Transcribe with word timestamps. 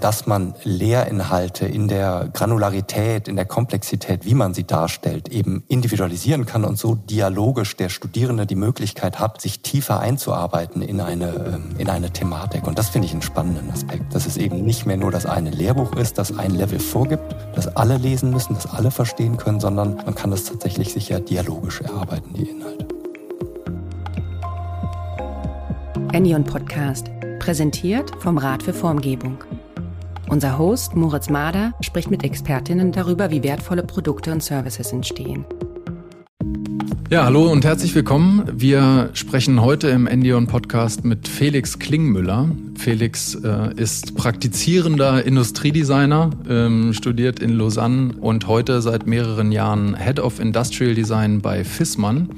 dass 0.00 0.26
man 0.26 0.54
Lehrinhalte 0.64 1.66
in 1.66 1.88
der 1.88 2.28
Granularität, 2.32 3.28
in 3.28 3.36
der 3.36 3.44
Komplexität, 3.44 4.24
wie 4.24 4.34
man 4.34 4.54
sie 4.54 4.64
darstellt, 4.64 5.28
eben 5.28 5.64
individualisieren 5.68 6.46
kann 6.46 6.64
und 6.64 6.78
so 6.78 6.94
dialogisch 6.94 7.76
der 7.76 7.88
Studierende 7.88 8.46
die 8.46 8.54
Möglichkeit 8.54 9.18
hat, 9.18 9.40
sich 9.40 9.60
tiefer 9.60 10.00
einzuarbeiten 10.00 10.82
in 10.82 11.00
eine, 11.00 11.28
ähm, 11.28 11.74
in 11.78 11.88
eine 11.88 12.10
Thematik. 12.10 12.66
Und 12.66 12.78
das 12.78 12.88
finde 12.88 13.06
ich 13.06 13.12
einen 13.12 13.22
spannenden 13.22 13.70
Aspekt, 13.70 14.14
dass 14.14 14.26
es 14.26 14.36
eben 14.36 14.64
nicht 14.64 14.86
mehr 14.86 14.96
nur 14.96 15.10
das 15.10 15.26
eine 15.26 15.50
Lehrbuch 15.50 15.92
ist, 15.96 16.18
das 16.18 16.36
ein 16.36 16.52
Level 16.52 16.78
vorgibt, 16.78 17.34
das 17.54 17.76
alle 17.76 17.96
lesen 17.96 18.30
müssen, 18.30 18.54
das 18.54 18.66
alle 18.66 18.90
verstehen 18.90 19.36
können, 19.36 19.60
sondern 19.60 19.96
man 19.96 20.14
kann 20.14 20.30
das 20.30 20.44
tatsächlich 20.44 20.92
sicher 20.92 21.20
dialogisch 21.20 21.80
erarbeiten, 21.80 22.34
die 22.34 22.48
Inhalte. 22.48 22.86
Enion 26.12 26.44
Podcast, 26.44 27.10
präsentiert 27.38 28.10
vom 28.20 28.38
Rat 28.38 28.62
für 28.62 28.72
Formgebung. 28.72 29.38
Unser 30.30 30.58
Host 30.58 30.94
Moritz 30.94 31.30
Mader 31.30 31.72
spricht 31.80 32.10
mit 32.10 32.22
Expertinnen 32.22 32.92
darüber, 32.92 33.30
wie 33.30 33.42
wertvolle 33.42 33.82
Produkte 33.82 34.30
und 34.30 34.42
Services 34.42 34.92
entstehen. 34.92 35.46
Ja, 37.08 37.24
hallo 37.24 37.50
und 37.50 37.64
herzlich 37.64 37.94
willkommen. 37.94 38.42
Wir 38.52 39.08
sprechen 39.14 39.62
heute 39.62 39.88
im 39.88 40.06
Endion 40.06 40.46
Podcast 40.46 41.02
mit 41.02 41.26
Felix 41.26 41.78
Klingmüller. 41.78 42.50
Felix 42.76 43.36
äh, 43.36 43.72
ist 43.76 44.16
praktizierender 44.16 45.24
Industriedesigner, 45.24 46.30
ähm, 46.46 46.92
studiert 46.92 47.40
in 47.40 47.56
Lausanne 47.56 48.12
und 48.20 48.46
heute 48.46 48.82
seit 48.82 49.06
mehreren 49.06 49.50
Jahren 49.50 49.96
Head 49.96 50.20
of 50.20 50.40
Industrial 50.40 50.94
Design 50.94 51.40
bei 51.40 51.64
Fissmann 51.64 52.28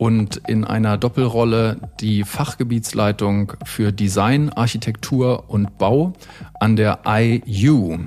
und 0.00 0.40
in 0.48 0.64
einer 0.64 0.96
Doppelrolle 0.96 1.76
die 2.00 2.24
Fachgebietsleitung 2.24 3.52
für 3.66 3.92
Design, 3.92 4.48
Architektur 4.48 5.44
und 5.48 5.76
Bau 5.76 6.14
an 6.58 6.74
der 6.74 7.00
IU, 7.06 7.98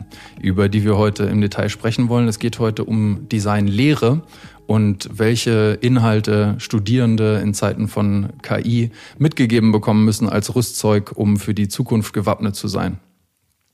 über 0.41 0.69
die 0.69 0.83
wir 0.83 0.97
heute 0.97 1.25
im 1.25 1.39
Detail 1.39 1.69
sprechen 1.69 2.09
wollen. 2.09 2.27
Es 2.27 2.39
geht 2.39 2.58
heute 2.58 2.83
um 2.83 3.30
Designlehre 3.30 4.23
und 4.66 5.08
welche 5.13 5.77
Inhalte 5.81 6.55
Studierende 6.58 7.39
in 7.44 7.53
Zeiten 7.53 7.88
von 7.88 8.30
KI 8.41 8.89
mitgegeben 9.19 9.72
bekommen 9.72 10.03
müssen 10.03 10.28
als 10.28 10.55
Rüstzeug, 10.55 11.11
um 11.16 11.38
für 11.38 11.53
die 11.53 11.67
Zukunft 11.67 12.11
gewappnet 12.11 12.55
zu 12.55 12.67
sein. 12.67 12.97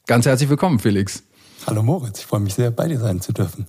Ganz 0.08 0.26
herzlich 0.26 0.50
willkommen, 0.50 0.80
Felix. 0.80 1.24
Hallo 1.66 1.84
Moritz, 1.84 2.20
ich 2.20 2.26
freue 2.26 2.42
mich 2.42 2.56
sehr, 2.56 2.70
bei 2.72 2.90
dir 2.90 3.00
sein 3.00 3.22
zu 3.22 3.32
dürfen. 3.32 3.68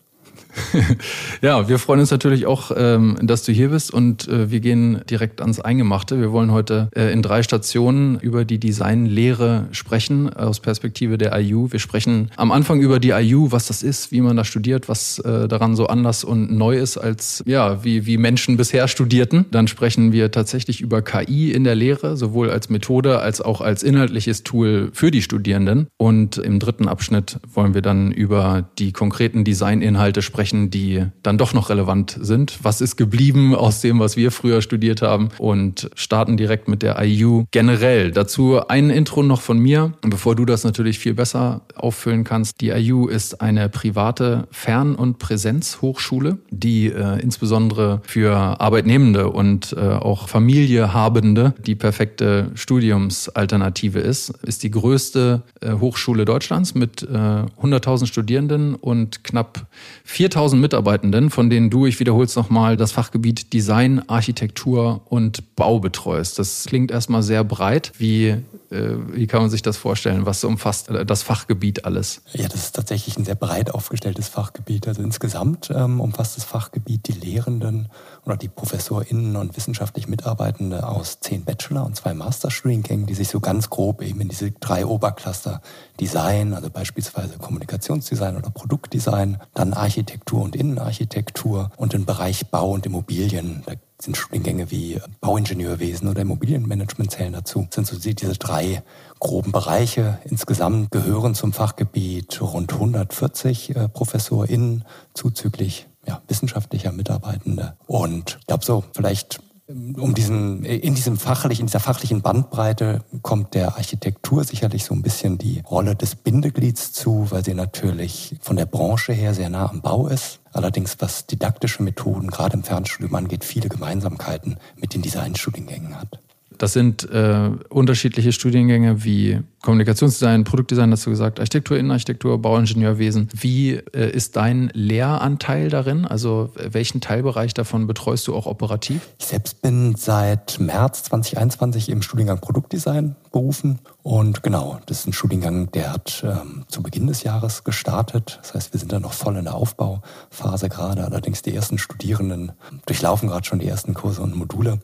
ja, 1.42 1.68
wir 1.68 1.78
freuen 1.78 2.00
uns 2.00 2.10
natürlich 2.10 2.46
auch, 2.46 2.72
ähm, 2.76 3.16
dass 3.22 3.44
du 3.44 3.52
hier 3.52 3.68
bist 3.68 3.92
und 3.92 4.28
äh, 4.28 4.50
wir 4.50 4.60
gehen 4.60 5.00
direkt 5.08 5.40
ans 5.40 5.60
Eingemachte. 5.60 6.20
Wir 6.20 6.32
wollen 6.32 6.52
heute 6.52 6.88
äh, 6.94 7.12
in 7.12 7.22
drei 7.22 7.42
Stationen 7.42 8.18
über 8.20 8.44
die 8.44 8.58
Designlehre 8.58 9.68
sprechen 9.72 10.32
aus 10.32 10.60
Perspektive 10.60 11.18
der 11.18 11.38
IU. 11.38 11.70
Wir 11.70 11.78
sprechen 11.78 12.30
am 12.36 12.52
Anfang 12.52 12.80
über 12.80 13.00
die 13.00 13.10
IU, 13.10 13.52
was 13.52 13.66
das 13.66 13.82
ist, 13.82 14.12
wie 14.12 14.20
man 14.20 14.36
da 14.36 14.44
studiert, 14.44 14.88
was 14.88 15.18
äh, 15.20 15.48
daran 15.48 15.76
so 15.76 15.86
anders 15.86 16.24
und 16.24 16.52
neu 16.52 16.76
ist 16.76 16.98
als 16.98 17.42
ja, 17.46 17.84
wie, 17.84 18.06
wie 18.06 18.16
Menschen 18.16 18.56
bisher 18.56 18.88
studierten. 18.88 19.46
Dann 19.50 19.68
sprechen 19.68 20.12
wir 20.12 20.30
tatsächlich 20.30 20.80
über 20.80 21.02
KI 21.02 21.52
in 21.52 21.64
der 21.64 21.74
Lehre, 21.74 22.16
sowohl 22.16 22.50
als 22.50 22.68
Methode 22.70 23.20
als 23.20 23.40
auch 23.40 23.60
als 23.60 23.82
inhaltliches 23.82 24.42
Tool 24.42 24.90
für 24.92 25.10
die 25.10 25.22
Studierenden. 25.22 25.88
Und 25.96 26.38
im 26.38 26.58
dritten 26.58 26.88
Abschnitt 26.88 27.38
wollen 27.52 27.74
wir 27.74 27.82
dann 27.82 28.12
über 28.12 28.68
die 28.78 28.92
konkreten 28.92 29.44
Designinhalte 29.44 30.22
sprechen 30.22 30.39
sprechen, 30.41 30.70
die 30.70 31.05
dann 31.22 31.36
doch 31.36 31.52
noch 31.52 31.69
relevant 31.69 32.16
sind. 32.19 32.60
Was 32.62 32.80
ist 32.80 32.96
geblieben 32.96 33.55
aus 33.55 33.83
dem, 33.83 34.00
was 34.00 34.16
wir 34.16 34.30
früher 34.30 34.62
studiert 34.62 35.02
haben? 35.02 35.28
Und 35.36 35.91
starten 35.94 36.38
direkt 36.38 36.66
mit 36.66 36.80
der 36.80 36.98
IU 36.98 37.44
generell. 37.50 38.10
Dazu 38.10 38.66
ein 38.66 38.88
Intro 38.88 39.22
noch 39.22 39.42
von 39.42 39.58
mir, 39.58 39.92
bevor 40.00 40.36
du 40.36 40.47
das 40.47 40.64
natürlich 40.64 40.98
viel 40.98 41.12
besser 41.12 41.60
auffüllen 41.74 42.24
kannst. 42.24 42.58
Die 42.62 42.70
IU 42.70 43.06
ist 43.06 43.42
eine 43.42 43.69
private 43.69 44.48
Fern- 44.50 44.94
und 44.94 45.19
Präsenzhochschule, 45.19 46.38
die 46.48 46.86
äh, 46.86 47.20
insbesondere 47.20 48.00
für 48.04 48.34
Arbeitnehmende 48.34 49.28
und 49.28 49.75
äh, 49.75 49.81
auch 49.81 50.26
Familiehabende 50.26 51.53
die 51.66 51.75
perfekte 51.75 52.50
Studiumsalternative 52.54 53.98
ist. 53.98 54.31
Ist 54.43 54.62
die 54.62 54.70
größte 54.70 55.43
äh, 55.60 55.72
Hochschule 55.72 56.25
Deutschlands 56.25 56.75
mit 56.75 57.03
äh, 57.03 57.06
100.000 57.06 58.06
Studierenden 58.06 58.75
und 58.75 59.22
knapp 59.22 59.66
4 60.04 60.29
4000 60.30 60.62
Mitarbeitenden, 60.62 61.30
von 61.30 61.50
denen 61.50 61.70
du, 61.70 61.86
ich 61.86 61.98
wiederhole 61.98 62.24
es 62.24 62.36
nochmal, 62.36 62.76
das 62.76 62.92
Fachgebiet 62.92 63.52
Design, 63.52 64.08
Architektur 64.08 65.02
und 65.06 65.56
Bau 65.56 65.80
betreust. 65.80 66.38
Das 66.38 66.64
klingt 66.66 66.92
erstmal 66.92 67.22
sehr 67.22 67.42
breit. 67.42 67.92
Wie 67.98 68.36
äh, 68.70 68.94
wie 69.12 69.26
kann 69.26 69.42
man 69.42 69.50
sich 69.50 69.62
das 69.62 69.76
vorstellen? 69.76 70.26
Was 70.26 70.44
umfasst 70.44 70.88
äh, 70.88 71.04
das 71.04 71.22
Fachgebiet 71.22 71.84
alles? 71.84 72.22
Ja, 72.32 72.46
das 72.46 72.66
ist 72.66 72.76
tatsächlich 72.76 73.16
ein 73.16 73.24
sehr 73.24 73.34
breit 73.34 73.72
aufgestelltes 73.74 74.28
Fachgebiet. 74.28 74.86
Also 74.86 75.02
insgesamt 75.02 75.70
ähm, 75.74 76.00
umfasst 76.00 76.36
das 76.36 76.44
Fachgebiet 76.44 77.08
die 77.08 77.12
Lehrenden 77.12 77.88
oder 78.25 78.36
die 78.36 78.48
ProfessorInnen 78.48 79.36
und 79.36 79.56
wissenschaftlich 79.56 80.08
Mitarbeitende 80.08 80.86
aus 80.86 81.20
zehn 81.20 81.44
Bachelor- 81.44 81.86
und 81.86 81.97
zwei 81.97 82.14
Masterstudiengängen, 82.14 83.06
die 83.06 83.14
sich 83.14 83.28
so 83.28 83.41
ganz 83.41 83.70
grob 83.70 84.03
eben 84.03 84.20
in 84.20 84.28
diese 84.28 84.50
drei 84.50 84.86
Obercluster 84.86 85.60
Design, 85.98 86.54
also 86.54 86.70
beispielsweise 86.70 87.38
Kommunikationsdesign 87.38 88.36
oder 88.36 88.50
Produktdesign, 88.50 89.38
dann 89.54 89.75
Architektur 89.75 90.42
und 90.42 90.56
Innenarchitektur 90.56 91.70
und 91.76 91.92
den 91.92 92.06
Bereich 92.06 92.47
Bau 92.48 92.70
und 92.70 92.86
Immobilien. 92.86 93.62
Da 93.66 93.75
sind 94.00 94.16
Studiengänge 94.16 94.70
wie 94.70 94.98
Bauingenieurwesen 95.20 96.08
oder 96.08 96.22
Immobilienmanagement 96.22 97.10
zählen 97.10 97.32
dazu. 97.32 97.66
Das 97.66 97.75
sind 97.75 97.87
so 97.87 97.98
diese 97.98 98.32
drei 98.32 98.82
groben 99.19 99.52
Bereiche. 99.52 100.19
Insgesamt 100.25 100.91
gehören 100.91 101.34
zum 101.34 101.52
Fachgebiet 101.52 102.41
rund 102.41 102.72
140 102.72 103.76
äh, 103.76 103.88
ProfessorInnen 103.88 104.84
zuzüglich 105.12 105.89
ja, 106.06 106.22
wissenschaftlicher 106.28 106.93
Mitarbeitende. 106.93 107.77
Und 107.87 108.38
ich 108.41 108.47
glaube 108.47 108.65
so, 108.65 108.84
vielleicht 108.94 109.41
um 109.71 110.15
diesen, 110.15 110.65
in 110.65 110.94
diesem 110.94 111.16
fachlichen, 111.16 111.62
in 111.62 111.66
dieser 111.66 111.81
fachlichen 111.81 112.22
Bandbreite 112.22 113.05
kommt 113.22 113.55
der 113.55 113.77
Architektur 113.77 114.43
sicherlich 114.43 114.84
so 114.84 114.94
ein 114.94 115.03
bisschen 115.03 115.38
die 115.38 115.61
Rolle 115.61 115.94
des 115.94 116.16
Bindeglieds 116.16 116.93
zu, 116.93 117.31
weil 117.31 117.44
sie 117.44 117.55
natürlich 117.55 118.37
von 118.41 118.56
der 118.56 118.66
Branche 118.66 119.12
her 119.12 119.33
sehr 119.33 119.49
nah 119.49 119.71
am 119.71 119.81
Bau 119.81 120.09
ist. 120.09 120.41
Allerdings, 120.53 120.97
was 120.99 121.27
didaktische 121.27 121.83
Methoden 121.83 122.31
gerade 122.31 122.56
im 122.56 122.65
Fernstudium 122.65 123.15
angeht, 123.15 123.44
viele 123.44 123.69
Gemeinsamkeiten 123.69 124.56
mit 124.77 124.94
den 124.94 125.03
Designstudiengängen 125.03 126.00
hat. 126.00 126.19
Das 126.60 126.75
sind 126.75 127.09
äh, 127.10 127.53
unterschiedliche 127.71 128.32
Studiengänge 128.32 129.03
wie 129.03 129.41
Kommunikationsdesign, 129.62 130.44
Produktdesign, 130.44 130.91
du 130.91 131.09
gesagt, 131.09 131.41
Architektur, 131.41 131.78
Innenarchitektur, 131.78 132.37
Bauingenieurwesen. 132.37 133.31
Wie 133.34 133.76
äh, 133.94 134.10
ist 134.10 134.37
dein 134.37 134.70
Lehranteil 134.75 135.70
darin? 135.70 136.04
Also 136.04 136.50
welchen 136.56 137.00
Teilbereich 137.00 137.54
davon 137.54 137.87
betreust 137.87 138.28
du 138.28 138.34
auch 138.34 138.44
operativ? 138.44 139.09
Ich 139.19 139.25
selbst 139.25 139.62
bin 139.62 139.94
seit 139.97 140.60
März 140.60 141.04
2021 141.04 141.88
im 141.88 142.03
Studiengang 142.03 142.41
Produktdesign 142.41 143.16
berufen. 143.32 143.78
Und 144.03 144.43
genau, 144.43 144.81
das 144.84 145.00
ist 145.00 145.06
ein 145.06 145.12
Studiengang, 145.15 145.70
der 145.70 145.94
hat 145.94 146.22
ähm, 146.26 146.66
zu 146.69 146.82
Beginn 146.82 147.06
des 147.06 147.22
Jahres 147.22 147.65
gestartet. 147.65 148.38
Das 148.43 148.53
heißt, 148.53 148.75
wir 148.75 148.81
sind 148.81 148.93
da 148.93 149.00
noch 149.00 149.15
voll 149.15 149.38
in 149.38 149.44
der 149.44 149.54
Aufbauphase 149.54 150.69
gerade. 150.69 151.04
Allerdings 151.04 151.41
die 151.41 151.54
ersten 151.54 151.78
Studierenden 151.78 152.53
durchlaufen 152.84 153.31
gerade 153.31 153.47
schon 153.47 153.60
die 153.60 153.69
ersten 153.69 153.94
Kurse 153.94 154.20
und 154.20 154.37
Module. 154.37 154.78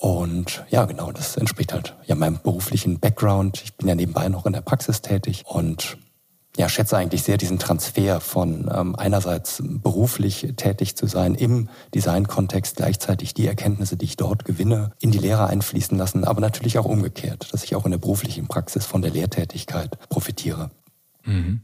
Und 0.00 0.64
ja, 0.70 0.86
genau, 0.86 1.12
das 1.12 1.36
entspricht 1.36 1.74
halt 1.74 1.94
ja 2.06 2.14
meinem 2.14 2.38
beruflichen 2.42 3.00
Background. 3.00 3.60
Ich 3.62 3.74
bin 3.74 3.86
ja 3.86 3.94
nebenbei 3.94 4.30
noch 4.30 4.46
in 4.46 4.54
der 4.54 4.62
Praxis 4.62 5.02
tätig 5.02 5.44
und 5.46 5.98
ja, 6.56 6.70
schätze 6.70 6.96
eigentlich 6.96 7.22
sehr 7.22 7.36
diesen 7.36 7.58
Transfer 7.58 8.18
von 8.20 8.70
ähm, 8.74 8.96
einerseits 8.96 9.62
beruflich 9.62 10.54
tätig 10.56 10.96
zu 10.96 11.06
sein 11.06 11.34
im 11.34 11.68
Designkontext, 11.94 12.76
gleichzeitig 12.76 13.34
die 13.34 13.46
Erkenntnisse, 13.46 13.98
die 13.98 14.06
ich 14.06 14.16
dort 14.16 14.46
gewinne, 14.46 14.92
in 15.00 15.10
die 15.10 15.18
Lehre 15.18 15.46
einfließen 15.46 15.96
lassen, 15.98 16.24
aber 16.24 16.40
natürlich 16.40 16.78
auch 16.78 16.86
umgekehrt, 16.86 17.52
dass 17.52 17.62
ich 17.62 17.76
auch 17.76 17.84
in 17.84 17.90
der 17.90 17.98
beruflichen 17.98 18.48
Praxis 18.48 18.86
von 18.86 19.02
der 19.02 19.10
Lehrtätigkeit 19.10 19.98
profitiere. 20.08 20.70
Mhm. 21.24 21.60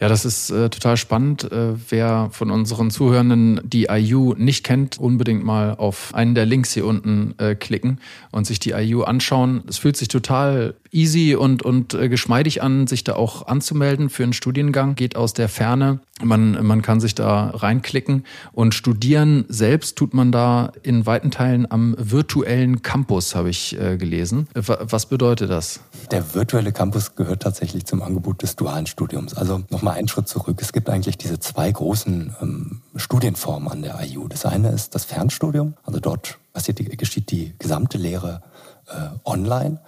Ja, 0.00 0.08
das 0.08 0.24
ist 0.24 0.50
äh, 0.50 0.68
total 0.68 0.96
spannend. 0.96 1.50
Äh, 1.50 1.74
wer 1.90 2.28
von 2.32 2.50
unseren 2.50 2.90
Zuhörenden 2.90 3.60
die 3.64 3.86
IU 3.88 4.34
nicht 4.36 4.64
kennt, 4.64 4.98
unbedingt 4.98 5.44
mal 5.44 5.74
auf 5.76 6.14
einen 6.14 6.34
der 6.34 6.46
Links 6.46 6.72
hier 6.72 6.86
unten 6.86 7.34
äh, 7.38 7.54
klicken 7.54 8.00
und 8.32 8.46
sich 8.46 8.58
die 8.58 8.70
IU 8.70 9.02
anschauen. 9.02 9.62
Es 9.68 9.78
fühlt 9.78 9.96
sich 9.96 10.08
total 10.08 10.74
easy 10.90 11.34
und, 11.34 11.62
und 11.62 11.94
äh, 11.94 12.08
geschmeidig 12.08 12.62
an, 12.62 12.86
sich 12.86 13.04
da 13.04 13.14
auch 13.14 13.46
anzumelden 13.46 14.10
für 14.10 14.24
einen 14.24 14.32
Studiengang. 14.32 14.96
Geht 14.96 15.16
aus 15.16 15.34
der 15.34 15.48
Ferne. 15.48 16.00
Man, 16.22 16.64
man 16.64 16.80
kann 16.80 16.98
sich 16.98 17.14
da 17.14 17.50
reinklicken 17.50 18.24
und 18.52 18.72
studieren 18.72 19.44
selbst 19.48 19.96
tut 19.96 20.14
man 20.14 20.32
da 20.32 20.72
in 20.82 21.04
weiten 21.04 21.30
Teilen 21.30 21.70
am 21.70 21.94
virtuellen 21.98 22.80
Campus, 22.80 23.34
habe 23.34 23.50
ich 23.50 23.78
äh, 23.78 23.98
gelesen. 23.98 24.48
Was 24.54 25.06
bedeutet 25.06 25.50
das? 25.50 25.80
Der 26.10 26.34
virtuelle 26.34 26.72
Campus 26.72 27.16
gehört 27.16 27.42
tatsächlich 27.42 27.84
zum 27.84 28.00
Angebot 28.00 28.42
des 28.42 28.56
dualen 28.56 28.86
Studiums. 28.86 29.34
Also 29.34 29.62
nochmal 29.68 29.98
einen 29.98 30.08
Schritt 30.08 30.26
zurück. 30.26 30.56
Es 30.62 30.72
gibt 30.72 30.88
eigentlich 30.88 31.18
diese 31.18 31.38
zwei 31.38 31.70
großen 31.70 32.34
ähm, 32.40 32.80
Studienformen 32.96 33.70
an 33.70 33.82
der 33.82 34.00
IU. 34.02 34.26
Das 34.28 34.46
eine 34.46 34.70
ist 34.70 34.94
das 34.94 35.04
Fernstudium. 35.04 35.74
Also 35.84 36.00
dort 36.00 36.38
passiert 36.54 36.78
die, 36.78 36.84
geschieht 36.96 37.30
die 37.30 37.52
gesamte 37.58 37.98
Lehre 37.98 38.40
äh, 38.88 39.08
online. 39.26 39.80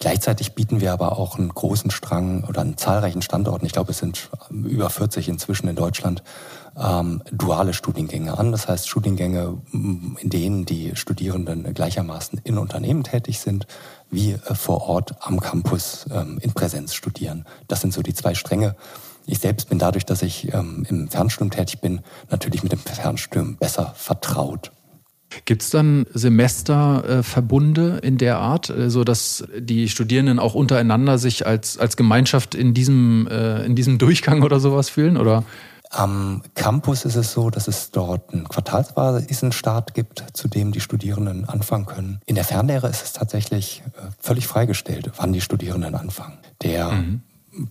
Gleichzeitig 0.00 0.54
bieten 0.54 0.80
wir 0.80 0.94
aber 0.94 1.18
auch 1.18 1.38
einen 1.38 1.50
großen 1.50 1.90
Strang 1.90 2.44
oder 2.44 2.62
einen 2.62 2.78
zahlreichen 2.78 3.20
Standorten, 3.20 3.66
ich 3.66 3.72
glaube 3.72 3.90
es 3.90 3.98
sind 3.98 4.30
über 4.50 4.88
40 4.88 5.28
inzwischen 5.28 5.68
in 5.68 5.76
Deutschland, 5.76 6.22
ähm, 6.74 7.22
duale 7.30 7.74
Studiengänge 7.74 8.38
an. 8.38 8.50
Das 8.50 8.66
heißt 8.66 8.88
Studiengänge, 8.88 9.58
in 9.72 10.30
denen 10.30 10.64
die 10.64 10.96
Studierenden 10.96 11.74
gleichermaßen 11.74 12.40
in 12.44 12.56
Unternehmen 12.56 13.04
tätig 13.04 13.40
sind, 13.40 13.66
wie 14.10 14.32
äh, 14.32 14.54
vor 14.54 14.88
Ort 14.88 15.14
am 15.20 15.38
Campus 15.38 16.06
ähm, 16.10 16.38
in 16.40 16.54
Präsenz 16.54 16.94
studieren. 16.94 17.44
Das 17.68 17.82
sind 17.82 17.92
so 17.92 18.00
die 18.00 18.14
zwei 18.14 18.34
Stränge. 18.34 18.76
Ich 19.26 19.40
selbst 19.40 19.68
bin 19.68 19.78
dadurch, 19.78 20.06
dass 20.06 20.22
ich 20.22 20.52
ähm, 20.54 20.86
im 20.88 21.08
Fernstudium 21.08 21.50
tätig 21.50 21.80
bin, 21.80 22.00
natürlich 22.30 22.62
mit 22.62 22.72
dem 22.72 22.78
Fernstudium 22.78 23.56
besser 23.56 23.92
vertraut. 23.96 24.72
Gibt 25.44 25.62
es 25.62 25.70
dann 25.70 26.06
Semesterverbunde 26.12 28.00
in 28.02 28.18
der 28.18 28.38
Art, 28.38 28.70
äh, 28.70 28.90
so 28.90 29.04
dass 29.04 29.44
die 29.58 29.88
Studierenden 29.88 30.38
auch 30.38 30.54
untereinander 30.54 31.18
sich 31.18 31.46
als, 31.46 31.78
als 31.78 31.96
Gemeinschaft 31.96 32.54
in 32.54 32.74
diesem, 32.74 33.28
äh, 33.28 33.64
in 33.64 33.76
diesem 33.76 33.98
Durchgang 33.98 34.42
oder 34.42 34.60
sowas 34.60 34.90
fühlen? 34.90 35.16
Oder? 35.16 35.44
Am 35.92 36.42
Campus 36.54 37.04
ist 37.04 37.16
es 37.16 37.32
so, 37.32 37.50
dass 37.50 37.66
es 37.66 37.90
dort 37.90 38.32
einen 38.32 38.48
quartalsweisen 38.48 39.50
Start 39.50 39.94
gibt, 39.94 40.24
zu 40.34 40.46
dem 40.46 40.70
die 40.70 40.80
Studierenden 40.80 41.48
anfangen 41.48 41.86
können. 41.86 42.20
In 42.26 42.36
der 42.36 42.44
Fernlehre 42.44 42.88
ist 42.88 43.02
es 43.02 43.12
tatsächlich 43.12 43.82
äh, 43.86 44.10
völlig 44.20 44.46
freigestellt, 44.46 45.10
wann 45.16 45.32
die 45.32 45.40
Studierenden 45.40 45.94
anfangen. 45.96 46.38
Der 46.62 46.90
mhm 46.90 47.22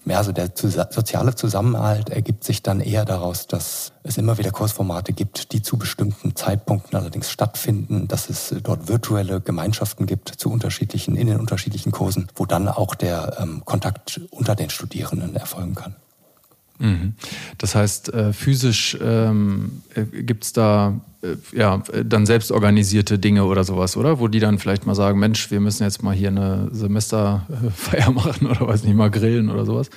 ja, 0.05 0.17
also 0.17 0.31
der 0.31 0.51
soziale 0.55 1.35
Zusammenhalt 1.35 2.09
ergibt 2.09 2.43
sich 2.43 2.63
dann 2.63 2.81
eher 2.81 3.05
daraus, 3.05 3.47
dass 3.47 3.93
es 4.03 4.17
immer 4.17 4.37
wieder 4.37 4.51
Kursformate 4.51 5.13
gibt, 5.13 5.51
die 5.53 5.61
zu 5.61 5.77
bestimmten 5.77 6.35
Zeitpunkten 6.35 6.97
allerdings 6.97 7.29
stattfinden, 7.29 8.07
dass 8.07 8.29
es 8.29 8.53
dort 8.63 8.87
virtuelle 8.87 9.41
Gemeinschaften 9.41 10.05
gibt 10.05 10.29
zu 10.29 10.51
unterschiedlichen, 10.51 11.15
in 11.15 11.27
den 11.27 11.39
unterschiedlichen 11.39 11.91
Kursen, 11.91 12.27
wo 12.35 12.45
dann 12.45 12.67
auch 12.67 12.95
der 12.95 13.37
ähm, 13.39 13.63
Kontakt 13.65 14.21
unter 14.31 14.55
den 14.55 14.69
Studierenden 14.69 15.35
erfolgen 15.35 15.75
kann. 15.75 15.95
Mhm. 16.79 17.13
Das 17.57 17.75
heißt, 17.75 18.13
äh, 18.13 18.33
physisch 18.33 18.97
ähm, 19.01 19.81
äh, 19.93 20.03
gibt 20.03 20.45
es 20.45 20.53
da 20.53 20.99
äh, 21.21 21.35
ja 21.51 21.83
dann 22.05 22.25
selbst 22.25 22.51
organisierte 22.51 23.19
Dinge 23.19 23.43
oder 23.43 23.65
sowas, 23.65 23.97
oder? 23.97 24.19
Wo 24.19 24.29
die 24.29 24.39
dann 24.39 24.57
vielleicht 24.57 24.85
mal 24.85 24.95
sagen, 24.95 25.19
Mensch, 25.19 25.51
wir 25.51 25.59
müssen 25.59 25.83
jetzt 25.83 26.01
mal 26.01 26.15
hier 26.15 26.29
eine 26.29 26.69
Semesterfeier 26.71 28.11
machen 28.13 28.47
oder 28.47 28.65
weiß 28.65 28.83
nicht, 28.83 28.95
mal 28.95 29.11
grillen 29.11 29.49
oder 29.49 29.65
sowas. 29.65 29.89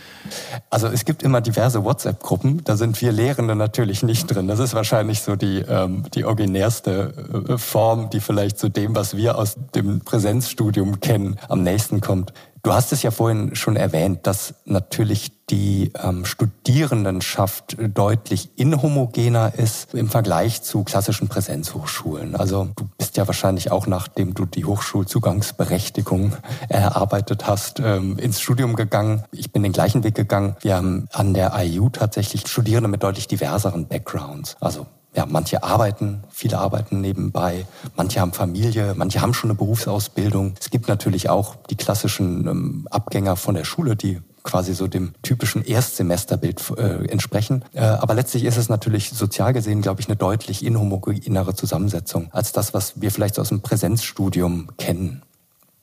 Also 0.70 0.88
es 0.88 1.04
gibt 1.04 1.22
immer 1.22 1.40
diverse 1.40 1.84
WhatsApp-Gruppen, 1.84 2.64
da 2.64 2.76
sind 2.76 3.00
wir 3.00 3.12
Lehrende 3.12 3.54
natürlich 3.54 4.02
nicht 4.02 4.26
drin. 4.26 4.48
Das 4.48 4.58
ist 4.58 4.74
wahrscheinlich 4.74 5.20
so 5.22 5.36
die, 5.36 5.58
ähm, 5.68 6.02
die 6.14 6.24
originärste 6.24 7.14
äh, 7.48 7.58
Form, 7.58 8.10
die 8.10 8.18
vielleicht 8.18 8.58
zu 8.58 8.68
dem, 8.68 8.96
was 8.96 9.16
wir 9.16 9.38
aus 9.38 9.56
dem 9.76 10.00
Präsenzstudium 10.00 10.98
kennen, 10.98 11.36
am 11.48 11.62
nächsten 11.62 12.00
kommt. 12.00 12.32
Du 12.64 12.72
hast 12.72 12.92
es 12.92 13.02
ja 13.02 13.10
vorhin 13.10 13.56
schon 13.56 13.74
erwähnt, 13.74 14.24
dass 14.28 14.54
natürlich 14.66 15.32
die 15.50 15.92
ähm, 16.00 16.24
Studierendenschaft 16.24 17.76
deutlich 17.92 18.50
inhomogener 18.54 19.52
ist 19.56 19.94
im 19.94 20.08
Vergleich 20.08 20.62
zu 20.62 20.84
klassischen 20.84 21.26
Präsenzhochschulen. 21.26 22.36
Also 22.36 22.68
du 22.76 22.88
bist 22.98 23.16
ja 23.16 23.26
wahrscheinlich 23.26 23.72
auch, 23.72 23.88
nachdem 23.88 24.34
du 24.34 24.46
die 24.46 24.64
Hochschulzugangsberechtigung 24.64 26.34
erarbeitet 26.68 27.48
hast, 27.48 27.80
ähm, 27.80 28.16
ins 28.18 28.40
Studium 28.40 28.76
gegangen. 28.76 29.24
Ich 29.32 29.50
bin 29.50 29.64
den 29.64 29.72
gleichen 29.72 30.04
Weg 30.04 30.14
gegangen. 30.14 30.54
Wir 30.60 30.76
haben 30.76 31.08
an 31.12 31.34
der 31.34 31.52
IU 31.56 31.88
tatsächlich 31.88 32.46
Studierende 32.46 32.88
mit 32.88 33.02
deutlich 33.02 33.26
diverseren 33.26 33.88
Backgrounds. 33.88 34.56
Also 34.60 34.86
ja, 35.14 35.26
manche 35.26 35.62
arbeiten, 35.62 36.22
viele 36.30 36.58
arbeiten 36.58 37.00
nebenbei, 37.00 37.66
manche 37.96 38.20
haben 38.20 38.32
Familie, 38.32 38.94
manche 38.96 39.20
haben 39.20 39.34
schon 39.34 39.50
eine 39.50 39.58
Berufsausbildung. 39.58 40.54
Es 40.58 40.70
gibt 40.70 40.88
natürlich 40.88 41.28
auch 41.28 41.56
die 41.68 41.76
klassischen 41.76 42.46
ähm, 42.46 42.88
Abgänger 42.90 43.36
von 43.36 43.54
der 43.54 43.64
Schule, 43.64 43.94
die 43.94 44.20
quasi 44.42 44.74
so 44.74 44.88
dem 44.88 45.12
typischen 45.22 45.64
Erstsemesterbild 45.64 46.72
äh, 46.76 47.06
entsprechen. 47.08 47.64
Äh, 47.74 47.82
aber 47.82 48.14
letztlich 48.14 48.44
ist 48.44 48.56
es 48.56 48.68
natürlich 48.68 49.10
sozial 49.10 49.52
gesehen, 49.52 49.82
glaube 49.82 50.00
ich, 50.00 50.08
eine 50.08 50.16
deutlich 50.16 50.64
inhomogenere 50.64 51.54
Zusammensetzung 51.54 52.28
als 52.32 52.52
das, 52.52 52.74
was 52.74 53.00
wir 53.00 53.10
vielleicht 53.10 53.38
aus 53.38 53.50
dem 53.50 53.60
Präsenzstudium 53.60 54.68
kennen. 54.78 55.22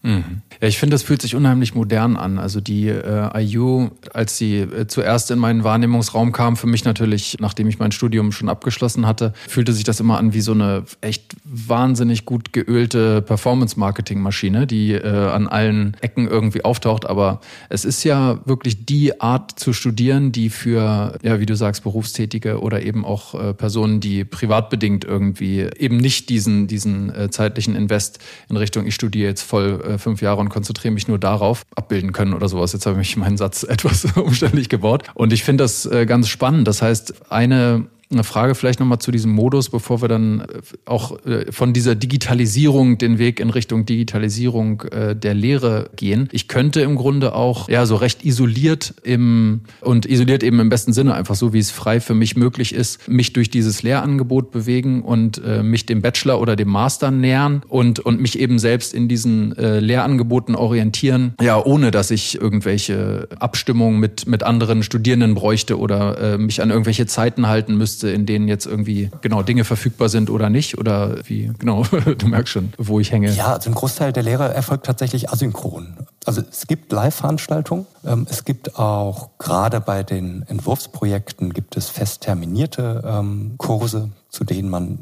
Mhm. 0.01 0.41
Ja, 0.61 0.67
ich 0.67 0.77
finde, 0.77 0.93
das 0.93 1.03
fühlt 1.03 1.21
sich 1.21 1.35
unheimlich 1.35 1.75
modern 1.75 2.15
an. 2.15 2.37
Also 2.37 2.61
die 2.61 2.87
äh, 2.87 3.43
IU, 3.43 3.89
als 4.13 4.37
sie 4.37 4.59
äh, 4.59 4.87
zuerst 4.87 5.29
in 5.29 5.39
meinen 5.39 5.65
Wahrnehmungsraum 5.65 6.31
kam, 6.31 6.55
für 6.55 6.67
mich 6.67 6.85
natürlich, 6.85 7.37
nachdem 7.41 7.67
ich 7.67 7.79
mein 7.79 7.91
Studium 7.91 8.31
schon 8.31 8.47
abgeschlossen 8.47 9.05
hatte, 9.05 9.33
fühlte 9.47 9.73
sich 9.73 9.83
das 9.83 9.99
immer 9.99 10.17
an 10.17 10.33
wie 10.33 10.39
so 10.39 10.53
eine 10.53 10.83
echt 11.01 11.35
wahnsinnig 11.43 12.23
gut 12.23 12.53
geölte 12.53 13.21
Performance-Marketing-Maschine, 13.21 14.67
die 14.67 14.93
äh, 14.93 15.05
an 15.05 15.47
allen 15.47 15.97
Ecken 15.99 16.29
irgendwie 16.29 16.63
auftaucht. 16.63 17.05
Aber 17.05 17.41
es 17.67 17.83
ist 17.83 18.05
ja 18.05 18.39
wirklich 18.45 18.85
die 18.85 19.19
Art 19.19 19.59
zu 19.59 19.73
studieren, 19.73 20.31
die 20.31 20.49
für, 20.49 21.17
ja, 21.23 21.41
wie 21.41 21.45
du 21.45 21.57
sagst, 21.57 21.83
Berufstätige 21.83 22.61
oder 22.61 22.83
eben 22.83 23.03
auch 23.03 23.35
äh, 23.35 23.53
Personen, 23.53 23.99
die 23.99 24.23
privatbedingt 24.23 25.03
irgendwie 25.03 25.67
eben 25.77 25.97
nicht 25.97 26.29
diesen, 26.29 26.67
diesen 26.67 27.13
äh, 27.13 27.29
zeitlichen 27.29 27.75
Invest 27.75 28.19
in 28.49 28.55
Richtung, 28.55 28.85
ich 28.85 28.95
studiere 28.95 29.27
jetzt 29.27 29.41
voll 29.41 29.88
äh, 29.89 29.97
fünf 29.97 30.21
Jahre 30.21 30.39
und 30.39 30.49
konzentriere 30.49 30.93
mich 30.93 31.07
nur 31.07 31.19
darauf, 31.19 31.63
abbilden 31.75 32.13
können 32.13 32.33
oder 32.33 32.47
sowas. 32.47 32.73
Jetzt 32.73 32.85
habe 32.85 33.01
ich 33.01 33.17
meinen 33.17 33.37
Satz 33.37 33.63
etwas 33.67 34.05
umständlich 34.15 34.69
gebaut. 34.69 35.03
Und 35.13 35.33
ich 35.33 35.43
finde 35.43 35.63
das 35.63 35.85
äh, 35.85 36.05
ganz 36.05 36.29
spannend. 36.29 36.67
Das 36.67 36.81
heißt, 36.81 37.31
eine 37.31 37.87
eine 38.11 38.23
Frage 38.23 38.55
vielleicht 38.55 38.79
nochmal 38.79 38.97
zu 38.97 39.11
diesem 39.11 39.31
Modus, 39.31 39.69
bevor 39.69 40.01
wir 40.01 40.07
dann 40.07 40.39
äh, 40.39 40.45
auch 40.85 41.23
äh, 41.25 41.51
von 41.51 41.73
dieser 41.73 41.93
Digitalisierung 41.93 42.97
den 42.97 43.19
Weg 43.19 43.39
in 43.39 43.51
Richtung 43.51 43.85
Digitalisierung 43.85 44.81
äh, 44.91 45.15
der 45.15 45.35
Lehre 45.35 45.91
gehen. 45.95 46.27
Ich 46.31 46.47
könnte 46.47 46.81
im 46.81 46.95
Grunde 46.95 47.35
auch 47.35 47.69
ja 47.69 47.85
so 47.85 47.95
recht 47.95 48.25
isoliert 48.25 48.95
im 49.03 49.61
und 49.81 50.07
isoliert 50.07 50.41
eben 50.41 50.59
im 50.59 50.69
besten 50.69 50.91
Sinne 50.91 51.13
einfach 51.13 51.35
so, 51.35 51.53
wie 51.53 51.59
es 51.59 51.69
frei 51.69 51.99
für 51.99 52.15
mich 52.15 52.35
möglich 52.35 52.73
ist, 52.73 53.07
mich 53.07 53.33
durch 53.33 53.51
dieses 53.51 53.83
Lehrangebot 53.83 54.51
bewegen 54.51 55.03
und 55.03 55.41
mich 55.63 55.85
dem 55.85 56.01
Bachelor 56.01 56.39
oder 56.39 56.55
dem 56.55 56.69
Master 56.69 57.11
nähern 57.11 57.61
und 57.67 57.99
und 57.99 58.19
mich 58.19 58.39
eben 58.39 58.59
selbst 58.59 58.93
in 58.93 59.07
diesen 59.07 59.51
Lehrangeboten 59.51 60.55
orientieren, 60.55 61.33
ja 61.41 61.63
ohne 61.63 61.91
dass 61.91 62.11
ich 62.11 62.39
irgendwelche 62.39 63.27
Abstimmungen 63.39 63.99
mit 63.99 64.27
mit 64.27 64.43
anderen 64.43 64.83
Studierenden 64.83 65.35
bräuchte 65.35 65.77
oder 65.77 66.37
mich 66.37 66.61
an 66.61 66.69
irgendwelche 66.69 67.05
Zeiten 67.05 67.47
halten 67.47 67.77
müsste 67.77 67.98
Liste, 67.99 68.09
in 68.09 68.25
denen 68.25 68.47
jetzt 68.47 68.65
irgendwie 68.65 69.09
genau 69.21 69.43
Dinge 69.43 69.63
verfügbar 69.63 70.09
sind 70.09 70.29
oder 70.29 70.49
nicht? 70.49 70.77
Oder 70.77 71.17
wie, 71.27 71.51
genau, 71.59 71.83
du 72.17 72.27
merkst 72.27 72.53
schon, 72.53 72.73
wo 72.77 72.99
ich 72.99 73.11
hänge. 73.11 73.31
Ja, 73.31 73.53
also 73.53 73.69
ein 73.69 73.75
Großteil 73.75 74.13
der 74.13 74.23
Lehre 74.23 74.53
erfolgt 74.53 74.85
tatsächlich 74.85 75.29
asynchron. 75.29 75.97
Also 76.25 76.41
es 76.49 76.67
gibt 76.67 76.91
Live-Veranstaltungen, 76.91 77.85
ähm, 78.05 78.25
es 78.29 78.45
gibt 78.45 78.77
auch 78.77 79.29
gerade 79.37 79.81
bei 79.81 80.03
den 80.03 80.43
Entwurfsprojekten 80.47 81.53
gibt 81.53 81.77
es 81.77 81.89
fest 81.89 82.21
terminierte 82.21 83.03
ähm, 83.05 83.55
Kurse, 83.57 84.09
zu 84.29 84.43
denen 84.43 84.69
man 84.69 84.99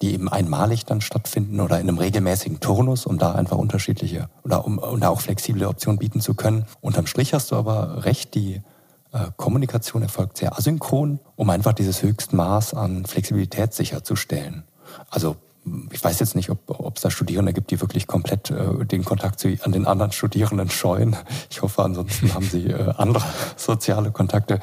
die 0.00 0.14
eben 0.14 0.28
einmalig 0.28 0.84
dann 0.86 1.00
stattfinden 1.00 1.60
oder 1.60 1.80
in 1.80 1.88
einem 1.88 1.98
regelmäßigen 1.98 2.60
Turnus, 2.60 3.04
um 3.04 3.18
da 3.18 3.32
einfach 3.32 3.58
unterschiedliche 3.58 4.28
oder 4.44 4.64
um, 4.64 4.78
um 4.78 5.00
da 5.00 5.08
auch 5.08 5.20
flexible 5.20 5.66
Optionen 5.66 5.98
bieten 5.98 6.20
zu 6.20 6.34
können. 6.34 6.66
Unterm 6.80 7.08
Strich 7.08 7.34
hast 7.34 7.50
du 7.50 7.56
aber 7.56 8.04
recht, 8.04 8.36
die 8.36 8.62
Kommunikation 9.36 10.02
erfolgt 10.02 10.38
sehr 10.38 10.56
asynchron, 10.56 11.20
um 11.36 11.50
einfach 11.50 11.72
dieses 11.72 12.02
Höchstmaß 12.02 12.74
an 12.74 13.06
Flexibilität 13.06 13.74
sicherzustellen. 13.74 14.64
Also 15.10 15.36
ich 15.90 16.02
weiß 16.02 16.20
jetzt 16.20 16.36
nicht, 16.36 16.50
ob 16.50 16.96
es 16.96 17.02
da 17.02 17.10
Studierende 17.10 17.52
gibt, 17.52 17.70
die 17.70 17.80
wirklich 17.80 18.06
komplett 18.06 18.50
äh, 18.50 18.84
den 18.84 19.04
Kontakt 19.04 19.40
zu, 19.40 19.48
an 19.62 19.72
den 19.72 19.86
anderen 19.86 20.12
Studierenden 20.12 20.70
scheuen. 20.70 21.16
Ich 21.50 21.62
hoffe, 21.62 21.82
ansonsten 21.82 22.32
haben 22.34 22.46
sie 22.48 22.68
äh, 22.68 22.92
andere 22.96 23.24
soziale 23.56 24.12
Kontakte. 24.12 24.60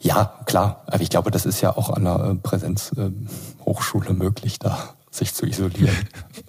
Ja, 0.00 0.38
klar. 0.46 0.84
Aber 0.86 1.02
ich 1.02 1.10
glaube, 1.10 1.30
das 1.30 1.44
ist 1.44 1.60
ja 1.60 1.76
auch 1.76 1.90
an 1.90 2.04
der 2.04 2.20
äh, 2.20 2.34
Präsenzhochschule 2.36 4.14
möglich, 4.14 4.58
da 4.58 4.94
sich 5.10 5.34
zu 5.34 5.46
isolieren. 5.46 5.96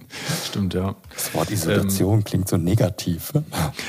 Stimmt, 0.50 0.74
ja. 0.74 0.96
Das 1.14 1.34
Wort 1.34 1.52
Isolation 1.52 2.20
ähm, 2.20 2.24
klingt 2.24 2.50
so 2.50 2.58
negativ. 2.58 3.32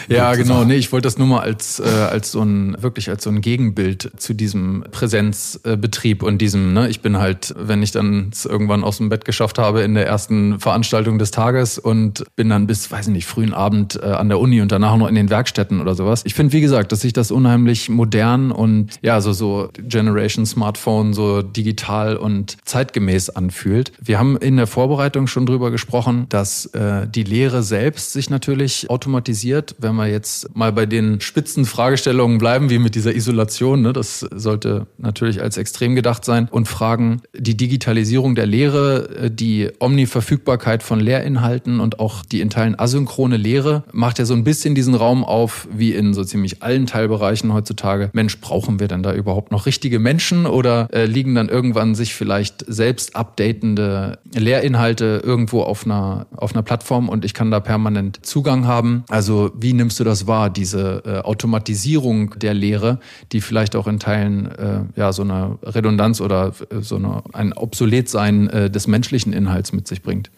Ja, 0.09 0.35
genau. 0.35 0.64
Nee, 0.64 0.76
ich 0.76 0.93
wollte 0.93 1.07
das 1.07 1.19
nur 1.19 1.26
mal 1.26 1.40
als, 1.40 1.81
äh, 1.81 1.85
als 1.85 2.33
so 2.33 2.43
ein, 2.43 2.76
wirklich 2.81 3.09
als 3.09 3.25
so 3.25 3.31
ein 3.31 3.40
Gegenbild 3.40 4.11
zu 4.17 4.35
diesem 4.35 4.85
Präsenzbetrieb 4.90 6.23
und 6.23 6.38
diesem, 6.38 6.73
ne, 6.73 6.88
ich 6.88 7.00
bin 7.00 7.19
halt, 7.19 7.55
wenn 7.57 7.83
ich 7.83 7.93
dann 7.93 8.31
irgendwann 8.45 8.85
aus 8.85 8.99
dem 8.99 9.09
Bett 9.09 9.25
geschafft 9.25 9.59
habe 9.59 9.83
in 9.83 9.95
der 9.95 10.07
ersten 10.07 10.61
Veranstaltung 10.61 11.19
des 11.19 11.31
Tages 11.31 11.79
und 11.79 12.25
bin 12.37 12.50
dann 12.50 12.67
bis, 12.67 12.90
weiß 12.90 13.07
ich 13.07 13.12
nicht, 13.12 13.26
frühen 13.26 13.55
Abend 13.55 13.99
äh, 14.02 14.07
an 14.07 14.29
der 14.29 14.38
Uni 14.38 14.61
und 14.61 14.71
danach 14.71 14.97
noch 14.97 15.09
in 15.09 15.14
den 15.14 15.31
Werkstätten 15.31 15.81
oder 15.81 15.95
sowas. 15.95 16.23
Ich 16.25 16.35
finde, 16.35 16.52
wie 16.52 16.61
gesagt, 16.61 16.93
dass 16.93 17.00
sich 17.00 17.12
das 17.12 17.31
unheimlich 17.31 17.88
modern 17.88 18.52
und 18.52 18.90
ja, 19.02 19.21
so, 19.21 19.33
so 19.33 19.71
Generation 19.79 20.45
Smartphone, 20.45 21.14
so 21.14 21.43
digital 21.43 22.17
und 22.17 22.57
zeitgemäß 22.64 23.31
anfühlt. 23.31 23.93
Wir 24.00 24.19
haben 24.19 24.37
in 24.37 24.57
der 24.57 24.67
Vorbereitung 24.67 25.26
schon 25.26 25.47
drüber 25.47 25.71
gesprochen, 25.71 25.81
angesprochen, 25.81 26.26
dass 26.50 26.66
äh, 26.66 27.07
die 27.07 27.23
Lehre 27.23 27.62
selbst 27.62 28.12
sich 28.12 28.28
natürlich 28.28 28.90
automatisiert. 28.90 29.76
Wenn 29.78 29.95
wir 29.95 30.09
jetzt 30.09 30.57
mal 30.57 30.73
bei 30.73 30.85
den 30.85 31.21
spitzen 31.21 31.64
Fragestellungen 31.64 32.38
bleiben, 32.38 32.71
wie 32.71 32.80
mit 32.80 32.97
dieser 32.97 33.14
Isolation, 33.14 33.83
ne, 33.83 33.92
das 33.92 34.21
sollte 34.35 34.88
natürlich 34.99 35.40
als 35.40 35.57
extrem 35.57 35.95
gedacht 35.95 36.25
sein, 36.25 36.49
und 36.50 36.66
fragen 36.66 37.23
die 37.37 37.57
Digitalisierung 37.57 38.35
der 38.35 38.47
Lehre, 38.47 39.09
äh, 39.11 39.30
die 39.30 39.71
Omniverfügbarkeit 39.78 40.83
von 40.83 40.99
Lehrinhalten 40.99 41.78
und 41.78 42.00
auch 42.00 42.25
die 42.25 42.40
in 42.40 42.50
Teilen 42.50 42.78
asynchrone 42.78 43.37
Lehre 43.37 43.85
macht 43.92 44.19
ja 44.19 44.25
so 44.25 44.35
ein 44.35 44.42
bisschen 44.42 44.75
diesen 44.75 44.95
Raum 44.95 45.23
auf, 45.23 45.69
wie 45.73 45.95
in 45.95 46.14
so 46.14 46.25
ziemlich 46.25 46.62
allen 46.64 46.87
Teilbereichen 46.87 47.52
heutzutage. 47.52 48.11
Mensch, 48.12 48.40
brauchen 48.40 48.80
wir 48.80 48.88
denn 48.88 49.04
da 49.04 49.14
überhaupt 49.14 49.52
noch 49.52 49.66
richtige 49.66 50.00
Menschen 50.00 50.47
oder 50.47 50.88
äh, 50.92 51.04
liegen 51.04 51.35
dann 51.37 51.49
irgendwann 51.49 51.95
sich 51.95 52.14
vielleicht 52.14 52.64
selbst 52.66 53.14
updatende 53.14 54.19
Lehrinhalte 54.33 55.23
irgendwo 55.25 55.62
auf 55.62 55.85
einer, 55.85 56.26
auf 56.40 56.54
einer 56.54 56.62
Plattform 56.62 57.09
und 57.09 57.25
ich 57.25 57.35
kann 57.35 57.50
da 57.50 57.61
permanent 57.61 58.25
Zugang 58.25 58.66
haben. 58.66 59.04
Also 59.09 59.50
wie 59.54 59.73
nimmst 59.73 60.00
du 60.00 60.04
das 60.04 60.26
wahr, 60.26 60.50
diese 60.50 61.02
äh, 61.04 61.18
Automatisierung 61.20 62.38
der 62.38 62.54
Lehre, 62.54 63.00
die 63.32 63.40
vielleicht 63.40 63.76
auch 63.76 63.87
in 63.87 63.99
Teilen 63.99 64.47
äh, 64.47 64.80
ja 64.97 65.12
so 65.12 65.23
eine 65.23 65.59
Redundanz 65.62 66.20
oder 66.20 66.52
äh, 66.70 66.80
so 66.80 66.97
eine, 66.97 67.23
ein 67.32 67.52
Obsoletsein 67.52 68.49
äh, 68.50 68.70
des 68.70 68.87
menschlichen 68.87 69.32
Inhalts 69.32 69.73
mit 69.73 69.87
sich 69.87 70.02
bringt? 70.02 70.30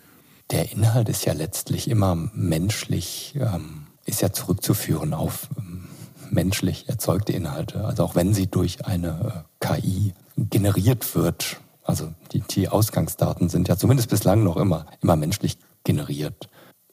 Der 0.50 0.70
Inhalt 0.72 1.08
ist 1.08 1.24
ja 1.24 1.32
letztlich 1.32 1.88
immer 1.88 2.14
menschlich, 2.34 3.34
ähm, 3.36 3.86
ist 4.04 4.20
ja 4.20 4.32
zurückzuführen 4.32 5.14
auf 5.14 5.48
ähm, 5.58 5.84
menschlich 6.30 6.88
erzeugte 6.88 7.32
Inhalte. 7.32 7.84
Also 7.84 8.04
auch 8.04 8.14
wenn 8.14 8.34
sie 8.34 8.48
durch 8.48 8.84
eine 8.84 9.44
äh, 9.60 9.80
KI 9.80 10.14
generiert 10.36 11.14
wird, 11.14 11.60
also 11.84 12.12
die, 12.32 12.40
die 12.40 12.68
Ausgangsdaten 12.68 13.48
sind 13.48 13.68
ja 13.68 13.76
zumindest 13.76 14.10
bislang 14.10 14.44
noch 14.44 14.56
immer, 14.56 14.86
immer 15.00 15.16
menschlich 15.16 15.58
generiert. 15.84 16.48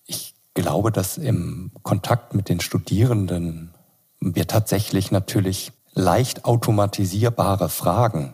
Ich 0.05 0.33
glaube, 0.53 0.91
dass 0.91 1.17
im 1.17 1.71
Kontakt 1.83 2.33
mit 2.33 2.49
den 2.49 2.59
Studierenden 2.59 3.73
wir 4.19 4.47
tatsächlich 4.47 5.11
natürlich 5.11 5.71
leicht 5.93 6.45
automatisierbare 6.45 7.69
Fragen 7.69 8.33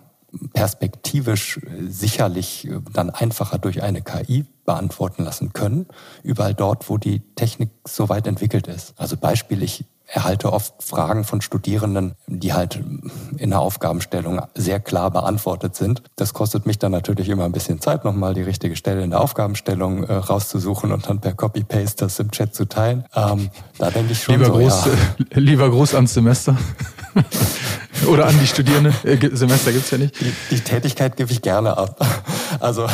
perspektivisch 0.53 1.59
sicherlich 1.87 2.67
dann 2.91 3.09
einfacher 3.09 3.57
durch 3.57 3.83
eine 3.83 4.01
KI 4.01 4.45
beantworten 4.65 5.23
lassen 5.23 5.53
können, 5.53 5.85
überall 6.23 6.53
dort, 6.53 6.89
wo 6.89 6.97
die 6.97 7.21
Technik 7.35 7.69
so 7.87 8.09
weit 8.09 8.27
entwickelt 8.27 8.67
ist. 8.67 8.93
Also 8.97 9.15
Beispiel, 9.15 9.63
ich 9.63 9.85
erhalte 10.07 10.53
oft 10.53 10.73
Fragen 10.79 11.23
von 11.23 11.41
Studierenden, 11.41 12.13
die 12.27 12.53
halt 12.53 12.79
in 13.37 13.49
der 13.49 13.59
Aufgabenstellung 13.59 14.41
sehr 14.53 14.79
klar 14.79 15.11
beantwortet 15.11 15.75
sind. 15.75 16.03
Das 16.15 16.33
kostet 16.33 16.65
mich 16.65 16.79
dann 16.79 16.91
natürlich 16.91 17.29
immer 17.29 17.45
ein 17.45 17.51
bisschen 17.51 17.81
Zeit, 17.81 18.05
nochmal 18.05 18.33
die 18.33 18.41
richtige 18.41 18.75
Stelle 18.75 19.03
in 19.03 19.09
der 19.09 19.21
Aufgabenstellung 19.21 20.03
äh, 20.03 20.13
rauszusuchen 20.13 20.91
und 20.91 21.07
dann 21.07 21.19
per 21.21 21.33
Copy-Paste 21.33 22.05
das 22.05 22.19
im 22.19 22.31
Chat 22.31 22.53
zu 22.53 22.65
teilen. 22.65 23.05
Ähm, 23.15 23.49
da 23.77 23.89
denke 23.89 24.13
ich 24.13 24.23
schon 24.23 24.35
lieber 24.35 24.45
so, 24.45 24.53
Gruß, 24.53 24.85
ja. 24.85 24.91
äh, 25.37 25.39
Lieber 25.39 25.69
Gruß 25.69 25.95
ans 25.95 26.13
Semester. 26.13 26.55
Oder 28.07 28.27
an 28.27 28.37
die 28.39 28.47
Studierenden. 28.47 28.93
Äh, 29.03 29.17
Semester 29.35 29.71
gibt's 29.71 29.91
ja 29.91 29.97
nicht. 29.97 30.19
Die, 30.19 30.33
die 30.51 30.59
Tätigkeit 30.59 31.15
gebe 31.15 31.31
ich 31.31 31.41
gerne 31.41 31.77
ab. 31.77 31.99
Also 32.59 32.87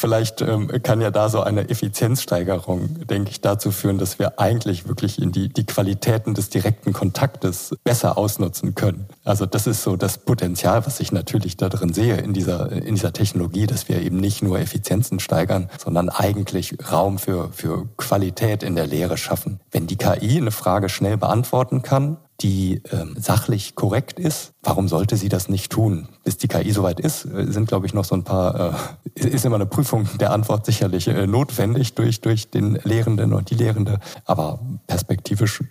vielleicht 0.00 0.40
ähm, 0.40 0.68
kann 0.82 1.00
ja 1.00 1.10
da 1.10 1.28
so 1.28 1.42
eine 1.42 1.68
Effizienzsteigerung, 1.68 3.06
denke 3.06 3.30
ich, 3.30 3.40
dazu 3.40 3.70
führen, 3.70 3.98
dass 3.98 4.18
wir 4.18 4.40
eigentlich 4.40 4.88
wirklich 4.88 5.20
in 5.20 5.30
die, 5.30 5.48
die 5.48 5.66
Qualitäten 5.66 6.34
des 6.34 6.48
direkten 6.48 6.92
Kontaktes 6.92 7.76
besser 7.84 8.16
ausnutzen 8.16 8.74
können. 8.74 9.06
Also 9.24 9.46
das 9.46 9.66
ist 9.66 9.82
so 9.82 9.96
das 9.96 10.18
Potenzial, 10.18 10.84
was 10.86 11.00
ich 11.00 11.12
natürlich 11.12 11.56
da 11.56 11.68
drin 11.68 11.92
sehe 11.92 12.16
in 12.16 12.32
dieser, 12.32 12.72
in 12.72 12.94
dieser 12.94 13.12
Technologie, 13.12 13.66
dass 13.66 13.88
wir 13.88 14.00
eben 14.00 14.16
nicht 14.16 14.42
nur 14.42 14.58
Effizienzen 14.58 15.20
steigern, 15.20 15.68
sondern 15.78 16.08
eigentlich 16.08 16.76
Raum 16.90 17.18
für, 17.18 17.50
für 17.52 17.86
Qualität 17.96 18.62
in 18.62 18.74
der 18.74 18.86
Lehre 18.86 19.16
schaffen. 19.16 19.60
Wenn 19.70 19.86
die 19.86 19.96
KI 19.96 20.38
eine 20.38 20.50
Frage 20.50 20.88
schnell 20.88 21.18
beantworten 21.18 21.82
kann, 21.82 22.16
die 22.40 22.82
ähm, 22.90 23.14
sachlich 23.18 23.74
korrekt 23.74 24.18
ist, 24.18 24.52
warum 24.62 24.88
sollte 24.88 25.16
sie 25.16 25.28
das 25.28 25.48
nicht 25.48 25.70
tun? 25.70 26.08
Bis 26.24 26.38
die 26.38 26.48
KI 26.48 26.72
soweit 26.72 26.98
ist, 26.98 27.24
äh, 27.26 27.46
sind, 27.50 27.68
glaube 27.68 27.86
ich, 27.86 27.94
noch 27.94 28.04
so 28.04 28.14
ein 28.14 28.24
paar, 28.24 28.74
äh, 29.14 29.20
ist 29.28 29.44
immer 29.44 29.56
eine 29.56 29.66
Prüfung 29.66 30.08
der 30.18 30.32
Antwort 30.32 30.64
sicherlich 30.64 31.08
äh, 31.08 31.26
notwendig 31.26 31.94
durch, 31.94 32.20
durch 32.20 32.50
den 32.50 32.78
Lehrenden 32.84 33.34
und 33.34 33.50
die 33.50 33.54
Lehrende. 33.54 34.00
Aber 34.24 34.60
perspektivisch 34.86 35.62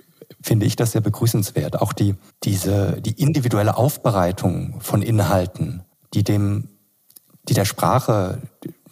finde 0.42 0.66
ich 0.66 0.76
das 0.76 0.92
sehr 0.92 1.02
begrüßenswert. 1.02 1.82
Auch 1.82 1.94
die, 1.94 2.16
diese, 2.44 3.02
die 3.02 3.22
individuelle 3.22 3.78
Aufbereitung 3.78 4.80
von 4.80 5.02
Inhalten, 5.02 5.84
die 6.14 6.24
dem, 6.24 6.70
die 7.48 7.54
der 7.54 7.66
Sprache, 7.66 8.42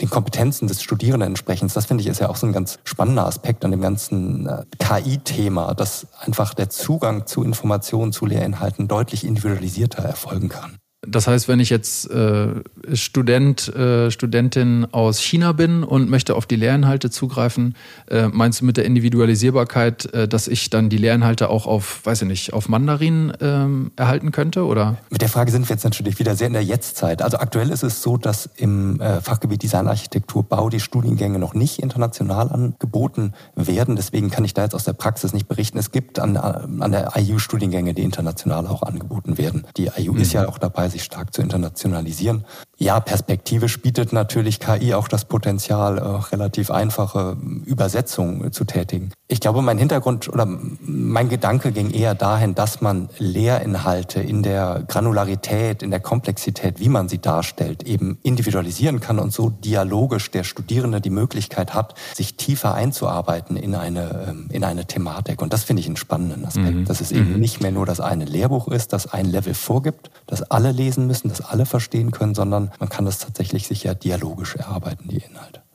den 0.02 0.10
Kompetenzen 0.10 0.68
des 0.68 0.82
Studierenden 0.82 1.30
entsprechen. 1.30 1.70
Das 1.74 1.86
finde 1.86 2.02
ich 2.02 2.08
ist 2.08 2.20
ja 2.20 2.30
auch 2.30 2.36
so 2.36 2.48
ein 2.48 2.54
ganz 2.54 2.80
spannender 2.84 3.26
Aspekt 3.26 3.66
an 3.66 3.72
dem 3.72 3.82
ganzen 3.82 4.48
äh, 4.48 4.64
KI-Thema, 4.80 5.74
dass 5.74 6.08
einfach 6.20 6.54
der 6.54 6.70
Zugang 6.70 7.26
zu 7.26 7.44
Informationen, 7.44 8.12
zu 8.12 8.26
Lehrinhalten 8.26 8.88
deutlich 8.88 9.26
individualisierter 9.26 10.04
erfolgen 10.04 10.50
kann. 10.50 10.78
Das 11.08 11.28
heißt, 11.28 11.48
wenn 11.48 11.60
ich 11.60 11.70
jetzt 11.70 12.10
äh, 12.12 12.48
Student, 12.94 13.74
äh, 13.74 14.12
Studentin 14.12 14.88
aus 14.92 15.20
China 15.20 15.54
bin 15.54 15.84
und 15.84 16.10
möchte 16.10 16.36
auf 16.36 16.46
die 16.46 16.58
Lehrinhalte 16.58 17.10
zugreifen, 17.10 17.76
äh, 18.10 18.28
meinst 18.28 18.62
du 18.62 18.66
mit 18.66 18.78
der 18.78 18.86
Individualisierbarkeit, 18.86 20.14
äh, 20.14 20.28
dass 20.28 20.48
ich 20.48 20.70
dann 20.70 20.90
die 20.90 20.98
Lehrinhalte 20.98 21.50
auch 21.50 21.66
auf, 21.66 22.06
weiß 22.06 22.24
ich 22.24 22.28
nicht, 22.28 22.54
auf 22.54 22.68
Mandarin 22.68 23.32
ähm, 23.40 23.92
erhalten 23.96 24.32
könnte? 24.32 24.66
Oder? 24.66 24.98
Mit 25.10 25.22
der 25.22 25.30
Frage 25.30 25.52
sind 25.52 25.68
wir 25.70 25.76
jetzt 25.76 25.86
natürlich 25.86 26.20
wieder 26.20 26.36
sehr 26.36 26.48
in 26.48 26.54
der 26.54 26.64
Jetztzeit. 26.64 27.22
Also 27.22 27.38
aktuell 27.38 27.70
ist 27.70 27.84
es 27.84 28.02
so, 28.02 28.18
dass 28.18 28.50
im 28.58 29.00
äh, 29.00 29.22
Fachgebiet 29.22 29.64
Design, 29.64 29.88
Architektur, 29.88 30.44
Bau 30.44 30.70
die 30.70 30.82
Studiengänge 30.82 31.40
noch 31.40 31.54
nicht 31.54 31.80
international 31.80 32.50
angeboten 32.50 33.34
werden. 33.56 33.96
Deswegen 33.96 34.30
kann 34.30 34.44
ich 34.44 34.54
da 34.54 34.64
jetzt 34.64 34.76
aus 34.76 34.84
der 34.84 34.94
Praxis 34.94 35.34
nicht 35.34 35.48
berichten. 35.48 35.78
Es 35.78 35.92
gibt 35.92 36.20
an, 36.20 36.36
an 36.36 36.92
der 36.92 37.14
IU 37.16 37.40
Studiengänge, 37.40 37.94
die 37.94 38.04
international 38.04 38.68
auch 38.68 38.84
angeboten 38.84 39.38
werden. 39.38 39.66
Die 39.78 39.90
IU 39.98 40.14
mhm. 40.14 40.22
ist 40.22 40.34
ja 40.34 40.48
auch 40.48 40.58
dabei, 40.58 40.90
sich 40.90 40.97
stark 41.04 41.34
zu 41.34 41.42
internationalisieren. 41.42 42.46
Ja, 42.78 43.00
perspektivisch 43.00 43.82
bietet 43.82 44.14
natürlich 44.14 44.60
KI 44.60 44.94
auch 44.94 45.08
das 45.08 45.26
Potenzial, 45.26 45.98
äh, 45.98 46.02
relativ 46.02 46.72
einfache 46.72 47.38
Übersetzungen 47.66 48.52
zu 48.52 48.66
tätigen. 48.66 49.12
Ich 49.30 49.42
glaube, 49.42 49.62
mein 49.62 49.78
Hintergrund 49.78 50.30
oder 50.30 50.46
mein 50.46 51.28
Gedanke 51.28 51.74
ging 51.74 51.92
eher 51.92 52.16
dahin, 52.16 52.56
dass 52.56 52.80
man 52.80 53.10
Lehrinhalte 53.18 54.22
in 54.22 54.42
der 54.42 54.86
Granularität, 54.88 55.84
in 55.84 55.92
der 55.92 56.00
Komplexität, 56.00 56.80
wie 56.80 56.88
man 56.88 57.10
sie 57.10 57.18
darstellt, 57.20 57.84
eben 57.84 58.20
individualisieren 58.24 59.02
kann 59.02 59.20
und 59.20 59.34
so 59.34 59.50
dialogisch 59.50 60.32
der 60.32 60.46
Studierende 60.46 61.02
die 61.02 61.10
Möglichkeit 61.10 61.74
hat, 61.74 61.96
sich 62.16 62.38
tiefer 62.38 62.74
einzuarbeiten 62.74 63.58
in 63.58 63.76
eine, 63.76 64.28
ähm, 64.30 64.48
in 64.50 64.64
eine 64.64 64.86
Thematik. 64.86 65.42
Und 65.42 65.52
das 65.52 65.66
finde 65.66 65.82
ich 65.82 65.88
einen 65.88 65.98
spannenden 65.98 66.46
Aspekt, 66.46 66.76
mhm. 66.76 66.86
dass 66.86 67.02
es 67.02 67.12
eben 67.12 67.34
mhm. 67.34 67.40
nicht 67.42 67.62
mehr 67.62 67.72
nur 67.72 67.86
das 67.86 68.00
eine 68.00 68.24
Lehrbuch 68.24 68.70
ist, 68.70 68.94
das 68.94 69.12
ein 69.12 69.26
Level 69.26 69.56
vorgibt, 69.56 70.10
das 70.26 70.42
alle 70.44 70.72
lesen 70.72 71.06
müssen, 71.06 71.28
das 71.28 71.42
alle 71.42 71.66
verstehen 71.66 72.12
können, 72.12 72.34
sondern 72.34 72.72
man 72.80 72.88
kann 72.88 73.04
das 73.04 73.20
tatsächlich 73.20 73.68
sicher 73.68 73.94
dialogisch 73.94 74.56
erarbeiten, 74.56 75.10
die 75.10 75.18
Inhalte. 75.18 75.67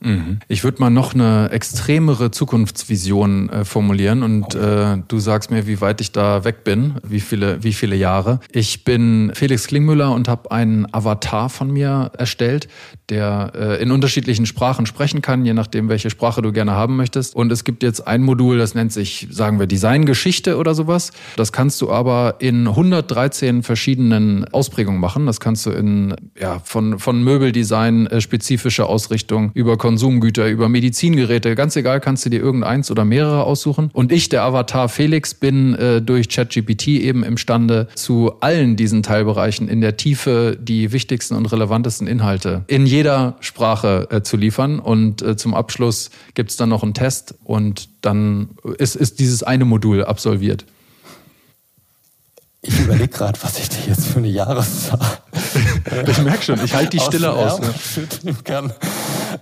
Mhm. 0.00 0.40
Ich 0.48 0.64
würde 0.64 0.80
mal 0.80 0.90
noch 0.90 1.14
eine 1.14 1.50
extremere 1.50 2.30
Zukunftsvision 2.30 3.48
äh, 3.48 3.64
formulieren 3.64 4.22
und 4.22 4.54
äh, 4.54 4.98
du 5.08 5.18
sagst 5.18 5.50
mir, 5.50 5.66
wie 5.66 5.80
weit 5.80 6.00
ich 6.00 6.12
da 6.12 6.44
weg 6.44 6.64
bin, 6.64 6.94
wie 7.02 7.20
viele, 7.20 7.62
wie 7.62 7.72
viele 7.72 7.96
Jahre. 7.96 8.40
Ich 8.52 8.84
bin 8.84 9.32
Felix 9.34 9.66
Klingmüller 9.66 10.12
und 10.12 10.28
habe 10.28 10.50
einen 10.50 10.86
Avatar 10.92 11.48
von 11.48 11.70
mir 11.70 12.12
erstellt, 12.16 12.68
der 13.10 13.52
äh, 13.54 13.82
in 13.82 13.90
unterschiedlichen 13.90 14.46
Sprachen 14.46 14.86
sprechen 14.86 15.22
kann, 15.22 15.44
je 15.44 15.54
nachdem, 15.54 15.88
welche 15.88 16.10
Sprache 16.10 16.42
du 16.42 16.52
gerne 16.52 16.72
haben 16.72 16.96
möchtest. 16.96 17.36
Und 17.36 17.52
es 17.52 17.64
gibt 17.64 17.82
jetzt 17.82 18.06
ein 18.06 18.22
Modul, 18.22 18.58
das 18.58 18.74
nennt 18.74 18.92
sich, 18.92 19.28
sagen 19.30 19.58
wir, 19.58 19.66
Designgeschichte 19.66 20.56
oder 20.56 20.74
sowas. 20.74 21.12
Das 21.36 21.52
kannst 21.52 21.80
du 21.80 21.90
aber 21.90 22.36
in 22.40 22.66
113 22.66 23.62
verschiedenen 23.62 24.44
Ausprägungen 24.52 25.00
machen. 25.00 25.26
Das 25.26 25.40
kannst 25.40 25.66
du 25.66 25.70
in 25.70 26.14
ja 26.38 26.60
von 26.64 26.98
von 26.98 27.22
Möbeldesign 27.22 28.06
äh, 28.06 28.20
spezifische 28.20 28.86
Ausrichtung 28.86 29.50
über 29.54 29.76
Konsumgüter, 29.76 30.48
über 30.48 30.68
Medizingeräte, 30.68 31.54
ganz 31.54 31.76
egal, 31.76 32.00
kannst 32.00 32.26
du 32.26 32.30
dir 32.30 32.40
irgendeins 32.40 32.90
oder 32.90 33.04
mehrere 33.04 33.44
aussuchen. 33.44 33.90
Und 33.92 34.12
ich, 34.12 34.28
der 34.28 34.42
Avatar 34.42 34.88
Felix, 34.88 35.34
bin 35.34 35.74
äh, 35.74 36.02
durch 36.02 36.28
ChatGPT 36.28 36.88
eben 36.88 37.22
imstande, 37.22 37.88
zu 37.94 38.32
allen 38.40 38.76
diesen 38.76 39.02
Teilbereichen 39.02 39.68
in 39.68 39.80
der 39.80 39.96
Tiefe 39.96 40.58
die 40.60 40.92
wichtigsten 40.92 41.34
und 41.34 41.46
relevantesten 41.46 42.06
Inhalte 42.06 42.64
in 42.66 42.86
jeder 42.96 43.36
Sprache 43.40 44.08
äh, 44.10 44.22
zu 44.22 44.36
liefern. 44.36 44.78
Und 44.78 45.20
äh, 45.22 45.36
zum 45.36 45.54
Abschluss 45.54 46.10
gibt's 46.34 46.56
dann 46.56 46.70
noch 46.70 46.82
einen 46.82 46.94
Test 46.94 47.34
und 47.44 47.88
dann 48.00 48.50
ist, 48.78 48.96
ist 48.96 49.18
dieses 49.20 49.42
eine 49.42 49.64
Modul 49.64 50.04
absolviert. 50.04 50.64
Ich 52.62 52.80
überlege 52.80 53.08
gerade, 53.08 53.38
was 53.42 53.58
ich 53.58 53.68
dir 53.68 53.90
jetzt 53.90 54.06
für 54.06 54.18
eine 54.18 54.28
Jahreszahl. 54.28 55.18
ich 56.08 56.22
merke 56.22 56.42
schon, 56.42 56.64
ich 56.64 56.74
halte 56.74 56.96
die 56.96 57.00
Stille 57.00 57.32
aus. 57.32 57.60
Ne? 57.60 58.34
Kann. 58.42 58.72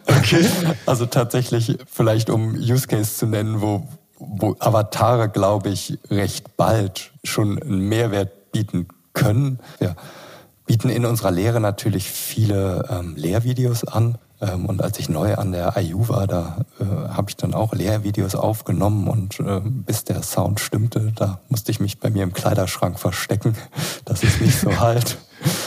Okay. 0.05 0.45
Also 0.85 1.07
tatsächlich, 1.07 1.79
vielleicht 1.91 2.29
um 2.29 2.55
Use 2.55 2.87
Case 2.87 3.17
zu 3.17 3.27
nennen, 3.27 3.63
wo, 3.63 3.89
wo 4.19 4.57
Avatare, 4.59 5.29
glaube 5.29 5.71
ich, 5.71 5.99
recht 6.11 6.57
bald 6.57 7.13
schon 7.23 7.63
einen 7.63 7.89
Mehrwert 7.89 8.53
bieten 8.53 8.89
können. 9.15 9.61
Wir 9.79 9.97
bieten 10.67 10.89
in 10.89 11.05
unserer 11.05 11.31
Lehre 11.31 11.61
natürlich 11.61 12.11
viele 12.11 12.87
ähm, 12.91 13.15
Lehrvideos 13.17 13.85
an. 13.85 14.19
Ähm, 14.41 14.67
und 14.67 14.83
als 14.83 14.99
ich 14.99 15.09
neu 15.09 15.35
an 15.35 15.53
der 15.53 15.77
IU 15.77 16.09
war, 16.09 16.27
da 16.27 16.65
äh, 16.81 16.85
habe 16.85 17.31
ich 17.31 17.37
dann 17.37 17.55
auch 17.55 17.73
Lehrvideos 17.75 18.35
aufgenommen 18.35 19.09
und 19.09 19.41
äh, 19.41 19.61
bis 19.63 20.05
der 20.05 20.23
Sound 20.23 20.61
stimmte, 20.61 21.13
da 21.15 21.41
musste 21.49 21.71
ich 21.71 21.81
mich 21.81 22.01
bei 22.01 22.11
mir 22.11 22.23
im 22.23 22.33
Kleiderschrank 22.33 22.99
verstecken, 22.99 23.57
dass 24.05 24.23
es 24.23 24.41
nicht 24.41 24.59
so 24.59 24.77
halt 24.81 25.19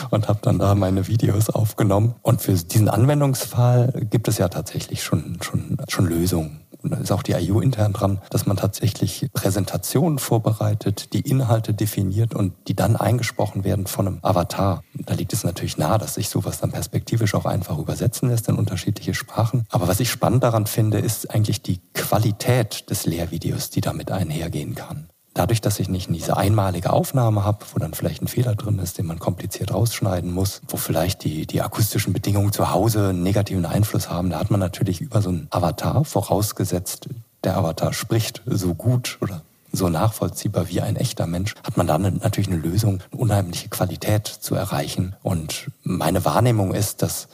und 0.09 0.27
habe 0.27 0.39
dann 0.41 0.59
da 0.59 0.73
meine 0.75 1.07
Videos 1.07 1.49
aufgenommen. 1.49 2.15
Und 2.21 2.41
für 2.41 2.53
diesen 2.53 2.89
Anwendungsfall 2.89 3.93
gibt 4.09 4.27
es 4.27 4.37
ja 4.37 4.49
tatsächlich 4.49 5.03
schon, 5.03 5.37
schon, 5.41 5.77
schon 5.87 6.07
Lösungen 6.07 6.61
da 6.89 6.97
ist 6.97 7.11
auch 7.11 7.23
die 7.23 7.33
IU 7.33 7.59
intern 7.59 7.93
dran, 7.93 8.21
dass 8.29 8.45
man 8.45 8.57
tatsächlich 8.57 9.27
Präsentationen 9.33 10.19
vorbereitet, 10.19 11.13
die 11.13 11.21
Inhalte 11.21 11.73
definiert 11.73 12.33
und 12.33 12.53
die 12.67 12.75
dann 12.75 12.95
eingesprochen 12.95 13.63
werden 13.63 13.87
von 13.87 14.07
einem 14.07 14.19
Avatar. 14.21 14.83
Da 14.93 15.13
liegt 15.13 15.33
es 15.33 15.43
natürlich 15.43 15.77
nahe, 15.77 15.97
dass 15.97 16.15
sich 16.15 16.29
sowas 16.29 16.59
dann 16.59 16.71
perspektivisch 16.71 17.35
auch 17.35 17.45
einfach 17.45 17.77
übersetzen 17.77 18.29
lässt 18.29 18.47
in 18.47 18.55
unterschiedliche 18.55 19.13
Sprachen. 19.13 19.65
Aber 19.69 19.87
was 19.87 19.99
ich 19.99 20.09
spannend 20.09 20.43
daran 20.43 20.67
finde, 20.67 20.99
ist 20.99 21.31
eigentlich 21.31 21.61
die 21.61 21.79
Qualität 21.93 22.89
des 22.89 23.05
Lehrvideos, 23.05 23.69
die 23.69 23.81
damit 23.81 24.11
einhergehen 24.11 24.75
kann. 24.75 25.09
Dadurch, 25.37 25.61
dass 25.61 25.79
ich 25.79 25.87
nicht 25.87 26.09
diese 26.09 26.35
einmalige 26.35 26.91
Aufnahme 26.91 27.45
habe, 27.45 27.59
wo 27.71 27.77
dann 27.77 27.93
vielleicht 27.93 28.23
ein 28.23 28.27
Fehler 28.27 28.55
drin 28.55 28.79
ist, 28.79 28.97
den 28.97 29.05
man 29.05 29.19
kompliziert 29.19 29.71
rausschneiden 29.71 30.33
muss, 30.33 30.63
wo 30.67 30.77
vielleicht 30.77 31.23
die, 31.23 31.45
die 31.45 31.61
akustischen 31.61 32.11
Bedingungen 32.11 32.51
zu 32.51 32.71
Hause 32.71 33.09
einen 33.09 33.21
negativen 33.21 33.67
Einfluss 33.67 34.09
haben, 34.09 34.31
da 34.31 34.39
hat 34.39 34.49
man 34.49 34.59
natürlich 34.59 34.99
über 34.99 35.21
so 35.21 35.29
einen 35.29 35.47
Avatar 35.51 36.03
vorausgesetzt, 36.05 37.09
der 37.43 37.55
Avatar 37.55 37.93
spricht 37.93 38.41
so 38.47 38.73
gut 38.73 39.19
oder 39.21 39.43
so 39.71 39.89
nachvollziehbar 39.89 40.69
wie 40.69 40.81
ein 40.81 40.95
echter 40.95 41.27
Mensch, 41.27 41.53
hat 41.63 41.77
man 41.77 41.85
dann 41.85 42.01
natürlich 42.23 42.49
eine 42.49 42.57
Lösung, 42.57 43.03
eine 43.11 43.21
unheimliche 43.21 43.69
Qualität 43.69 44.25
zu 44.25 44.55
erreichen. 44.55 45.15
Und 45.21 45.69
meine 45.83 46.25
Wahrnehmung 46.25 46.73
ist, 46.73 47.03
dass 47.03 47.27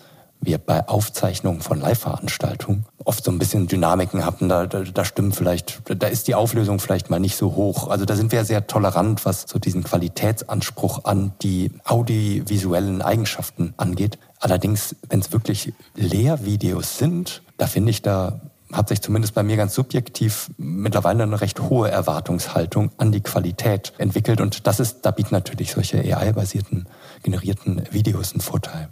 wir 0.45 0.57
bei 0.57 0.87
Aufzeichnungen 0.87 1.61
von 1.61 1.79
Live-Veranstaltungen 1.79 2.85
oft 3.05 3.23
so 3.23 3.31
ein 3.31 3.39
bisschen 3.39 3.67
Dynamiken 3.67 4.25
hatten. 4.25 4.49
Da, 4.49 4.65
da, 4.65 4.81
da 4.81 5.05
stimmt 5.05 5.35
vielleicht, 5.35 5.81
da 5.85 6.07
ist 6.07 6.27
die 6.27 6.35
Auflösung 6.35 6.79
vielleicht 6.79 7.09
mal 7.09 7.19
nicht 7.19 7.35
so 7.35 7.55
hoch. 7.55 7.89
Also 7.89 8.05
da 8.05 8.15
sind 8.15 8.31
wir 8.31 8.45
sehr 8.45 8.67
tolerant, 8.67 9.25
was 9.25 9.45
so 9.47 9.59
diesen 9.59 9.83
Qualitätsanspruch 9.83 11.05
an 11.05 11.33
die 11.41 11.71
audiovisuellen 11.83 13.01
Eigenschaften 13.01 13.73
angeht. 13.77 14.17
Allerdings, 14.39 14.95
wenn 15.09 15.19
es 15.19 15.31
wirklich 15.31 15.73
Lehrvideos 15.95 16.97
sind, 16.97 17.41
da 17.57 17.67
finde 17.67 17.91
ich, 17.91 18.01
da 18.01 18.39
hat 18.71 18.89
sich 18.89 19.01
zumindest 19.01 19.35
bei 19.35 19.43
mir 19.43 19.55
ganz 19.55 19.75
subjektiv 19.75 20.49
mittlerweile 20.57 21.23
eine 21.23 21.39
recht 21.39 21.61
hohe 21.61 21.89
Erwartungshaltung 21.89 22.91
an 22.97 23.11
die 23.11 23.21
Qualität 23.21 23.93
entwickelt. 23.97 24.41
Und 24.41 24.67
das 24.67 24.79
ist, 24.79 25.01
da 25.03 25.11
bieten 25.11 25.33
natürlich 25.33 25.71
solche 25.71 25.99
AI-basierten 25.99 26.87
generierten 27.21 27.83
Videos 27.91 28.33
einen 28.33 28.41
Vorteil. 28.41 28.89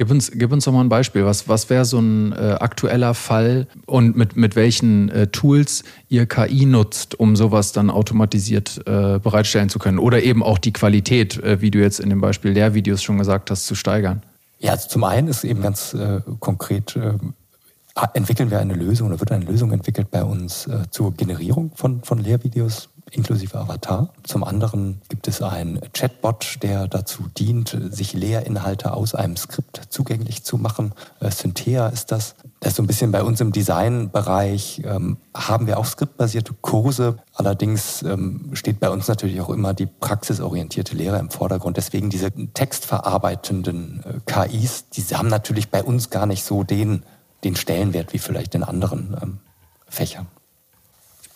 Gib 0.00 0.10
uns, 0.10 0.30
gib 0.30 0.50
uns 0.50 0.64
doch 0.64 0.72
mal 0.72 0.80
ein 0.80 0.88
Beispiel. 0.88 1.26
Was, 1.26 1.46
was 1.46 1.68
wäre 1.68 1.84
so 1.84 1.98
ein 1.98 2.32
äh, 2.32 2.56
aktueller 2.58 3.12
Fall 3.12 3.66
und 3.84 4.16
mit, 4.16 4.34
mit 4.34 4.56
welchen 4.56 5.10
äh, 5.10 5.26
Tools 5.26 5.84
ihr 6.08 6.24
KI 6.24 6.64
nutzt, 6.64 7.20
um 7.20 7.36
sowas 7.36 7.72
dann 7.72 7.90
automatisiert 7.90 8.80
äh, 8.86 9.18
bereitstellen 9.18 9.68
zu 9.68 9.78
können? 9.78 9.98
Oder 9.98 10.22
eben 10.22 10.42
auch 10.42 10.56
die 10.56 10.72
Qualität, 10.72 11.36
äh, 11.42 11.60
wie 11.60 11.70
du 11.70 11.80
jetzt 11.80 12.00
in 12.00 12.08
dem 12.08 12.22
Beispiel 12.22 12.52
Lehrvideos 12.52 13.02
schon 13.02 13.18
gesagt 13.18 13.50
hast, 13.50 13.66
zu 13.66 13.74
steigern? 13.74 14.22
Ja, 14.58 14.72
also 14.72 14.88
zum 14.88 15.04
einen 15.04 15.28
ist 15.28 15.44
eben 15.44 15.60
ganz 15.60 15.92
äh, 15.92 16.22
konkret, 16.38 16.96
äh, 16.96 17.18
entwickeln 18.14 18.50
wir 18.50 18.58
eine 18.58 18.72
Lösung 18.72 19.08
oder 19.08 19.20
wird 19.20 19.32
eine 19.32 19.44
Lösung 19.44 19.70
entwickelt 19.70 20.10
bei 20.10 20.24
uns 20.24 20.66
zur 20.90 21.12
Generierung 21.12 21.72
von, 21.74 22.02
von 22.04 22.20
Lehrvideos 22.20 22.88
inklusive 23.12 23.58
Avatar. 23.58 24.10
Zum 24.22 24.44
anderen 24.44 25.00
gibt 25.08 25.28
es 25.28 25.42
einen 25.42 25.80
Chatbot, 25.92 26.58
der 26.62 26.88
dazu 26.88 27.24
dient, 27.36 27.76
sich 27.90 28.12
Lehrinhalte 28.12 28.92
aus 28.92 29.14
einem 29.14 29.36
Skript 29.36 29.82
zugänglich 29.90 30.44
zu 30.44 30.58
machen. 30.58 30.92
Äh, 31.20 31.30
Synthea 31.30 31.88
ist 31.88 32.12
das. 32.12 32.34
Das 32.60 32.72
ist 32.72 32.76
so 32.76 32.82
ein 32.82 32.86
bisschen 32.86 33.10
bei 33.10 33.22
uns 33.22 33.40
im 33.40 33.52
Designbereich, 33.52 34.82
ähm, 34.84 35.16
haben 35.34 35.66
wir 35.66 35.78
auch 35.78 35.86
skriptbasierte 35.86 36.54
Kurse. 36.60 37.18
Allerdings 37.34 38.02
ähm, 38.02 38.50
steht 38.52 38.80
bei 38.80 38.90
uns 38.90 39.08
natürlich 39.08 39.40
auch 39.40 39.48
immer 39.48 39.72
die 39.72 39.86
praxisorientierte 39.86 40.94
Lehre 40.94 41.18
im 41.18 41.30
Vordergrund. 41.30 41.76
Deswegen 41.76 42.10
diese 42.10 42.30
textverarbeitenden 42.30 44.04
äh, 44.04 44.20
KIs, 44.26 44.90
die 44.90 45.02
haben 45.14 45.28
natürlich 45.28 45.70
bei 45.70 45.82
uns 45.82 46.10
gar 46.10 46.26
nicht 46.26 46.44
so 46.44 46.64
den, 46.64 47.02
den 47.44 47.56
Stellenwert 47.56 48.12
wie 48.12 48.18
vielleicht 48.18 48.54
in 48.54 48.62
anderen 48.62 49.16
ähm, 49.22 49.38
Fächern. 49.88 50.26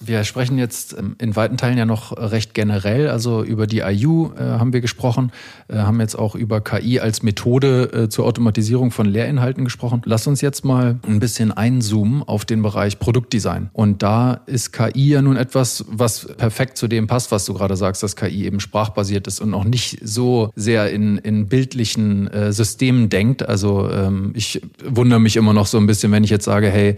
Wir 0.06 0.25
sprechen 0.25 0.58
jetzt 0.58 0.96
ähm, 0.99 1.16
in 1.20 1.37
weiten 1.37 1.56
Teilen 1.56 1.78
ja 1.78 1.87
noch 1.87 2.16
recht 2.16 2.54
generell, 2.54 3.08
also 3.08 3.42
über 3.42 3.66
die 3.66 3.80
IU 3.80 4.32
äh, 4.34 4.40
haben 4.40 4.73
wir 4.73 4.80
gesprochen, 4.80 5.32
äh, 5.68 5.76
haben 5.76 6.00
jetzt 6.00 6.16
auch 6.16 6.34
über 6.34 6.61
KI 6.61 7.00
als 7.00 7.23
Methode 7.23 7.90
äh, 7.92 8.09
zur 8.09 8.26
Automatisierung 8.26 8.90
von 8.90 9.07
Lehrinhalten 9.07 9.64
gesprochen. 9.64 10.02
Lass 10.05 10.26
uns 10.26 10.40
jetzt 10.40 10.64
mal 10.64 10.98
ein 11.07 11.20
bisschen 11.20 11.52
einzoomen 11.52 12.22
auf 12.22 12.44
den 12.44 12.62
Bereich 12.62 12.98
Produktdesign. 12.98 13.70
Und 13.72 14.02
da 14.02 14.40
ist 14.46 14.72
KI 14.72 15.09
ja 15.11 15.22
nun 15.22 15.37
etwas, 15.37 15.85
was 15.88 16.26
perfekt 16.37 16.78
zu 16.78 16.88
dem 16.88 17.07
passt, 17.07 17.31
was 17.31 17.44
du 17.44 17.55
gerade 17.55 17.76
sagst, 17.76 18.02
dass 18.02 18.16
KI 18.16 18.44
eben 18.44 18.61
sprachbasiert 18.61 19.26
ist 19.26 19.40
und 19.40 19.50
noch 19.50 19.64
nicht 19.64 19.98
so 20.02 20.50
sehr 20.57 20.90
in, 20.90 21.18
in 21.18 21.48
bildlichen 21.48 22.28
äh, 22.28 22.52
Systemen 22.52 23.09
denkt. 23.09 23.48
Also 23.48 23.90
ähm, 23.90 24.33
ich 24.35 24.61
wundere 24.85 25.20
mich 25.20 25.37
immer 25.37 25.52
noch 25.52 25.66
so 25.66 25.78
ein 25.78 25.87
bisschen, 25.87 26.12
wenn 26.12 26.24
ich 26.24 26.31
jetzt 26.31 26.44
sage, 26.44 26.68
hey, 26.68 26.96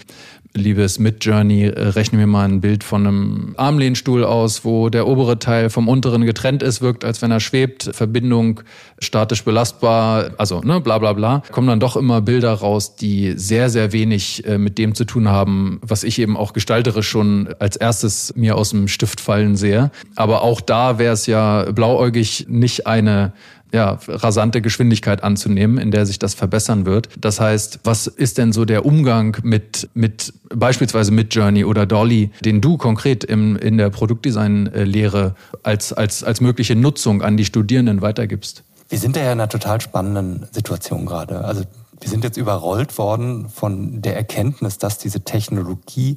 liebes 0.56 0.98
Midjourney, 0.98 1.64
äh, 1.64 1.88
rechne 1.88 2.18
mir 2.18 2.26
mal 2.26 2.48
ein 2.48 2.60
Bild 2.60 2.84
von 2.84 3.06
einem 3.06 3.54
Armlehnstuhl 3.56 4.24
aus, 4.24 4.64
wo 4.64 4.88
der 4.88 5.06
obere 5.06 5.38
Teil 5.38 5.70
vom 5.70 5.88
unteren 5.88 6.24
getrennt 6.24 6.62
ist, 6.62 6.80
wirkt, 6.80 7.04
als 7.04 7.22
wenn 7.22 7.30
er 7.30 7.40
schwebt, 7.40 7.90
Verbindung 7.92 8.60
statisch 8.98 9.44
belastbar, 9.44 10.30
also 10.38 10.60
ne, 10.60 10.80
bla 10.80 10.98
bla 10.98 11.12
bla. 11.12 11.42
Kommen 11.52 11.68
dann 11.68 11.80
doch 11.80 11.96
immer 11.96 12.20
Bilder 12.20 12.52
raus, 12.52 12.96
die 12.96 13.34
sehr, 13.36 13.70
sehr 13.70 13.92
wenig 13.92 14.46
äh, 14.46 14.58
mit 14.58 14.78
dem 14.78 14.94
zu 14.94 15.04
tun 15.04 15.28
haben, 15.28 15.80
was 15.82 16.04
ich 16.04 16.18
eben 16.18 16.36
auch 16.36 16.52
gestalterisch 16.52 17.08
schon 17.08 17.48
als 17.58 17.76
erstes 17.76 18.34
mir 18.36 18.56
aus 18.56 18.70
dem 18.70 18.88
Stift 18.88 19.20
fallen 19.20 19.56
sehe. 19.56 19.90
Aber 20.14 20.42
auch 20.42 20.60
da 20.60 20.98
wäre 20.98 21.14
es 21.14 21.26
ja 21.26 21.70
blauäugig 21.72 22.46
nicht 22.48 22.86
eine 22.86 23.32
ja, 23.76 23.98
rasante 24.08 24.62
Geschwindigkeit 24.62 25.22
anzunehmen, 25.22 25.76
in 25.76 25.90
der 25.90 26.06
sich 26.06 26.18
das 26.18 26.32
verbessern 26.32 26.86
wird. 26.86 27.10
Das 27.20 27.40
heißt, 27.40 27.80
was 27.84 28.06
ist 28.06 28.38
denn 28.38 28.54
so 28.54 28.64
der 28.64 28.86
Umgang 28.86 29.36
mit, 29.42 29.90
mit 29.92 30.32
beispielsweise 30.48 31.12
mit 31.12 31.34
Journey 31.34 31.62
oder 31.62 31.84
Dolly, 31.84 32.30
den 32.42 32.62
du 32.62 32.78
konkret 32.78 33.22
im, 33.22 33.54
in 33.56 33.76
der 33.76 33.90
Produktdesign-Lehre 33.90 35.34
als, 35.62 35.92
als, 35.92 36.24
als 36.24 36.40
mögliche 36.40 36.74
Nutzung 36.74 37.20
an 37.20 37.36
die 37.36 37.44
Studierenden 37.44 38.00
weitergibst? 38.00 38.64
Wir 38.88 38.98
sind 38.98 39.14
ja 39.14 39.24
in 39.24 39.28
einer 39.28 39.50
total 39.50 39.82
spannenden 39.82 40.46
Situation 40.52 41.04
gerade. 41.04 41.44
Also 41.44 41.64
wir 42.00 42.08
sind 42.08 42.24
jetzt 42.24 42.38
überrollt 42.38 42.96
worden 42.96 43.50
von 43.50 44.00
der 44.00 44.16
Erkenntnis, 44.16 44.78
dass 44.78 44.96
diese 44.96 45.20
Technologie 45.20 46.16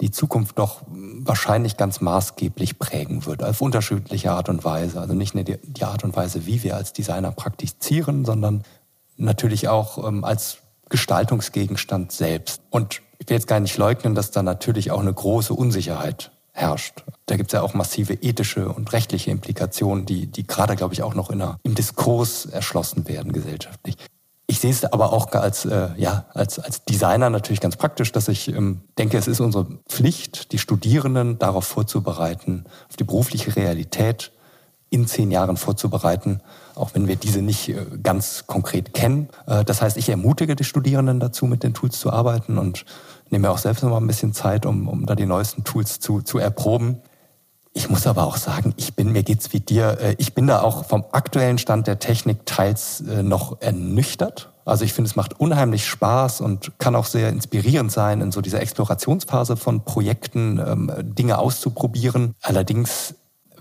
die 0.00 0.10
Zukunft 0.10 0.58
doch 0.58 0.82
wahrscheinlich 0.88 1.76
ganz 1.76 2.00
maßgeblich 2.00 2.78
prägen 2.78 3.26
wird, 3.26 3.42
auf 3.42 3.60
unterschiedliche 3.60 4.32
Art 4.32 4.48
und 4.48 4.64
Weise. 4.64 5.00
Also 5.00 5.14
nicht 5.14 5.34
nur 5.34 5.44
die, 5.44 5.84
Art 5.84 6.04
und 6.04 6.16
Weise, 6.16 6.46
wie 6.46 6.62
wir 6.62 6.76
als 6.76 6.92
Designer 6.92 7.32
praktizieren, 7.32 8.24
sondern 8.24 8.64
natürlich 9.16 9.68
auch 9.68 10.06
ähm, 10.06 10.24
als 10.24 10.58
Gestaltungsgegenstand 10.88 12.12
selbst. 12.12 12.62
Und 12.70 13.02
ich 13.18 13.28
will 13.28 13.36
jetzt 13.36 13.46
gar 13.46 13.60
nicht 13.60 13.76
leugnen, 13.76 14.14
dass 14.14 14.30
da 14.30 14.42
natürlich 14.42 14.90
auch 14.90 15.00
eine 15.00 15.12
große 15.12 15.52
Unsicherheit 15.52 16.32
herrscht. 16.52 17.04
Da 17.26 17.36
gibt 17.36 17.50
es 17.50 17.52
ja 17.52 17.62
auch 17.62 17.74
massive 17.74 18.14
ethische 18.14 18.68
und 18.70 18.92
rechtliche 18.92 19.30
Implikationen, 19.30 20.06
die, 20.06 20.26
die 20.26 20.46
gerade, 20.46 20.76
glaube 20.76 20.94
ich, 20.94 21.02
auch 21.02 21.14
noch 21.14 21.30
in 21.30 21.40
einer, 21.40 21.60
im 21.62 21.74
Diskurs 21.74 22.46
erschlossen 22.46 23.06
werden 23.06 23.32
gesellschaftlich. 23.32 23.96
Ich 24.50 24.58
sehe 24.58 24.72
es 24.72 24.84
aber 24.84 25.12
auch 25.12 25.30
als, 25.30 25.64
äh, 25.64 25.90
ja, 25.96 26.24
als, 26.34 26.58
als 26.58 26.84
Designer 26.84 27.30
natürlich 27.30 27.60
ganz 27.60 27.76
praktisch, 27.76 28.10
dass 28.10 28.26
ich 28.26 28.48
ähm, 28.48 28.80
denke, 28.98 29.16
es 29.16 29.28
ist 29.28 29.38
unsere 29.38 29.66
Pflicht, 29.88 30.50
die 30.50 30.58
Studierenden 30.58 31.38
darauf 31.38 31.64
vorzubereiten, 31.64 32.64
auf 32.88 32.96
die 32.96 33.04
berufliche 33.04 33.54
Realität 33.54 34.32
in 34.88 35.06
zehn 35.06 35.30
Jahren 35.30 35.56
vorzubereiten, 35.56 36.40
auch 36.74 36.90
wenn 36.94 37.06
wir 37.06 37.14
diese 37.14 37.42
nicht 37.42 37.68
äh, 37.68 37.86
ganz 38.02 38.48
konkret 38.48 38.92
kennen. 38.92 39.28
Äh, 39.46 39.64
das 39.64 39.82
heißt, 39.82 39.96
ich 39.96 40.08
ermutige 40.08 40.56
die 40.56 40.64
Studierenden 40.64 41.20
dazu, 41.20 41.46
mit 41.46 41.62
den 41.62 41.72
Tools 41.72 42.00
zu 42.00 42.12
arbeiten 42.12 42.58
und 42.58 42.84
nehme 43.28 43.52
auch 43.52 43.58
selbst 43.58 43.84
noch 43.84 43.90
mal 43.90 43.98
ein 43.98 44.06
bisschen 44.08 44.32
Zeit, 44.32 44.66
um, 44.66 44.88
um 44.88 45.06
da 45.06 45.14
die 45.14 45.26
neuesten 45.26 45.62
Tools 45.62 46.00
zu, 46.00 46.22
zu 46.22 46.38
erproben. 46.38 47.00
Ich 47.72 47.88
muss 47.88 48.06
aber 48.06 48.24
auch 48.24 48.36
sagen, 48.36 48.74
ich 48.76 48.94
bin, 48.94 49.12
mir 49.12 49.22
geht's 49.22 49.52
wie 49.52 49.60
dir, 49.60 49.98
äh, 50.00 50.14
ich 50.18 50.34
bin 50.34 50.46
da 50.46 50.62
auch 50.62 50.86
vom 50.86 51.04
aktuellen 51.12 51.58
Stand 51.58 51.86
der 51.86 51.98
Technik 51.98 52.44
teils 52.44 53.00
äh, 53.02 53.22
noch 53.22 53.60
ernüchtert. 53.60 54.50
Also 54.64 54.84
ich 54.84 54.92
finde, 54.92 55.08
es 55.08 55.16
macht 55.16 55.38
unheimlich 55.38 55.86
Spaß 55.86 56.40
und 56.40 56.72
kann 56.78 56.96
auch 56.96 57.06
sehr 57.06 57.28
inspirierend 57.28 57.92
sein, 57.92 58.20
in 58.20 58.32
so 58.32 58.40
dieser 58.40 58.60
Explorationsphase 58.60 59.56
von 59.56 59.84
Projekten 59.84 60.58
ähm, 60.58 60.92
Dinge 61.00 61.38
auszuprobieren. 61.38 62.34
Allerdings, 62.42 63.14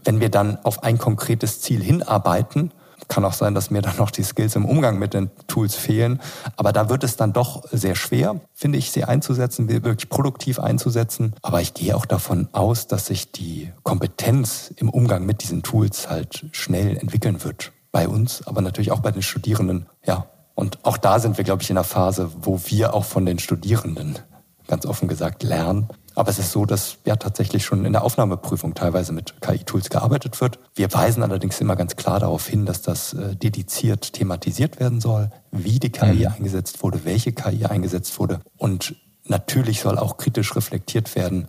wenn 0.04 0.20
wir 0.20 0.30
dann 0.30 0.58
auf 0.64 0.84
ein 0.84 0.98
konkretes 0.98 1.62
Ziel 1.62 1.82
hinarbeiten, 1.82 2.72
kann 3.10 3.26
auch 3.26 3.34
sein, 3.34 3.54
dass 3.54 3.72
mir 3.72 3.82
dann 3.82 3.98
noch 3.98 4.12
die 4.12 4.24
Skills 4.24 4.56
im 4.56 4.66
Umgang 4.66 4.98
mit 4.98 5.14
den 5.14 5.30
Tools 5.48 5.76
fehlen. 5.76 6.22
Aber 6.56 6.72
da 6.72 6.90
wird 6.90 7.04
es 7.04 7.18
dann 7.18 7.34
doch 7.34 7.66
sehr 7.72 7.96
schwer, 7.96 8.40
finde 8.54 8.78
ich, 8.78 8.92
sie 8.92 9.04
einzusetzen, 9.04 9.68
wirklich 9.68 10.10
produktiv 10.10 10.60
einzusetzen. 10.60 11.34
Aber 11.42 11.60
ich 11.60 11.74
gehe 11.74 11.96
auch 11.96 12.06
davon 12.06 12.48
aus, 12.54 12.88
dass 12.88 13.08
sich 13.08 13.32
die 13.32 13.74
Kompetenz 13.84 14.72
im 14.78 14.90
Umgang 14.90 15.26
mit 15.26 15.44
diesen 15.44 15.64
Tools 15.64 16.10
halt 16.10 16.46
schnell 16.52 16.96
entwickeln 16.98 17.44
wird. 17.44 17.72
Bei 17.92 18.08
uns, 18.08 18.46
aber 18.48 18.62
natürlich 18.62 18.92
auch 18.92 19.00
bei 19.00 19.12
den 19.12 19.24
Studierenden. 19.24 19.88
Ja, 20.06 20.28
Und 20.54 20.78
auch 20.84 20.98
da 20.98 21.20
sind 21.20 21.38
wir, 21.38 21.44
glaube 21.44 21.64
ich, 21.64 21.70
in 21.72 21.78
einer 21.78 21.84
Phase, 21.84 22.30
wo 22.42 22.62
wir 22.66 22.94
auch 22.94 23.06
von 23.06 23.26
den 23.26 23.40
Studierenden 23.40 24.20
ganz 24.68 24.86
offen 24.86 25.08
gesagt 25.08 25.42
lernen. 25.42 25.88
Aber 26.20 26.32
es 26.32 26.38
ist 26.38 26.52
so, 26.52 26.66
dass 26.66 26.98
ja 27.06 27.16
tatsächlich 27.16 27.64
schon 27.64 27.86
in 27.86 27.94
der 27.94 28.04
Aufnahmeprüfung 28.04 28.74
teilweise 28.74 29.14
mit 29.14 29.40
KI-Tools 29.40 29.90
gearbeitet 29.90 30.42
wird. 30.42 30.60
Wir 30.76 30.92
weisen 30.92 31.24
allerdings 31.24 31.62
immer 31.62 31.78
ganz 31.78 31.96
klar 31.96 32.20
darauf 32.20 32.46
hin, 32.46 32.66
dass 32.66 32.82
das 32.82 33.14
äh, 33.14 33.38
dediziert 33.38 34.12
thematisiert 34.12 34.82
werden 34.82 35.00
soll, 35.00 35.32
wie 35.52 35.80
die 35.80 35.92
KI 35.94 36.26
mhm. 36.26 36.34
eingesetzt 36.36 36.84
wurde, 36.84 37.06
welche 37.06 37.32
KI 37.32 37.68
eingesetzt 37.68 38.20
wurde. 38.20 38.42
Und 38.58 38.98
natürlich 39.24 39.80
soll 39.80 39.98
auch 39.98 40.18
kritisch 40.18 40.58
reflektiert 40.58 41.16
werden, 41.16 41.48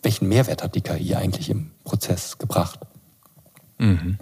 welchen 0.00 0.28
Mehrwert 0.28 0.62
hat 0.62 0.76
die 0.76 0.82
KI 0.82 1.16
eigentlich 1.16 1.50
im 1.50 1.72
Prozess 1.82 2.38
gebracht. 2.38 2.78
Mhm. 3.78 4.18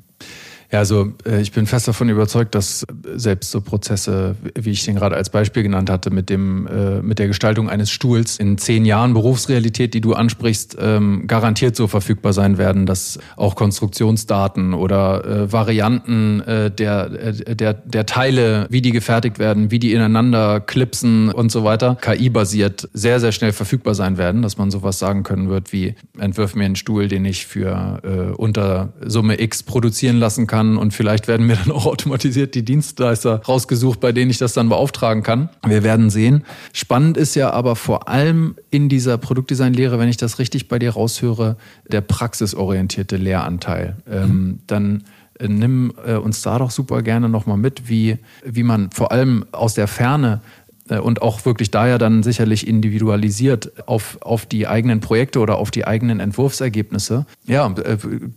Ja, 0.73 0.79
also 0.79 1.13
äh, 1.27 1.43
ich 1.43 1.53
bin 1.53 1.67
fest 1.67 1.87
davon 1.87 2.09
überzeugt, 2.09 2.55
dass 2.55 2.87
selbst 3.15 3.51
so 3.51 3.61
Prozesse, 3.61 4.37
wie 4.59 4.71
ich 4.71 4.83
den 4.87 4.97
gerade 4.97 5.17
als 5.17 5.29
Beispiel 5.29 5.63
genannt 5.63 5.91
hatte, 5.91 6.11
mit 6.11 6.31
dem 6.31 6.67
äh, 6.67 7.03
mit 7.03 7.19
der 7.19 7.27
Gestaltung 7.27 7.69
eines 7.69 7.91
Stuhls 7.91 8.39
in 8.39 8.57
zehn 8.57 8.87
Jahren 8.87 9.13
Berufsrealität, 9.13 9.93
die 9.93 10.01
du 10.01 10.15
ansprichst, 10.15 10.79
ähm, 10.81 11.27
garantiert 11.27 11.77
so 11.77 11.89
verfügbar 11.89 12.33
sein 12.33 12.57
werden, 12.57 12.87
dass 12.87 13.19
auch 13.37 13.55
Konstruktionsdaten 13.55 14.73
oder 14.73 15.25
äh, 15.27 15.53
Varianten 15.53 16.41
äh, 16.41 16.71
der 16.71 17.11
der 17.11 17.75
der 17.75 18.07
Teile, 18.07 18.67
wie 18.71 18.81
die 18.81 18.93
gefertigt 18.93 19.39
werden, 19.39 19.71
wie 19.71 19.79
die 19.79 19.93
ineinander 19.93 20.59
klipsen 20.61 21.31
und 21.31 21.53
so 21.53 21.65
weiter, 21.65 21.99
KI-basiert 22.01 22.89
sehr 22.95 23.21
sehr 23.21 23.33
schnell 23.33 23.53
verfügbar 23.53 23.95
sein 23.95 24.17
werden, 24.17 24.41
dass 24.41 24.57
man 24.57 24.71
sowas 24.71 24.99
sagen 24.99 25.23
können 25.23 25.51
wird 25.51 25.75
wie 25.75 25.97
entwirf 26.19 26.55
mir 26.55 26.65
einen 26.65 26.77
Stuhl, 26.77 27.09
den 27.09 27.27
ich 27.27 27.47
für 27.47 28.01
äh, 28.05 28.35
unter 28.35 28.95
Summe 29.05 29.39
X 29.39 29.63
produzieren 29.63 30.17
lassen 30.17 30.47
kann 30.47 30.62
kann 30.62 30.77
und 30.77 30.94
vielleicht 30.94 31.29
werden 31.29 31.46
mir 31.46 31.57
dann 31.57 31.72
auch 31.72 31.87
automatisiert 31.87 32.55
die 32.55 32.64
Dienstleister 32.64 33.42
rausgesucht, 33.42 34.01
bei 34.01 34.12
denen 34.12 34.31
ich 34.31 34.38
das 34.38 34.53
dann 34.53 34.68
beauftragen 34.68 35.22
kann. 35.22 35.48
Wir 35.66 35.83
werden 35.83 36.11
sehen. 36.11 36.44
Spannend 36.72 37.16
ist 37.16 37.35
ja 37.35 37.51
aber 37.51 37.77
vor 37.77 38.09
allem 38.09 38.55
in 38.70 38.88
dieser 38.88 39.18
Produktdesign-Lehre, 39.18 39.98
wenn 39.98 40.09
ich 40.09 40.16
das 40.16 40.38
richtig 40.38 40.68
bei 40.68 40.79
dir 40.79 40.92
raushöre, 40.92 41.57
der 41.90 42.01
praxisorientierte 42.01 43.16
Lehranteil. 43.16 43.96
Ähm, 44.11 44.61
dann 44.66 45.05
äh, 45.38 45.48
nimm 45.48 45.92
äh, 46.07 46.14
uns 46.14 46.42
da 46.42 46.59
doch 46.59 46.70
super 46.70 47.03
gerne 47.03 47.29
nochmal 47.29 47.59
mit, 47.59 47.88
wie, 47.88 48.18
wie 48.44 48.62
man 48.62 48.90
vor 48.90 49.12
allem 49.12 49.44
aus 49.53 49.75
der 49.75 49.88
Ferne 49.88 50.40
äh, 50.88 50.98
und 50.98 51.22
auch 51.22 51.44
wirklich 51.44 51.70
da 51.70 51.88
ja 51.88 51.98
dann 51.98 52.22
sicherlich 52.22 52.66
individualisiert 52.66 53.88
auf, 53.88 54.18
auf 54.20 54.46
die 54.46 54.68
eigenen 54.68 55.01
Projekte 55.01 55.40
oder 55.40 55.57
auf 55.59 55.70
die 55.70 55.87
eigenen 55.87 56.20
Entwurfsergebnisse, 56.20 57.27
ja, 57.46 57.75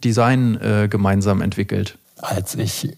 Design 0.03 0.59
äh, 0.61 0.88
gemeinsam 0.89 1.41
entwickelt 1.41 1.97
als 2.25 2.55
ich 2.55 2.97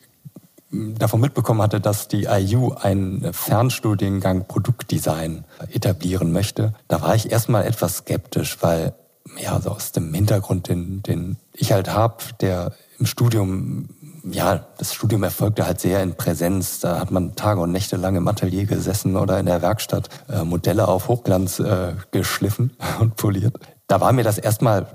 davon 0.71 1.21
mitbekommen 1.21 1.61
hatte, 1.61 1.79
dass 1.79 2.07
die 2.07 2.25
IU 2.25 2.73
einen 2.73 3.33
Fernstudiengang 3.33 4.47
Produktdesign 4.47 5.45
etablieren 5.71 6.31
möchte, 6.31 6.73
da 6.87 7.01
war 7.01 7.15
ich 7.15 7.31
erstmal 7.31 7.65
etwas 7.65 7.97
skeptisch, 7.97 8.57
weil 8.61 8.93
ja, 9.41 9.59
so 9.61 9.71
aus 9.71 9.91
dem 9.91 10.13
Hintergrund, 10.13 10.67
den, 10.67 11.03
den 11.03 11.37
ich 11.53 11.71
halt 11.71 11.93
habe, 11.93 12.23
der 12.41 12.73
im 12.99 13.05
Studium, 13.05 13.89
ja, 14.23 14.65
das 14.77 14.93
Studium 14.93 15.23
erfolgte 15.23 15.65
halt 15.65 15.79
sehr 15.79 16.01
in 16.01 16.15
Präsenz. 16.15 16.79
Da 16.79 16.99
hat 16.99 17.11
man 17.11 17.35
Tage 17.35 17.61
und 17.61 17.71
Nächte 17.71 17.97
lang 17.97 18.15
im 18.15 18.27
Atelier 18.27 18.65
gesessen 18.65 19.15
oder 19.15 19.39
in 19.39 19.45
der 19.45 19.61
Werkstatt 19.61 20.09
äh, 20.29 20.43
Modelle 20.43 20.87
auf 20.87 21.07
Hochglanz 21.07 21.59
äh, 21.59 21.93
geschliffen 22.11 22.75
und 22.99 23.15
poliert. 23.15 23.55
Da 23.87 24.01
war 24.01 24.11
mir 24.13 24.23
das 24.23 24.37
erstmal, 24.37 24.87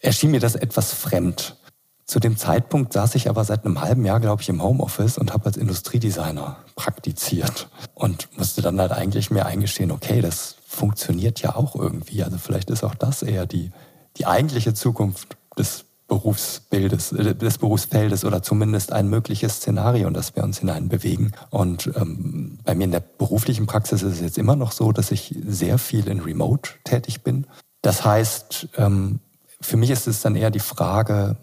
erschien 0.00 0.30
mir 0.30 0.40
das 0.40 0.54
etwas 0.54 0.92
fremd. 0.92 1.56
Zu 2.06 2.20
dem 2.20 2.36
Zeitpunkt 2.36 2.92
saß 2.92 3.14
ich 3.14 3.28
aber 3.30 3.44
seit 3.44 3.64
einem 3.64 3.80
halben 3.80 4.04
Jahr, 4.04 4.20
glaube 4.20 4.42
ich, 4.42 4.48
im 4.50 4.62
Homeoffice 4.62 5.16
und 5.16 5.32
habe 5.32 5.46
als 5.46 5.56
Industriedesigner 5.56 6.58
praktiziert 6.76 7.68
und 7.94 8.28
musste 8.36 8.60
dann 8.60 8.78
halt 8.78 8.92
eigentlich 8.92 9.30
mir 9.30 9.46
eingestehen, 9.46 9.90
okay, 9.90 10.20
das 10.20 10.56
funktioniert 10.66 11.40
ja 11.40 11.56
auch 11.56 11.74
irgendwie. 11.74 12.22
Also 12.22 12.36
vielleicht 12.36 12.68
ist 12.70 12.84
auch 12.84 12.94
das 12.94 13.22
eher 13.22 13.46
die, 13.46 13.70
die 14.18 14.26
eigentliche 14.26 14.74
Zukunft 14.74 15.36
des 15.56 15.86
Berufsbildes, 16.06 17.12
äh, 17.12 17.34
des 17.34 17.58
Berufsfeldes 17.58 18.24
oder 18.24 18.42
zumindest 18.42 18.92
ein 18.92 19.08
mögliches 19.08 19.56
Szenario, 19.56 20.06
in 20.06 20.14
das 20.14 20.36
wir 20.36 20.44
uns 20.44 20.58
hineinbewegen. 20.58 21.34
Und 21.50 21.90
ähm, 21.96 22.58
bei 22.64 22.74
mir 22.74 22.84
in 22.84 22.90
der 22.90 23.00
beruflichen 23.00 23.66
Praxis 23.66 24.02
ist 24.02 24.14
es 24.14 24.20
jetzt 24.20 24.38
immer 24.38 24.56
noch 24.56 24.72
so, 24.72 24.92
dass 24.92 25.10
ich 25.10 25.34
sehr 25.46 25.78
viel 25.78 26.08
in 26.08 26.20
Remote 26.20 26.70
tätig 26.84 27.22
bin. 27.22 27.46
Das 27.80 28.04
heißt, 28.04 28.68
ähm, 28.76 29.20
für 29.64 29.78
mich 29.78 29.90
ist 29.90 30.06
es 30.06 30.20
dann 30.20 30.36
eher 30.36 30.50
die 30.50 30.60
Frage, 30.60 31.36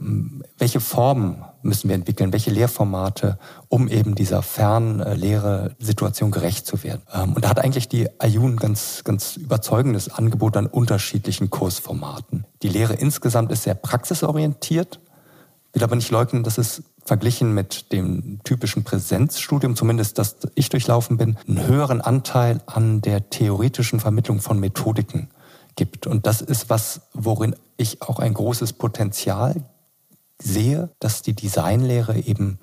welche 0.57 0.79
Formen 0.79 1.43
müssen 1.63 1.89
wir 1.89 1.95
entwickeln, 1.95 2.31
welche 2.31 2.51
Lehrformate, 2.51 3.39
um 3.67 3.87
eben 3.87 4.13
dieser 4.13 4.43
Fernlehre-Situation 4.43 6.29
gerecht 6.29 6.67
zu 6.67 6.83
werden. 6.83 7.01
Ähm, 7.11 7.33
und 7.33 7.43
da 7.43 7.49
hat 7.49 7.59
eigentlich 7.59 7.89
die 7.89 8.07
ein 8.19 8.57
ganz, 8.57 9.01
ganz 9.03 9.37
überzeugendes 9.37 10.09
Angebot 10.09 10.55
an 10.55 10.67
unterschiedlichen 10.67 11.49
Kursformaten. 11.49 12.45
Die 12.61 12.69
Lehre 12.69 12.93
insgesamt 12.93 13.51
ist 13.51 13.63
sehr 13.63 13.75
praxisorientiert, 13.75 14.99
will 15.73 15.83
aber 15.83 15.95
nicht 15.95 16.11
leugnen, 16.11 16.43
dass 16.43 16.59
es 16.59 16.83
verglichen 17.03 17.55
mit 17.55 17.91
dem 17.91 18.39
typischen 18.43 18.83
Präsenzstudium, 18.83 19.75
zumindest 19.75 20.19
das 20.19 20.37
ich 20.53 20.69
durchlaufen 20.69 21.17
bin, 21.17 21.37
einen 21.47 21.65
höheren 21.65 22.01
Anteil 22.01 22.61
an 22.67 23.01
der 23.01 23.31
theoretischen 23.31 23.99
Vermittlung 23.99 24.41
von 24.41 24.59
Methodiken 24.59 25.29
gibt. 25.75 26.07
Und 26.07 26.25
das 26.27 26.41
ist 26.41 26.69
was, 26.69 27.01
worin 27.13 27.55
ich 27.77 28.01
auch 28.01 28.19
ein 28.19 28.33
großes 28.33 28.73
Potenzial 28.73 29.63
sehe, 30.41 30.89
dass 30.99 31.21
die 31.21 31.33
Designlehre 31.33 32.19
eben 32.19 32.59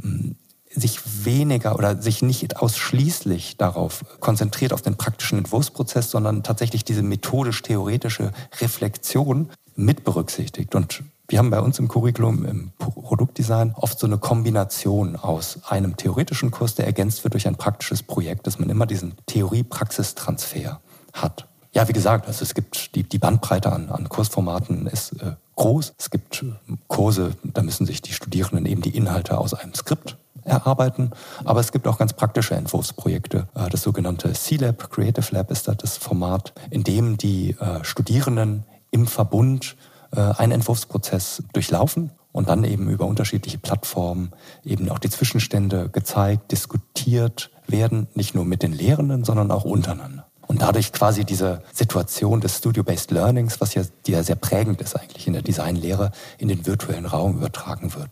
hm, 0.00 0.36
sich 0.70 1.24
weniger 1.24 1.76
oder 1.76 2.00
sich 2.00 2.22
nicht 2.22 2.56
ausschließlich 2.58 3.56
darauf 3.56 4.04
konzentriert, 4.20 4.72
auf 4.72 4.82
den 4.82 4.96
praktischen 4.96 5.38
Entwurfsprozess, 5.38 6.10
sondern 6.10 6.42
tatsächlich 6.42 6.84
diese 6.84 7.02
methodisch-theoretische 7.02 8.32
Reflexion 8.60 9.50
mit 9.74 10.04
berücksichtigt. 10.04 10.74
Und 10.74 11.02
wir 11.28 11.38
haben 11.38 11.50
bei 11.50 11.60
uns 11.60 11.78
im 11.78 11.88
Curriculum 11.88 12.44
im 12.44 12.72
Produktdesign 12.78 13.74
oft 13.76 13.98
so 13.98 14.06
eine 14.06 14.18
Kombination 14.18 15.16
aus 15.16 15.60
einem 15.68 15.96
theoretischen 15.96 16.50
Kurs, 16.50 16.74
der 16.74 16.86
ergänzt 16.86 17.24
wird 17.24 17.34
durch 17.34 17.46
ein 17.46 17.56
praktisches 17.56 18.02
Projekt, 18.02 18.46
dass 18.46 18.58
man 18.58 18.70
immer 18.70 18.86
diesen 18.86 19.14
Theorie-Praxistransfer 19.26 20.80
hat. 21.12 21.47
Ja, 21.78 21.86
wie 21.86 21.92
gesagt, 21.92 22.26
also 22.26 22.42
es 22.42 22.54
gibt 22.54 22.96
die, 22.96 23.04
die 23.04 23.18
Bandbreite 23.18 23.70
an, 23.70 23.88
an 23.90 24.08
Kursformaten 24.08 24.88
ist 24.88 25.12
äh, 25.22 25.36
groß. 25.54 25.94
Es 25.96 26.10
gibt 26.10 26.42
äh, 26.42 26.74
Kurse, 26.88 27.36
da 27.44 27.62
müssen 27.62 27.86
sich 27.86 28.02
die 28.02 28.12
Studierenden 28.12 28.66
eben 28.66 28.82
die 28.82 28.96
Inhalte 28.96 29.38
aus 29.38 29.54
einem 29.54 29.74
Skript 29.74 30.16
erarbeiten. 30.42 31.12
Aber 31.44 31.60
es 31.60 31.70
gibt 31.70 31.86
auch 31.86 31.96
ganz 31.96 32.14
praktische 32.14 32.56
Entwurfsprojekte. 32.56 33.46
Äh, 33.54 33.68
das 33.68 33.82
sogenannte 33.82 34.32
C-Lab, 34.32 34.90
Creative 34.90 35.32
Lab 35.32 35.52
ist 35.52 35.68
da 35.68 35.76
das 35.76 35.96
Format, 35.96 36.52
in 36.70 36.82
dem 36.82 37.16
die 37.16 37.50
äh, 37.60 37.84
Studierenden 37.84 38.64
im 38.90 39.06
Verbund 39.06 39.76
einen 40.10 40.52
Entwurfsprozess 40.52 41.42
durchlaufen 41.52 42.12
und 42.32 42.48
dann 42.48 42.64
eben 42.64 42.88
über 42.88 43.04
unterschiedliche 43.04 43.58
Plattformen 43.58 44.32
eben 44.64 44.88
auch 44.88 44.98
die 44.98 45.10
Zwischenstände 45.10 45.90
gezeigt, 45.90 46.50
diskutiert 46.50 47.50
werden, 47.66 48.08
nicht 48.14 48.34
nur 48.34 48.46
mit 48.46 48.62
den 48.62 48.72
Lehrenden, 48.72 49.24
sondern 49.24 49.50
auch 49.50 49.64
untereinander. 49.64 50.27
Und 50.48 50.62
dadurch 50.62 50.92
quasi 50.92 51.24
diese 51.24 51.62
Situation 51.72 52.40
des 52.40 52.56
Studio-Based 52.56 53.10
Learnings, 53.10 53.60
was 53.60 53.74
ja, 53.74 53.82
die 54.06 54.12
ja 54.12 54.22
sehr 54.22 54.34
prägend 54.34 54.80
ist 54.80 54.96
eigentlich 54.96 55.26
in 55.26 55.34
der 55.34 55.42
Designlehre, 55.42 56.10
in 56.38 56.48
den 56.48 56.66
virtuellen 56.66 57.06
Raum 57.06 57.36
übertragen 57.36 57.94
wird. 57.94 58.10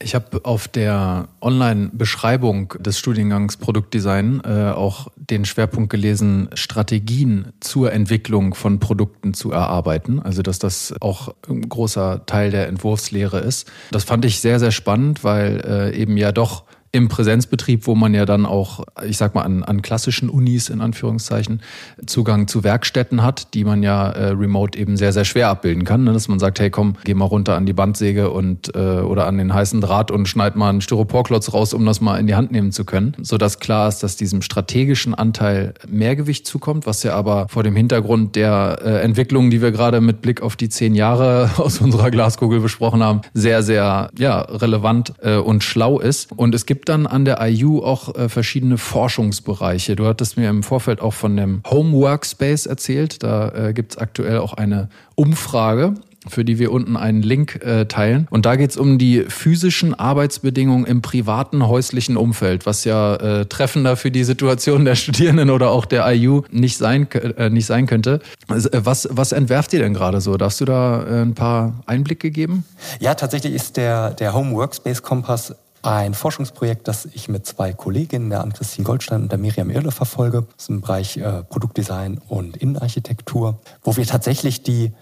Ich 0.00 0.14
habe 0.14 0.44
auf 0.44 0.68
der 0.68 1.26
Online-Beschreibung 1.40 2.74
des 2.78 3.00
Studiengangs 3.00 3.56
Produktdesign 3.56 4.42
äh, 4.44 4.70
auch 4.70 5.08
den 5.16 5.44
Schwerpunkt 5.44 5.90
gelesen, 5.90 6.48
Strategien 6.54 7.52
zur 7.58 7.92
Entwicklung 7.92 8.54
von 8.54 8.78
Produkten 8.78 9.34
zu 9.34 9.50
erarbeiten. 9.50 10.20
Also 10.20 10.42
dass 10.42 10.60
das 10.60 10.94
auch 11.00 11.34
ein 11.48 11.68
großer 11.68 12.24
Teil 12.26 12.52
der 12.52 12.68
Entwurfslehre 12.68 13.40
ist. 13.40 13.68
Das 13.90 14.04
fand 14.04 14.24
ich 14.24 14.40
sehr, 14.40 14.60
sehr 14.60 14.70
spannend, 14.70 15.24
weil 15.24 15.60
äh, 15.66 16.00
eben 16.00 16.16
ja 16.16 16.30
doch 16.30 16.62
im 16.92 17.08
Präsenzbetrieb, 17.08 17.86
wo 17.86 17.94
man 17.94 18.14
ja 18.14 18.24
dann 18.24 18.46
auch, 18.46 18.84
ich 19.04 19.16
sag 19.18 19.34
mal, 19.34 19.42
an, 19.42 19.62
an 19.62 19.82
klassischen 19.82 20.30
Unis 20.30 20.68
in 20.70 20.80
Anführungszeichen 20.80 21.60
Zugang 22.06 22.48
zu 22.48 22.64
Werkstätten 22.64 23.22
hat, 23.22 23.54
die 23.54 23.64
man 23.64 23.82
ja 23.82 24.10
äh, 24.10 24.28
remote 24.28 24.78
eben 24.78 24.96
sehr, 24.96 25.12
sehr 25.12 25.24
schwer 25.24 25.48
abbilden 25.48 25.84
kann. 25.84 26.04
Ne? 26.04 26.12
Dass 26.12 26.28
man 26.28 26.38
sagt, 26.38 26.60
hey 26.60 26.70
komm, 26.70 26.96
geh 27.04 27.14
mal 27.14 27.26
runter 27.26 27.56
an 27.56 27.66
die 27.66 27.72
Bandsäge 27.72 28.30
und 28.30 28.74
äh, 28.74 29.00
oder 29.00 29.26
an 29.26 29.38
den 29.38 29.52
heißen 29.52 29.80
Draht 29.80 30.10
und 30.10 30.28
schneid 30.28 30.56
mal 30.56 30.70
einen 30.70 30.80
Styroporklotz 30.80 31.52
raus, 31.52 31.74
um 31.74 31.84
das 31.84 32.00
mal 32.00 32.18
in 32.18 32.26
die 32.26 32.34
Hand 32.34 32.52
nehmen 32.52 32.72
zu 32.72 32.84
können. 32.84 33.14
Sodass 33.20 33.58
klar 33.58 33.88
ist, 33.88 34.02
dass 34.02 34.16
diesem 34.16 34.40
strategischen 34.40 35.14
Anteil 35.14 35.74
mehr 35.86 36.16
Gewicht 36.16 36.46
zukommt, 36.46 36.86
was 36.86 37.02
ja 37.02 37.14
aber 37.14 37.48
vor 37.48 37.62
dem 37.62 37.76
Hintergrund 37.76 38.34
der 38.36 38.78
äh, 38.82 39.00
Entwicklungen, 39.02 39.50
die 39.50 39.60
wir 39.60 39.72
gerade 39.72 40.00
mit 40.00 40.22
Blick 40.22 40.40
auf 40.42 40.56
die 40.56 40.68
zehn 40.68 40.94
Jahre 40.94 41.50
aus 41.58 41.80
unserer 41.80 42.10
Glaskugel 42.10 42.60
besprochen 42.60 43.02
haben, 43.02 43.20
sehr, 43.34 43.62
sehr 43.62 44.10
ja, 44.18 44.40
relevant 44.40 45.12
äh, 45.20 45.36
und 45.36 45.62
schlau 45.62 45.98
ist. 45.98 46.32
Und 46.32 46.54
es 46.54 46.64
gibt 46.64 46.77
gibt 46.78 46.90
dann 46.90 47.08
an 47.08 47.24
der 47.24 47.40
IU 47.40 47.80
auch 47.80 48.14
äh, 48.14 48.28
verschiedene 48.28 48.78
Forschungsbereiche. 48.78 49.96
Du 49.96 50.06
hattest 50.06 50.36
mir 50.36 50.48
im 50.48 50.62
Vorfeld 50.62 51.00
auch 51.00 51.12
von 51.12 51.36
dem 51.36 51.60
Home 51.68 51.92
Workspace 51.92 52.66
erzählt. 52.66 53.24
Da 53.24 53.48
äh, 53.48 53.72
gibt 53.72 53.94
es 53.94 53.98
aktuell 53.98 54.38
auch 54.38 54.54
eine 54.54 54.88
Umfrage 55.16 55.94
für 56.26 56.44
die 56.44 56.58
wir 56.58 56.72
unten 56.72 56.96
einen 56.96 57.22
Link 57.22 57.64
äh, 57.64 57.86
teilen. 57.86 58.26
Und 58.30 58.44
da 58.44 58.56
geht 58.56 58.70
es 58.70 58.76
um 58.76 58.98
die 58.98 59.24
physischen 59.28 59.94
Arbeitsbedingungen 59.94 60.84
im 60.84 61.00
privaten 61.00 61.66
häuslichen 61.66 62.16
Umfeld, 62.18 62.66
was 62.66 62.84
ja 62.84 63.14
äh, 63.14 63.46
treffender 63.46 63.96
für 63.96 64.10
die 64.10 64.24
Situation 64.24 64.84
der 64.84 64.94
Studierenden 64.94 65.48
oder 65.48 65.70
auch 65.70 65.86
der 65.86 66.06
IU 66.12 66.42
nicht 66.50 66.76
sein, 66.76 67.10
äh, 67.12 67.48
nicht 67.48 67.66
sein 67.66 67.86
könnte. 67.86 68.20
Also, 68.48 68.68
äh, 68.70 68.84
was, 68.84 69.08
was 69.10 69.32
entwerft 69.32 69.72
ihr 69.72 69.78
denn 69.78 69.94
gerade 69.94 70.20
so? 70.20 70.36
Darfst 70.36 70.60
du 70.60 70.66
da 70.66 71.02
äh, 71.02 71.22
ein 71.22 71.34
paar 71.34 71.80
Einblicke 71.86 72.30
geben? 72.30 72.64
Ja, 73.00 73.14
tatsächlich 73.14 73.54
ist 73.54 73.76
der, 73.76 74.10
der 74.10 74.34
Home 74.34 74.54
Workspace 74.54 75.02
Kompass 75.02 75.54
ein 75.82 76.14
Forschungsprojekt, 76.14 76.88
das 76.88 77.06
ich 77.06 77.28
mit 77.28 77.46
zwei 77.46 77.72
Kolleginnen, 77.72 78.30
der 78.30 78.42
Ann-Christine 78.42 78.84
Goldstein 78.84 79.22
und 79.22 79.32
der 79.32 79.38
Miriam 79.38 79.70
Irle 79.70 79.92
verfolge. 79.92 80.46
Das 80.56 80.64
ist 80.64 80.70
im 80.70 80.80
Bereich 80.80 81.16
äh, 81.16 81.42
Produktdesign 81.44 82.20
und 82.28 82.56
Innenarchitektur, 82.56 83.58
wo 83.82 83.96
wir 83.96 84.06
tatsächlich 84.06 84.62
die 84.62 84.92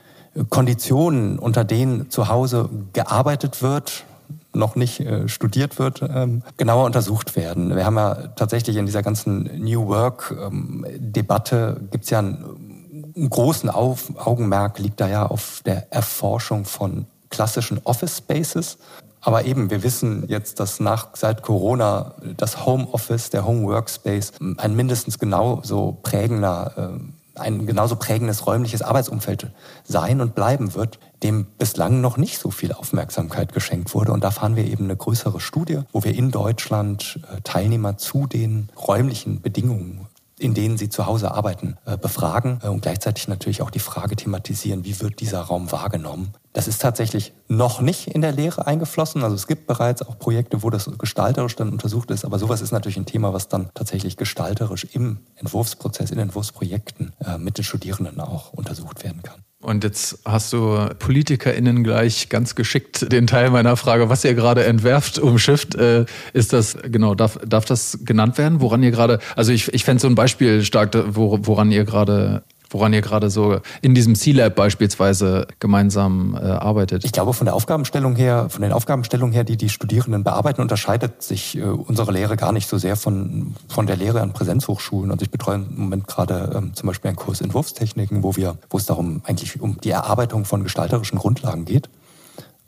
Konditionen, 0.51 1.39
unter 1.39 1.65
denen 1.65 2.11
zu 2.11 2.29
Hause 2.29 2.69
gearbeitet 2.93 3.63
wird, 3.63 4.05
noch 4.53 4.77
nicht 4.77 5.01
äh, 5.01 5.29
studiert 5.29 5.79
wird, 5.79 6.03
ähm, 6.03 6.43
genauer 6.57 6.85
untersucht 6.85 7.37
werden. 7.37 7.75
Wir 7.77 7.85
haben 7.85 7.97
ja 7.97 8.15
tatsächlich 8.37 8.77
in 8.77 8.87
dieser 8.87 9.03
ganzen 9.03 9.51
New 9.63 9.87
Work-Debatte 9.89 11.77
ähm, 11.79 11.89
gibt 11.91 12.05
es 12.05 12.11
ja 12.11 12.21
einen, 12.21 13.13
einen 13.15 13.31
großen 13.31 13.71
Auf 13.71 14.13
Augenmerk, 14.17 14.79
liegt 14.79 15.01
da 15.01 15.09
ja 15.09 15.27
auf 15.27 15.63
der 15.65 15.93
Erforschung 15.93 16.65
von 16.65 17.07
klassischen 17.31 17.81
Office 17.85 18.19
Spaces. 18.19 18.79
Aber 19.27 19.45
eben, 19.45 19.71
wir 19.71 19.83
wissen 19.83 20.23
jetzt, 20.29 20.61
dass 20.61 20.79
nach 20.79 21.09
seit 21.15 21.43
Corona 21.43 22.15
das 22.37 22.65
Homeoffice, 22.65 23.29
der 23.29 23.45
Home 23.45 23.67
Workspace 23.67 24.31
ein 24.57 24.77
mindestens 24.77 25.19
genauso 25.19 25.99
prägender 26.05 26.95
äh, 26.95 27.41
ein 27.41 27.67
genauso 27.67 27.97
prägendes 27.97 28.47
räumliches 28.47 28.83
Arbeitsumfeld 28.83 29.49
sein 29.83 30.21
und 30.21 30.37
bleiben 30.37 30.75
wird, 30.75 31.01
dem 31.25 31.45
bislang 31.59 32.01
noch 32.01 32.17
nicht 32.17 32.39
so 32.39 32.53
viel 32.53 32.73
Aufmerksamkeit 32.73 33.53
geschenkt 33.53 33.95
wurde. 33.95 34.13
Und 34.13 34.23
da 34.23 34.31
fahren 34.31 34.55
wir 34.55 34.65
eben 34.65 34.85
eine 34.85 34.97
größere 34.97 35.41
Studie, 35.41 35.81
wo 35.93 36.05
wir 36.05 36.15
in 36.15 36.31
Deutschland 36.31 37.19
äh, 37.29 37.41
Teilnehmer 37.43 37.99
zu 37.99 38.29
den 38.29 38.69
räumlichen 38.77 39.43
Bedingungen 39.43 40.07
in 40.39 40.55
denen 40.55 40.77
sie 40.77 40.89
zu 40.89 41.07
Hause 41.07 41.33
arbeiten, 41.33 41.77
äh, 41.87 41.97
befragen 41.97 42.61
äh, 42.63 42.69
und 42.69 42.83
gleichzeitig 42.83 43.27
natürlich 43.29 43.63
auch 43.63 43.71
die 43.71 43.79
Frage 43.79 44.17
thematisieren, 44.17 44.85
wie 44.85 45.01
wird 45.01 45.21
dieser 45.21 45.41
Raum 45.41 45.73
wahrgenommen. 45.73 46.35
Das 46.53 46.69
ist 46.69 46.81
tatsächlich 46.81 47.33
noch 47.49 47.81
nicht 47.81 48.09
in 48.09 48.21
der 48.21 48.33
Lehre 48.33 48.67
eingeflossen. 48.67 49.23
Also 49.23 49.35
es 49.35 49.47
gibt 49.47 49.67
bereits 49.67 50.03
auch 50.03 50.19
Projekte, 50.19 50.63
wo 50.63 50.71
das 50.71 50.91
gestalterisch 50.99 51.57
dann 51.57 51.71
untersucht 51.71 52.11
ist. 52.11 52.25
Aber 52.25 52.39
sowas 52.39 52.61
ist 52.61 52.73
natürlich 52.73 52.97
ein 52.97 53.07
Thema, 53.07 53.33
was 53.33 53.49
dann 53.49 53.71
tatsächlich 53.75 54.17
gestalterisch 54.17 54.85
im 54.93 55.19
Entwurfsprozess, 55.37 56.11
in 56.11 56.19
Entwurfsprojekten 56.19 57.13
äh, 57.25 57.39
mit 57.39 57.59
den 57.59 57.65
Studierenden 57.65 58.21
auch 58.21 58.53
untersucht 58.53 59.05
werden 59.05 59.23
kann. 59.23 59.43
Und 59.63 59.85
jetzt 59.85 60.19
hast 60.25 60.53
du 60.53 60.77
PolitikerInnen 60.99 61.83
gleich 61.83 62.29
ganz 62.29 62.55
geschickt 62.55 63.11
den 63.11 63.27
Teil 63.27 63.51
meiner 63.51 63.77
Frage, 63.77 64.11
was 64.11 64.23
ihr 64.23 64.35
gerade 64.35 64.65
entwerft, 64.65 65.19
umschifft. 65.19 65.75
Äh, 65.75 66.05
ist 66.35 66.53
das, 66.53 66.77
genau, 66.83 67.15
darf, 67.15 67.39
darf 67.45 67.65
das 67.65 68.01
genannt 68.05 68.37
werden? 68.37 68.61
Woran 68.61 68.83
ihr 68.83 68.91
gerade, 68.91 69.19
also 69.35 69.53
ich, 69.53 69.73
ich 69.73 69.85
fände 69.85 70.01
so 70.01 70.09
ein 70.09 70.15
Beispiel 70.15 70.63
stark, 70.63 70.91
woran 70.95 71.73
ihr 71.73 71.85
gerade 71.85 72.45
woran 72.71 72.93
ihr 72.93 73.01
gerade 73.01 73.31
so 73.31 73.61
in 73.83 73.95
diesem 73.95 74.15
C-Lab 74.15 74.55
beispielsweise 74.55 75.47
gemeinsam 75.59 76.37
äh, 76.41 76.45
arbeitet? 76.45 77.05
Ich 77.05 77.13
glaube, 77.13 77.33
von 77.33 77.45
der 77.45 77.55
Aufgabenstellung 77.55 78.17
her, 78.17 78.49
von 78.49 78.63
den 78.63 78.73
Aufgabenstellungen 78.73 79.33
her, 79.33 79.45
die 79.45 79.57
die 79.57 79.69
Studierenden 79.69 80.25
bearbeiten, 80.25 80.61
unterscheidet 80.61 81.23
sich 81.23 81.57
äh, 81.57 81.63
unsere 81.63 82.13
Lehre 82.13 82.37
gar 82.37 82.53
nicht 82.53 82.69
so 82.69 82.79
sehr 82.79 82.97
von, 82.97 83.55
von 83.69 83.87
der 83.87 83.97
Lehre 83.97 84.21
an 84.21 84.33
Präsenzhochschulen. 84.33 85.11
Und 85.11 85.23
ich 85.23 85.31
betreue 85.31 85.57
im 85.57 85.77
Moment 85.77 86.07
gerade 86.07 86.53
ähm, 86.55 86.75
zum 86.75 86.87
Beispiel 86.87 87.09
einen 87.09 87.17
Kurs 87.17 87.41
Entwurfstechniken, 87.41 88.23
wo 88.23 88.37
wir, 88.37 88.59
wo 88.71 88.79
es 88.79 88.87
darum 88.87 89.23
eigentlich 89.25 89.61
um 89.61 89.81
die 89.81 89.91
Erarbeitung 89.91 90.45
von 90.45 90.63
gestalterischen 90.63 91.19
Grundlagen 91.19 91.65
geht. 91.65 91.89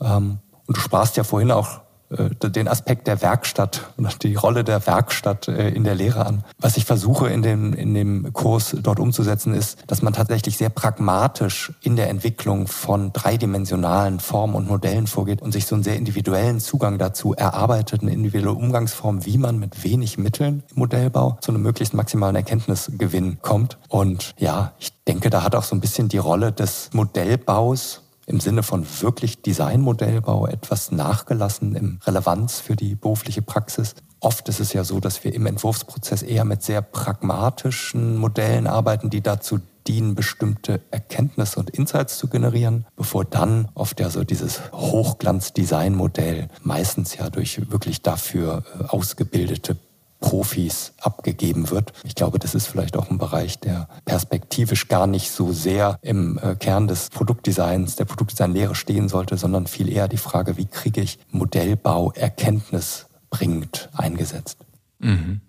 Ähm, 0.00 0.38
und 0.66 0.76
du 0.76 0.80
sprachst 0.80 1.16
ja 1.16 1.24
vorhin 1.24 1.50
auch 1.50 1.80
den 2.10 2.68
Aspekt 2.68 3.06
der 3.06 3.20
Werkstatt 3.20 3.90
und 3.96 4.22
die 4.22 4.34
Rolle 4.34 4.64
der 4.64 4.86
Werkstatt 4.86 5.48
äh, 5.48 5.68
in 5.68 5.84
der 5.84 5.94
Lehre 5.94 6.24
an. 6.24 6.44
Was 6.58 6.76
ich 6.76 6.84
versuche 6.84 7.28
in 7.28 7.42
dem, 7.42 7.74
in 7.74 7.94
dem 7.94 8.32
Kurs 8.32 8.74
dort 8.82 8.98
umzusetzen, 8.98 9.52
ist, 9.52 9.78
dass 9.86 10.00
man 10.00 10.12
tatsächlich 10.12 10.56
sehr 10.56 10.70
pragmatisch 10.70 11.72
in 11.82 11.96
der 11.96 12.08
Entwicklung 12.08 12.66
von 12.66 13.12
dreidimensionalen 13.12 14.20
Formen 14.20 14.54
und 14.54 14.68
Modellen 14.68 15.06
vorgeht 15.06 15.42
und 15.42 15.52
sich 15.52 15.66
so 15.66 15.74
einen 15.74 15.84
sehr 15.84 15.96
individuellen 15.96 16.60
Zugang 16.60 16.98
dazu 16.98 17.34
erarbeitet, 17.34 18.02
eine 18.02 18.12
individuelle 18.12 18.54
Umgangsform, 18.54 19.26
wie 19.26 19.38
man 19.38 19.58
mit 19.58 19.84
wenig 19.84 20.16
Mitteln 20.16 20.62
im 20.70 20.78
Modellbau 20.78 21.38
zu 21.40 21.52
einem 21.52 21.62
möglichst 21.62 21.94
maximalen 21.94 22.36
Erkenntnisgewinn 22.36 23.38
kommt. 23.42 23.78
Und 23.88 24.34
ja, 24.38 24.72
ich 24.78 24.92
denke, 25.04 25.28
da 25.30 25.42
hat 25.42 25.54
auch 25.54 25.62
so 25.62 25.76
ein 25.76 25.80
bisschen 25.80 26.08
die 26.08 26.18
Rolle 26.18 26.52
des 26.52 26.90
Modellbaus 26.92 28.02
im 28.28 28.40
Sinne 28.40 28.62
von 28.62 28.86
wirklich 29.00 29.42
Designmodellbau 29.42 30.46
etwas 30.46 30.92
nachgelassen 30.92 31.74
im 31.74 31.98
Relevanz 32.04 32.60
für 32.60 32.76
die 32.76 32.94
berufliche 32.94 33.42
Praxis. 33.42 33.94
Oft 34.20 34.48
ist 34.48 34.60
es 34.60 34.72
ja 34.72 34.84
so, 34.84 35.00
dass 35.00 35.24
wir 35.24 35.32
im 35.32 35.46
Entwurfsprozess 35.46 36.22
eher 36.22 36.44
mit 36.44 36.62
sehr 36.62 36.82
pragmatischen 36.82 38.16
Modellen 38.16 38.66
arbeiten, 38.66 39.10
die 39.10 39.22
dazu 39.22 39.60
dienen, 39.86 40.14
bestimmte 40.14 40.82
Erkenntnisse 40.90 41.58
und 41.58 41.70
Insights 41.70 42.18
zu 42.18 42.28
generieren, 42.28 42.84
bevor 42.96 43.24
dann 43.24 43.68
oft 43.74 43.98
ja 44.00 44.10
so 44.10 44.22
dieses 44.22 44.60
Hochglanz-Design-Modell 44.72 46.48
meistens 46.62 47.16
ja 47.16 47.30
durch 47.30 47.70
wirklich 47.70 48.02
dafür 48.02 48.64
äh, 48.78 48.84
ausgebildete 48.84 49.76
Profis 50.20 50.92
abgegeben 51.00 51.70
wird. 51.70 51.92
Ich 52.04 52.14
glaube, 52.14 52.38
das 52.38 52.54
ist 52.54 52.66
vielleicht 52.66 52.96
auch 52.96 53.10
ein 53.10 53.18
Bereich, 53.18 53.58
der 53.60 53.88
perspektivisch 54.04 54.88
gar 54.88 55.06
nicht 55.06 55.30
so 55.30 55.52
sehr 55.52 55.98
im 56.02 56.38
äh, 56.38 56.54
Kern 56.56 56.88
des 56.88 57.10
Produktdesigns, 57.10 57.96
der 57.96 58.04
Produktdesignlehre 58.04 58.74
stehen 58.74 59.08
sollte, 59.08 59.36
sondern 59.36 59.66
viel 59.66 59.88
eher 59.88 60.08
die 60.08 60.16
Frage, 60.16 60.56
wie 60.56 60.66
kriege 60.66 61.00
ich 61.00 61.18
Modellbau 61.30 62.12
erkenntnisbringend 62.12 63.90
eingesetzt. 63.94 64.58
Mhm. 65.00 65.40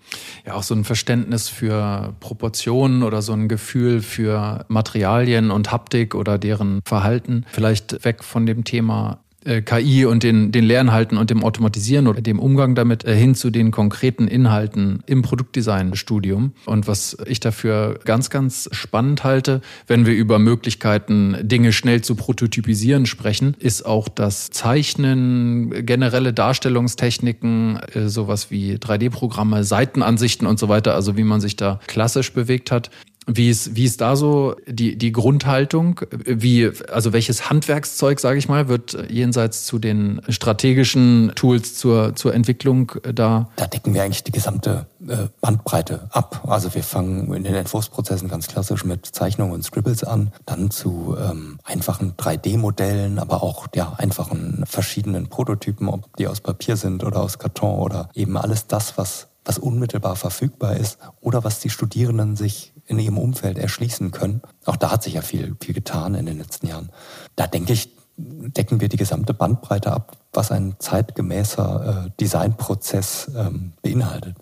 Ja, 0.45 0.53
auch 0.53 0.63
so 0.63 0.75
ein 0.75 0.83
Verständnis 0.83 1.49
für 1.49 2.13
Proportionen 2.19 3.01
oder 3.01 3.21
so 3.21 3.33
ein 3.33 3.47
Gefühl 3.47 4.01
für 4.01 4.65
Materialien 4.67 5.49
und 5.49 5.71
Haptik 5.71 6.13
oder 6.13 6.37
deren 6.37 6.81
Verhalten. 6.85 7.45
Vielleicht 7.51 8.05
weg 8.05 8.23
von 8.23 8.45
dem 8.45 8.63
Thema 8.63 9.23
KI 9.45 10.05
und 10.05 10.23
den, 10.23 10.51
den 10.51 10.65
Lernhalten 10.65 11.17
und 11.17 11.29
dem 11.29 11.43
Automatisieren 11.43 12.07
oder 12.07 12.21
dem 12.21 12.39
Umgang 12.39 12.75
damit 12.75 13.05
äh, 13.05 13.15
hin 13.15 13.35
zu 13.35 13.49
den 13.49 13.71
konkreten 13.71 14.27
Inhalten 14.27 15.01
im 15.05 15.21
Produktdesign-Studium. 15.21 16.51
Und 16.65 16.87
was 16.87 17.15
ich 17.25 17.39
dafür 17.39 17.99
ganz, 18.03 18.29
ganz 18.29 18.67
spannend 18.73 19.23
halte, 19.23 19.61
wenn 19.87 20.05
wir 20.05 20.13
über 20.13 20.39
Möglichkeiten, 20.39 21.37
Dinge 21.41 21.71
schnell 21.71 22.01
zu 22.01 22.15
prototypisieren 22.15 23.05
sprechen, 23.05 23.55
ist 23.59 23.85
auch 23.85 24.09
das 24.09 24.49
Zeichnen, 24.49 25.85
generelle 25.85 26.33
Darstellungstechniken, 26.33 27.79
äh, 27.93 28.09
sowas 28.09 28.51
wie 28.51 28.75
3D-Programme, 28.75 29.63
Seitenansichten 29.63 30.47
und 30.47 30.59
so 30.59 30.67
weiter, 30.67 30.95
also 30.95 31.15
wie 31.15 31.23
man 31.23 31.39
sich 31.39 31.55
da 31.55 31.79
klassisch 31.87 32.33
bewegt 32.33 32.71
hat, 32.71 32.91
wie 33.35 33.49
ist, 33.49 33.75
wie 33.75 33.85
ist 33.85 34.01
da 34.01 34.15
so 34.15 34.55
die, 34.67 34.97
die 34.97 35.11
Grundhaltung? 35.11 36.01
Wie, 36.11 36.71
also 36.91 37.13
welches 37.13 37.49
Handwerkszeug, 37.49 38.19
sage 38.19 38.39
ich 38.39 38.49
mal, 38.49 38.67
wird 38.67 38.97
jenseits 39.09 39.65
zu 39.65 39.79
den 39.79 40.21
strategischen 40.29 41.31
Tools 41.35 41.75
zur, 41.75 42.15
zur 42.15 42.33
Entwicklung 42.33 42.91
da? 43.13 43.49
Da 43.55 43.67
decken 43.67 43.93
wir 43.93 44.03
eigentlich 44.03 44.23
die 44.23 44.31
gesamte 44.31 44.87
äh, 45.07 45.27
Bandbreite 45.41 46.09
ab. 46.11 46.43
Also 46.47 46.73
wir 46.73 46.83
fangen 46.83 47.33
in 47.33 47.43
den 47.43 47.55
Entwurfsprozessen 47.55 48.29
ganz 48.29 48.47
klassisch 48.47 48.83
mit 48.83 49.05
Zeichnungen 49.05 49.53
und 49.53 49.63
Scribbles 49.63 50.03
an, 50.03 50.31
dann 50.45 50.71
zu 50.71 51.15
ähm, 51.19 51.59
einfachen 51.63 52.13
3D-Modellen, 52.17 53.19
aber 53.19 53.43
auch 53.43 53.67
ja, 53.75 53.93
einfachen 53.97 54.63
verschiedenen 54.65 55.27
Prototypen, 55.27 55.87
ob 55.87 56.15
die 56.17 56.27
aus 56.27 56.41
Papier 56.41 56.77
sind 56.77 57.03
oder 57.03 57.21
aus 57.21 57.39
Karton 57.39 57.79
oder 57.79 58.09
eben 58.13 58.37
alles 58.37 58.67
das, 58.67 58.97
was 58.97 59.27
was 59.45 59.57
unmittelbar 59.57 60.15
verfügbar 60.15 60.75
ist 60.75 60.99
oder 61.21 61.43
was 61.43 61.59
die 61.59 61.71
Studierenden 61.71 62.35
sich 62.35 62.71
in 62.89 62.99
ihrem 62.99 63.17
Umfeld 63.17 63.57
erschließen 63.57 64.11
können. 64.11 64.41
Auch 64.65 64.75
da 64.75 64.91
hat 64.91 65.03
sich 65.03 65.13
ja 65.13 65.21
viel, 65.21 65.55
viel 65.61 65.73
getan 65.73 66.15
in 66.15 66.25
den 66.25 66.39
letzten 66.39 66.67
Jahren. 66.67 66.89
Da 67.35 67.45
denke 67.45 67.73
ich, 67.73 67.89
decken 68.17 68.81
wir 68.81 68.89
die 68.89 68.97
gesamte 68.97 69.33
Bandbreite 69.33 69.91
ab, 69.91 70.17
was 70.33 70.51
ein 70.51 70.75
zeitgemäßer 70.79 72.07
äh, 72.07 72.09
Designprozess 72.19 73.31
ähm, 73.35 73.73
beinhaltet. 73.81 74.35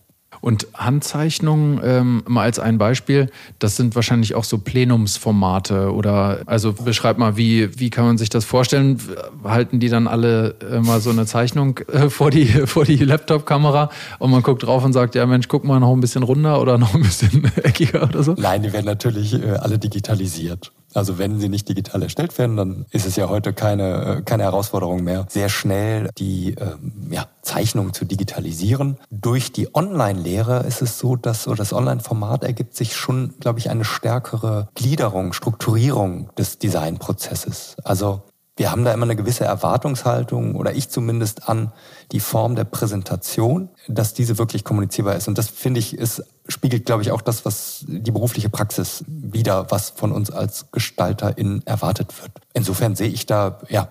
Und 0.47 0.65
Handzeichnungen, 0.75 1.81
ähm, 1.83 2.23
mal 2.25 2.43
als 2.43 2.57
ein 2.57 2.77
Beispiel, 2.77 3.29
das 3.59 3.75
sind 3.75 3.95
wahrscheinlich 3.95 4.33
auch 4.33 4.45
so 4.45 4.57
Plenumsformate 4.57 5.91
oder 5.91 6.39
also 6.45 6.71
beschreib 6.71 7.17
mal, 7.17 7.35
wie, 7.35 7.77
wie 7.77 7.89
kann 7.89 8.05
man 8.05 8.17
sich 8.17 8.29
das 8.29 8.45
vorstellen? 8.45 8.97
Halten 9.43 9.81
die 9.81 9.89
dann 9.89 10.07
alle 10.07 10.55
äh, 10.71 10.79
mal 10.79 11.01
so 11.01 11.09
eine 11.09 11.25
Zeichnung 11.25 11.79
äh, 11.91 12.09
vor 12.09 12.31
die, 12.31 12.45
vor 12.65 12.85
die 12.85 12.95
Laptop-Kamera 12.95 13.89
und 14.19 14.31
man 14.31 14.41
guckt 14.41 14.63
drauf 14.63 14.85
und 14.85 14.93
sagt, 14.93 15.15
ja 15.15 15.25
Mensch, 15.25 15.49
guck 15.49 15.65
mal 15.65 15.81
noch 15.81 15.91
ein 15.91 15.99
bisschen 15.99 16.23
runder 16.23 16.61
oder 16.61 16.77
noch 16.77 16.95
ein 16.95 17.01
bisschen 17.01 17.43
eckiger 17.63 18.03
oder 18.03 18.23
so? 18.23 18.33
Nein, 18.37 18.63
die 18.63 18.71
werden 18.71 18.85
natürlich 18.85 19.33
äh, 19.33 19.49
alle 19.49 19.77
digitalisiert. 19.77 20.71
Also 20.93 21.17
wenn 21.17 21.39
sie 21.39 21.49
nicht 21.49 21.67
digital 21.69 22.01
erstellt 22.01 22.37
werden, 22.37 22.55
dann 22.57 22.85
ist 22.91 23.05
es 23.05 23.15
ja 23.15 23.29
heute 23.29 23.53
keine, 23.53 24.17
äh, 24.17 24.21
keine 24.21 24.43
Herausforderung 24.43 25.03
mehr, 25.03 25.25
sehr 25.29 25.49
schnell 25.49 26.09
die 26.17 26.55
ähm, 26.55 27.09
ja, 27.11 27.27
Zeichnung 27.41 27.93
zu 27.93 28.05
digitalisieren. 28.05 28.97
Durch 29.09 29.51
die 29.51 29.73
Online-Lehre 29.75 30.63
ist 30.65 30.81
es 30.81 30.97
so, 30.99 31.15
dass 31.15 31.47
oder 31.47 31.57
das 31.57 31.73
Online-Format 31.73 32.43
ergibt 32.43 32.75
sich 32.75 32.95
schon, 32.95 33.35
glaube 33.39 33.59
ich, 33.59 33.69
eine 33.69 33.85
stärkere 33.85 34.69
Gliederung, 34.75 35.33
Strukturierung 35.33 36.29
des 36.37 36.59
Designprozesses. 36.59 37.75
Also 37.83 38.23
wir 38.57 38.71
haben 38.71 38.83
da 38.83 38.91
immer 38.91 39.03
eine 39.03 39.15
gewisse 39.15 39.45
Erwartungshaltung 39.45 40.55
oder 40.55 40.75
ich 40.75 40.89
zumindest 40.89 41.47
an 41.47 41.71
die 42.11 42.19
Form 42.19 42.55
der 42.55 42.63
Präsentation, 42.63 43.69
dass 43.87 44.15
diese 44.15 44.39
wirklich 44.39 44.63
kommunizierbar 44.63 45.15
ist. 45.15 45.27
Und 45.27 45.37
das 45.37 45.47
finde 45.47 45.79
ich, 45.79 45.95
ist, 45.95 46.23
spiegelt, 46.47 46.85
glaube 46.85 47.03
ich, 47.03 47.11
auch 47.11 47.21
das, 47.21 47.45
was 47.45 47.85
die 47.87 48.11
berufliche 48.11 48.49
Praxis 48.49 49.03
wieder, 49.07 49.69
was 49.69 49.91
von 49.91 50.11
uns 50.11 50.31
als 50.31 50.65
GestalterInnen 50.71 51.65
erwartet 51.67 52.19
wird. 52.19 52.31
Insofern 52.53 52.95
sehe 52.95 53.09
ich 53.09 53.27
da, 53.27 53.59
ja, 53.69 53.89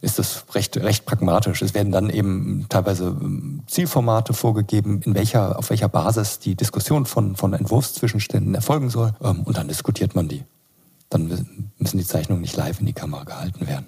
ist 0.00 0.18
es 0.18 0.44
recht, 0.54 0.76
recht 0.76 1.06
pragmatisch. 1.06 1.62
Es 1.62 1.74
werden 1.74 1.92
dann 1.92 2.10
eben 2.10 2.66
teilweise 2.68 3.06
ähm, 3.06 3.62
Zielformate 3.66 4.32
vorgegeben, 4.32 5.00
in 5.04 5.14
welcher, 5.14 5.58
auf 5.58 5.70
welcher 5.70 5.88
Basis 5.88 6.38
die 6.38 6.54
Diskussion 6.54 7.06
von, 7.06 7.36
von 7.36 7.52
Entwurfszwischenständen 7.52 8.54
erfolgen 8.54 8.90
soll. 8.90 9.14
Ähm, 9.22 9.42
und 9.42 9.56
dann 9.56 9.68
diskutiert 9.68 10.14
man 10.14 10.28
die. 10.28 10.44
Dann 11.10 11.72
müssen 11.78 11.98
die 11.98 12.06
Zeichnungen 12.06 12.42
nicht 12.42 12.56
live 12.56 12.80
in 12.80 12.86
die 12.86 12.92
Kamera 12.92 13.24
gehalten 13.24 13.66
werden. 13.66 13.86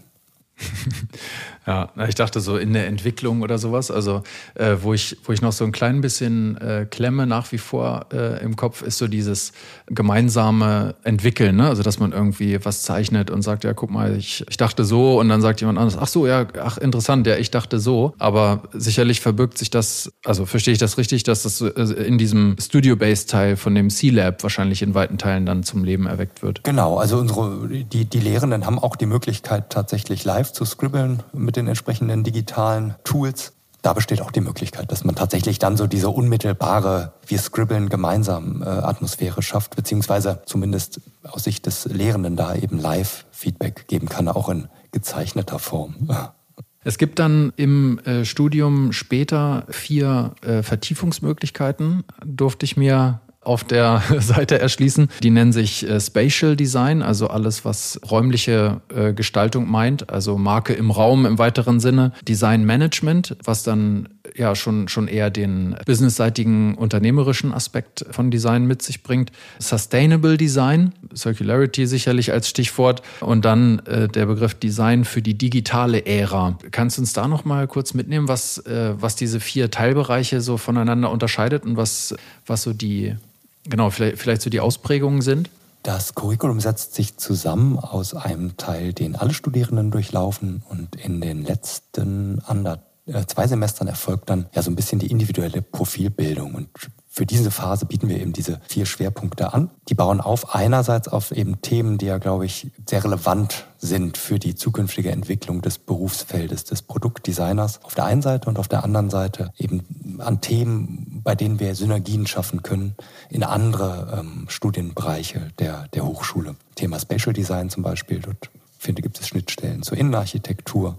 ja, 1.66 1.90
ich 2.08 2.14
dachte 2.14 2.40
so 2.40 2.56
in 2.56 2.72
der 2.72 2.86
Entwicklung 2.86 3.42
oder 3.42 3.58
sowas, 3.58 3.90
also 3.90 4.22
äh, 4.54 4.76
wo, 4.80 4.94
ich, 4.94 5.16
wo 5.24 5.32
ich 5.32 5.42
noch 5.42 5.52
so 5.52 5.64
ein 5.64 5.72
klein 5.72 6.00
bisschen 6.00 6.56
äh, 6.58 6.86
klemme 6.90 7.26
nach 7.26 7.50
wie 7.52 7.58
vor 7.58 8.06
äh, 8.12 8.42
im 8.42 8.56
Kopf, 8.56 8.82
ist 8.82 8.98
so 8.98 9.08
dieses 9.08 9.52
gemeinsame 9.86 10.94
Entwickeln, 11.04 11.56
ne? 11.56 11.68
also 11.68 11.82
dass 11.82 11.98
man 11.98 12.12
irgendwie 12.12 12.64
was 12.64 12.82
zeichnet 12.82 13.30
und 13.30 13.42
sagt, 13.42 13.64
ja, 13.64 13.72
guck 13.72 13.90
mal, 13.90 14.16
ich, 14.16 14.44
ich 14.48 14.56
dachte 14.56 14.84
so 14.84 15.18
und 15.18 15.28
dann 15.28 15.40
sagt 15.40 15.60
jemand 15.60 15.78
anderes, 15.78 15.98
ach 16.00 16.08
so, 16.08 16.26
ja, 16.26 16.46
ach 16.62 16.78
interessant, 16.78 17.26
ja, 17.26 17.36
ich 17.36 17.50
dachte 17.50 17.78
so, 17.78 18.14
aber 18.18 18.62
sicherlich 18.72 19.20
verbirgt 19.20 19.58
sich 19.58 19.70
das, 19.70 20.12
also 20.24 20.46
verstehe 20.46 20.72
ich 20.72 20.78
das 20.78 20.98
richtig, 20.98 21.22
dass 21.24 21.42
das 21.42 21.60
äh, 21.60 21.68
in 22.04 22.18
diesem 22.18 22.56
Studio-Based-Teil 22.60 23.56
von 23.56 23.74
dem 23.74 23.90
C-Lab 23.90 24.42
wahrscheinlich 24.42 24.82
in 24.82 24.94
weiten 24.94 25.18
Teilen 25.18 25.46
dann 25.46 25.62
zum 25.62 25.84
Leben 25.84 26.06
erweckt 26.06 26.42
wird. 26.42 26.64
Genau, 26.64 26.98
also 26.98 27.18
unsere, 27.18 27.68
die, 27.68 28.04
die 28.04 28.20
Lehrenden 28.20 28.66
haben 28.66 28.78
auch 28.78 28.96
die 28.96 29.06
Möglichkeit 29.06 29.70
tatsächlich 29.70 30.24
live 30.24 30.49
zu 30.52 30.64
scribbeln 30.64 31.22
mit 31.32 31.56
den 31.56 31.66
entsprechenden 31.66 32.24
digitalen 32.24 32.94
Tools. 33.04 33.52
Da 33.82 33.94
besteht 33.94 34.20
auch 34.20 34.30
die 34.30 34.42
Möglichkeit, 34.42 34.92
dass 34.92 35.04
man 35.04 35.14
tatsächlich 35.14 35.58
dann 35.58 35.76
so 35.76 35.86
diese 35.86 36.10
unmittelbare, 36.10 37.14
wir 37.26 37.38
scribbeln 37.38 37.88
gemeinsam 37.88 38.62
äh, 38.62 38.66
Atmosphäre 38.66 39.42
schafft, 39.42 39.74
beziehungsweise 39.74 40.42
zumindest 40.44 41.00
aus 41.22 41.44
Sicht 41.44 41.64
des 41.64 41.86
Lehrenden 41.86 42.36
da 42.36 42.54
eben 42.54 42.78
Live-Feedback 42.78 43.88
geben 43.88 44.08
kann, 44.08 44.28
auch 44.28 44.48
in 44.50 44.68
gezeichneter 44.92 45.58
Form. 45.58 46.08
Es 46.82 46.96
gibt 46.96 47.18
dann 47.18 47.52
im 47.56 47.98
äh, 48.00 48.24
Studium 48.24 48.92
später 48.92 49.66
vier 49.68 50.34
äh, 50.40 50.62
Vertiefungsmöglichkeiten, 50.62 52.04
durfte 52.24 52.64
ich 52.64 52.78
mir 52.78 53.20
auf 53.40 53.64
der 53.64 54.02
Seite 54.18 54.60
erschließen. 54.60 55.08
Die 55.22 55.30
nennen 55.30 55.52
sich 55.52 55.88
äh, 55.88 56.00
Spatial 56.00 56.56
Design, 56.56 57.02
also 57.02 57.28
alles, 57.28 57.64
was 57.64 58.00
räumliche 58.10 58.80
äh, 58.94 59.12
Gestaltung 59.12 59.70
meint, 59.70 60.10
also 60.10 60.36
Marke 60.36 60.72
im 60.72 60.90
Raum 60.90 61.26
im 61.26 61.38
weiteren 61.38 61.80
Sinne. 61.80 62.12
Design 62.26 62.64
Management, 62.64 63.36
was 63.44 63.62
dann 63.62 64.08
ja 64.36 64.54
schon, 64.54 64.88
schon 64.88 65.08
eher 65.08 65.30
den 65.30 65.76
businessseitigen 65.86 66.74
unternehmerischen 66.74 67.52
Aspekt 67.52 68.04
von 68.10 68.30
Design 68.30 68.66
mit 68.66 68.82
sich 68.82 69.02
bringt. 69.02 69.32
Sustainable 69.58 70.36
Design, 70.36 70.92
Circularity 71.14 71.86
sicherlich 71.86 72.32
als 72.32 72.48
Stichwort. 72.48 73.02
Und 73.20 73.44
dann 73.44 73.80
äh, 73.80 74.08
der 74.08 74.26
Begriff 74.26 74.54
Design 74.54 75.04
für 75.04 75.22
die 75.22 75.34
digitale 75.34 76.06
Ära. 76.06 76.58
Kannst 76.70 76.98
du 76.98 77.02
uns 77.02 77.12
da 77.12 77.28
noch 77.28 77.44
mal 77.44 77.66
kurz 77.66 77.94
mitnehmen, 77.94 78.28
was, 78.28 78.58
äh, 78.58 78.94
was 78.96 79.16
diese 79.16 79.40
vier 79.40 79.70
Teilbereiche 79.70 80.40
so 80.40 80.56
voneinander 80.56 81.10
unterscheidet 81.10 81.64
und 81.64 81.76
was, 81.76 82.14
was 82.46 82.62
so 82.62 82.72
die 82.72 83.16
Genau, 83.64 83.90
vielleicht, 83.90 84.18
vielleicht 84.18 84.42
so 84.42 84.50
die 84.50 84.60
Ausprägungen 84.60 85.20
sind? 85.20 85.50
Das 85.82 86.14
Curriculum 86.14 86.60
setzt 86.60 86.94
sich 86.94 87.16
zusammen 87.16 87.78
aus 87.78 88.14
einem 88.14 88.56
Teil, 88.56 88.92
den 88.92 89.16
alle 89.16 89.32
Studierenden 89.32 89.90
durchlaufen 89.90 90.62
und 90.68 90.96
in 90.96 91.20
den 91.20 91.42
letzten 91.42 92.40
ander, 92.44 92.74
äh, 92.74 92.78
zwei 93.26 93.46
Semestern 93.46 93.88
erfolgt 93.88 94.30
dann 94.30 94.46
ja 94.54 94.62
so 94.62 94.70
ein 94.70 94.76
bisschen 94.76 94.98
die 94.98 95.10
individuelle 95.10 95.62
Profilbildung 95.62 96.54
und 96.54 96.68
für 97.12 97.26
diese 97.26 97.50
Phase 97.50 97.86
bieten 97.86 98.08
wir 98.08 98.20
eben 98.20 98.32
diese 98.32 98.60
vier 98.68 98.86
Schwerpunkte 98.86 99.52
an. 99.52 99.70
Die 99.88 99.94
bauen 99.94 100.20
auf 100.20 100.54
einerseits 100.54 101.08
auf 101.08 101.32
eben 101.32 101.60
Themen, 101.60 101.98
die 101.98 102.06
ja, 102.06 102.18
glaube 102.18 102.46
ich, 102.46 102.70
sehr 102.88 103.02
relevant 103.02 103.66
sind 103.78 104.16
für 104.16 104.38
die 104.38 104.54
zukünftige 104.54 105.10
Entwicklung 105.10 105.60
des 105.60 105.78
Berufsfeldes 105.78 106.64
des 106.64 106.82
Produktdesigners 106.82 107.82
auf 107.82 107.96
der 107.96 108.04
einen 108.04 108.22
Seite 108.22 108.48
und 108.48 108.60
auf 108.60 108.68
der 108.68 108.84
anderen 108.84 109.10
Seite 109.10 109.52
eben 109.58 110.18
an 110.18 110.40
Themen, 110.40 111.20
bei 111.24 111.34
denen 111.34 111.58
wir 111.58 111.74
Synergien 111.74 112.28
schaffen 112.28 112.62
können 112.62 112.94
in 113.28 113.42
andere 113.42 114.20
ähm, 114.20 114.46
Studienbereiche 114.48 115.50
der, 115.58 115.88
der 115.88 116.06
Hochschule. 116.06 116.54
Thema 116.76 117.00
Spatial 117.00 117.32
Design 117.32 117.70
zum 117.70 117.82
Beispiel, 117.82 118.20
dort 118.20 118.50
finde 118.78 119.02
gibt 119.02 119.18
es 119.18 119.26
Schnittstellen 119.26 119.82
zur 119.82 119.98
Innenarchitektur. 119.98 120.96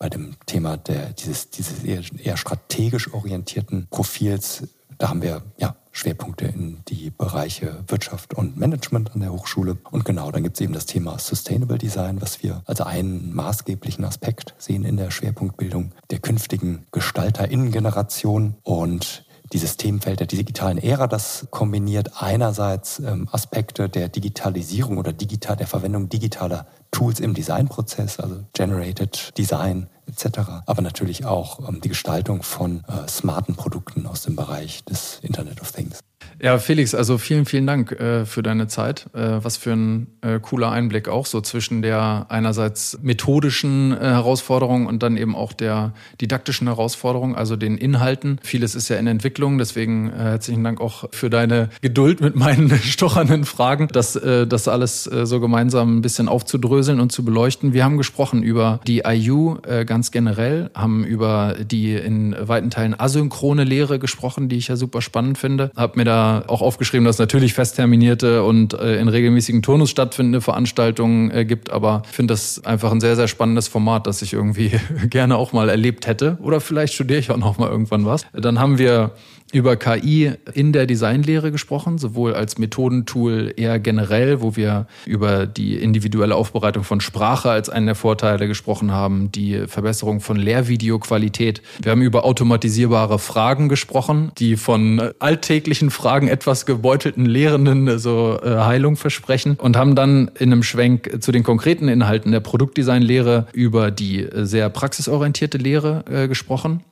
Bei 0.00 0.08
dem 0.08 0.34
Thema 0.46 0.76
der, 0.76 1.12
dieses, 1.12 1.50
dieses 1.50 1.84
eher, 1.84 2.02
eher 2.18 2.36
strategisch 2.36 3.12
orientierten 3.14 3.86
Profils 3.90 4.64
da 5.00 5.08
haben 5.08 5.22
wir 5.22 5.40
ja 5.56 5.74
Schwerpunkte 5.92 6.44
in 6.44 6.82
die 6.88 7.10
Bereiche 7.10 7.82
Wirtschaft 7.88 8.34
und 8.34 8.58
Management 8.58 9.12
an 9.14 9.20
der 9.20 9.32
Hochschule. 9.32 9.78
Und 9.90 10.04
genau, 10.04 10.30
dann 10.30 10.42
gibt 10.42 10.56
es 10.56 10.60
eben 10.60 10.74
das 10.74 10.84
Thema 10.84 11.18
Sustainable 11.18 11.78
Design, 11.78 12.20
was 12.20 12.42
wir 12.42 12.62
als 12.66 12.82
einen 12.82 13.34
maßgeblichen 13.34 14.04
Aspekt 14.04 14.54
sehen 14.58 14.84
in 14.84 14.98
der 14.98 15.10
Schwerpunktbildung 15.10 15.92
der 16.10 16.18
künftigen 16.18 16.86
GestalterInnen-Generation. 16.92 18.56
Und 18.62 19.24
dieses 19.54 19.78
Themenfeld 19.78 20.20
der 20.20 20.26
digitalen 20.26 20.76
Ära, 20.76 21.06
das 21.06 21.48
kombiniert 21.50 22.22
einerseits 22.22 22.98
ähm, 22.98 23.26
Aspekte 23.32 23.88
der 23.88 24.10
Digitalisierung 24.10 24.98
oder 24.98 25.14
digital, 25.14 25.56
der 25.56 25.66
Verwendung 25.66 26.10
digitaler 26.10 26.66
Tools 26.90 27.20
im 27.20 27.34
Designprozess, 27.34 28.18
also 28.18 28.44
Generated 28.52 29.36
Design, 29.38 29.88
etc. 30.06 30.40
Aber 30.66 30.82
natürlich 30.82 31.24
auch 31.24 31.68
ähm, 31.68 31.80
die 31.80 31.88
Gestaltung 31.88 32.42
von 32.42 32.82
äh, 32.88 33.08
smarten 33.08 33.54
Produkten 33.54 34.06
aus 34.06 34.22
dem 34.22 34.36
Bereich 34.36 34.84
des 34.84 35.20
Internet 35.22 35.60
of 35.60 35.72
Things. 35.72 36.00
Ja, 36.42 36.58
Felix, 36.58 36.94
also 36.94 37.18
vielen, 37.18 37.44
vielen 37.44 37.66
Dank 37.66 37.92
äh, 37.92 38.24
für 38.24 38.42
deine 38.42 38.66
Zeit. 38.66 39.06
Äh, 39.14 39.44
was 39.44 39.58
für 39.58 39.72
ein 39.72 40.06
äh, 40.22 40.40
cooler 40.40 40.70
Einblick 40.70 41.06
auch 41.08 41.26
so 41.26 41.42
zwischen 41.42 41.82
der 41.82 42.26
einerseits 42.30 42.98
methodischen 43.02 43.92
äh, 43.92 44.00
Herausforderung 44.00 44.86
und 44.86 45.02
dann 45.02 45.18
eben 45.18 45.36
auch 45.36 45.52
der 45.52 45.92
didaktischen 46.18 46.66
Herausforderung, 46.66 47.36
also 47.36 47.56
den 47.56 47.76
Inhalten. 47.76 48.38
Vieles 48.42 48.74
ist 48.74 48.88
ja 48.88 48.96
in 48.96 49.06
Entwicklung, 49.06 49.58
deswegen 49.58 50.10
äh, 50.10 50.16
herzlichen 50.16 50.64
Dank 50.64 50.80
auch 50.80 51.04
für 51.10 51.28
deine 51.28 51.68
Geduld 51.82 52.22
mit 52.22 52.36
meinen 52.36 52.70
stochernden 52.82 53.44
Fragen, 53.44 53.88
das, 53.88 54.16
äh, 54.16 54.46
das 54.46 54.66
alles 54.66 55.04
so 55.04 55.40
gemeinsam 55.40 55.98
ein 55.98 56.02
bisschen 56.02 56.28
aufzudröseln 56.28 56.79
und 56.88 57.12
zu 57.12 57.24
beleuchten. 57.24 57.72
Wir 57.74 57.84
haben 57.84 57.98
gesprochen 57.98 58.42
über 58.42 58.80
die 58.86 59.02
IU 59.06 59.56
äh, 59.66 59.84
ganz 59.84 60.10
generell, 60.10 60.70
haben 60.74 61.04
über 61.04 61.56
die 61.60 61.94
in 61.94 62.34
weiten 62.40 62.70
Teilen 62.70 62.98
asynchrone 62.98 63.64
Lehre 63.64 63.98
gesprochen, 63.98 64.48
die 64.48 64.56
ich 64.56 64.68
ja 64.68 64.76
super 64.76 65.02
spannend 65.02 65.36
finde. 65.36 65.70
Hab 65.76 65.96
mir 65.96 66.04
da 66.04 66.44
auch 66.46 66.62
aufgeschrieben, 66.62 67.04
dass 67.04 67.18
natürlich 67.18 67.54
festterminierte 67.54 68.42
und 68.44 68.74
äh, 68.74 68.98
in 68.98 69.08
regelmäßigen 69.08 69.62
Turnus 69.62 69.90
stattfindende 69.90 70.40
Veranstaltungen 70.40 71.30
äh, 71.30 71.44
gibt. 71.44 71.70
Aber 71.70 72.02
finde 72.10 72.32
das 72.32 72.64
einfach 72.64 72.92
ein 72.92 73.00
sehr, 73.00 73.16
sehr 73.16 73.28
spannendes 73.28 73.68
Format, 73.68 74.06
das 74.06 74.22
ich 74.22 74.32
irgendwie 74.32 74.72
gerne 75.10 75.36
auch 75.36 75.52
mal 75.52 75.68
erlebt 75.68 76.06
hätte. 76.06 76.38
Oder 76.40 76.60
vielleicht 76.60 76.94
studiere 76.94 77.20
ich 77.20 77.30
auch 77.30 77.36
noch 77.36 77.58
mal 77.58 77.68
irgendwann 77.68 78.06
was. 78.06 78.24
Dann 78.32 78.58
haben 78.58 78.78
wir 78.78 79.12
über 79.52 79.76
KI 79.76 80.32
in 80.54 80.72
der 80.72 80.86
Designlehre 80.86 81.50
gesprochen, 81.50 81.98
sowohl 81.98 82.34
als 82.34 82.58
Methodentool 82.58 83.52
eher 83.56 83.78
generell, 83.78 84.40
wo 84.40 84.56
wir 84.56 84.86
über 85.06 85.46
die 85.46 85.76
individuelle 85.76 86.36
Aufbereitung 86.36 86.84
von 86.84 87.00
Sprache 87.00 87.50
als 87.50 87.68
einen 87.68 87.86
der 87.86 87.94
Vorteile 87.94 88.46
gesprochen 88.46 88.92
haben, 88.92 89.32
die 89.32 89.64
Verbesserung 89.66 90.20
von 90.20 90.36
Lehrvideoqualität. 90.36 91.62
Wir 91.82 91.92
haben 91.92 92.02
über 92.02 92.24
automatisierbare 92.24 93.18
Fragen 93.18 93.68
gesprochen, 93.68 94.32
die 94.38 94.56
von 94.56 95.10
alltäglichen 95.18 95.90
Fragen 95.90 96.28
etwas 96.28 96.66
gebeutelten 96.66 97.26
Lehrenden 97.26 97.98
so 97.98 98.38
äh, 98.42 98.56
Heilung 98.58 98.96
versprechen 98.96 99.56
und 99.60 99.76
haben 99.76 99.94
dann 99.94 100.30
in 100.38 100.52
einem 100.52 100.62
Schwenk 100.62 101.18
zu 101.20 101.32
den 101.32 101.42
konkreten 101.42 101.88
Inhalten 101.88 102.32
der 102.32 102.40
Produktdesignlehre 102.40 103.46
über 103.52 103.90
die 103.90 104.28
sehr 104.34 104.68
praxisorientierte 104.70 105.58
Lehre 105.58 106.04
äh, 106.08 106.28
gesprochen 106.28 106.84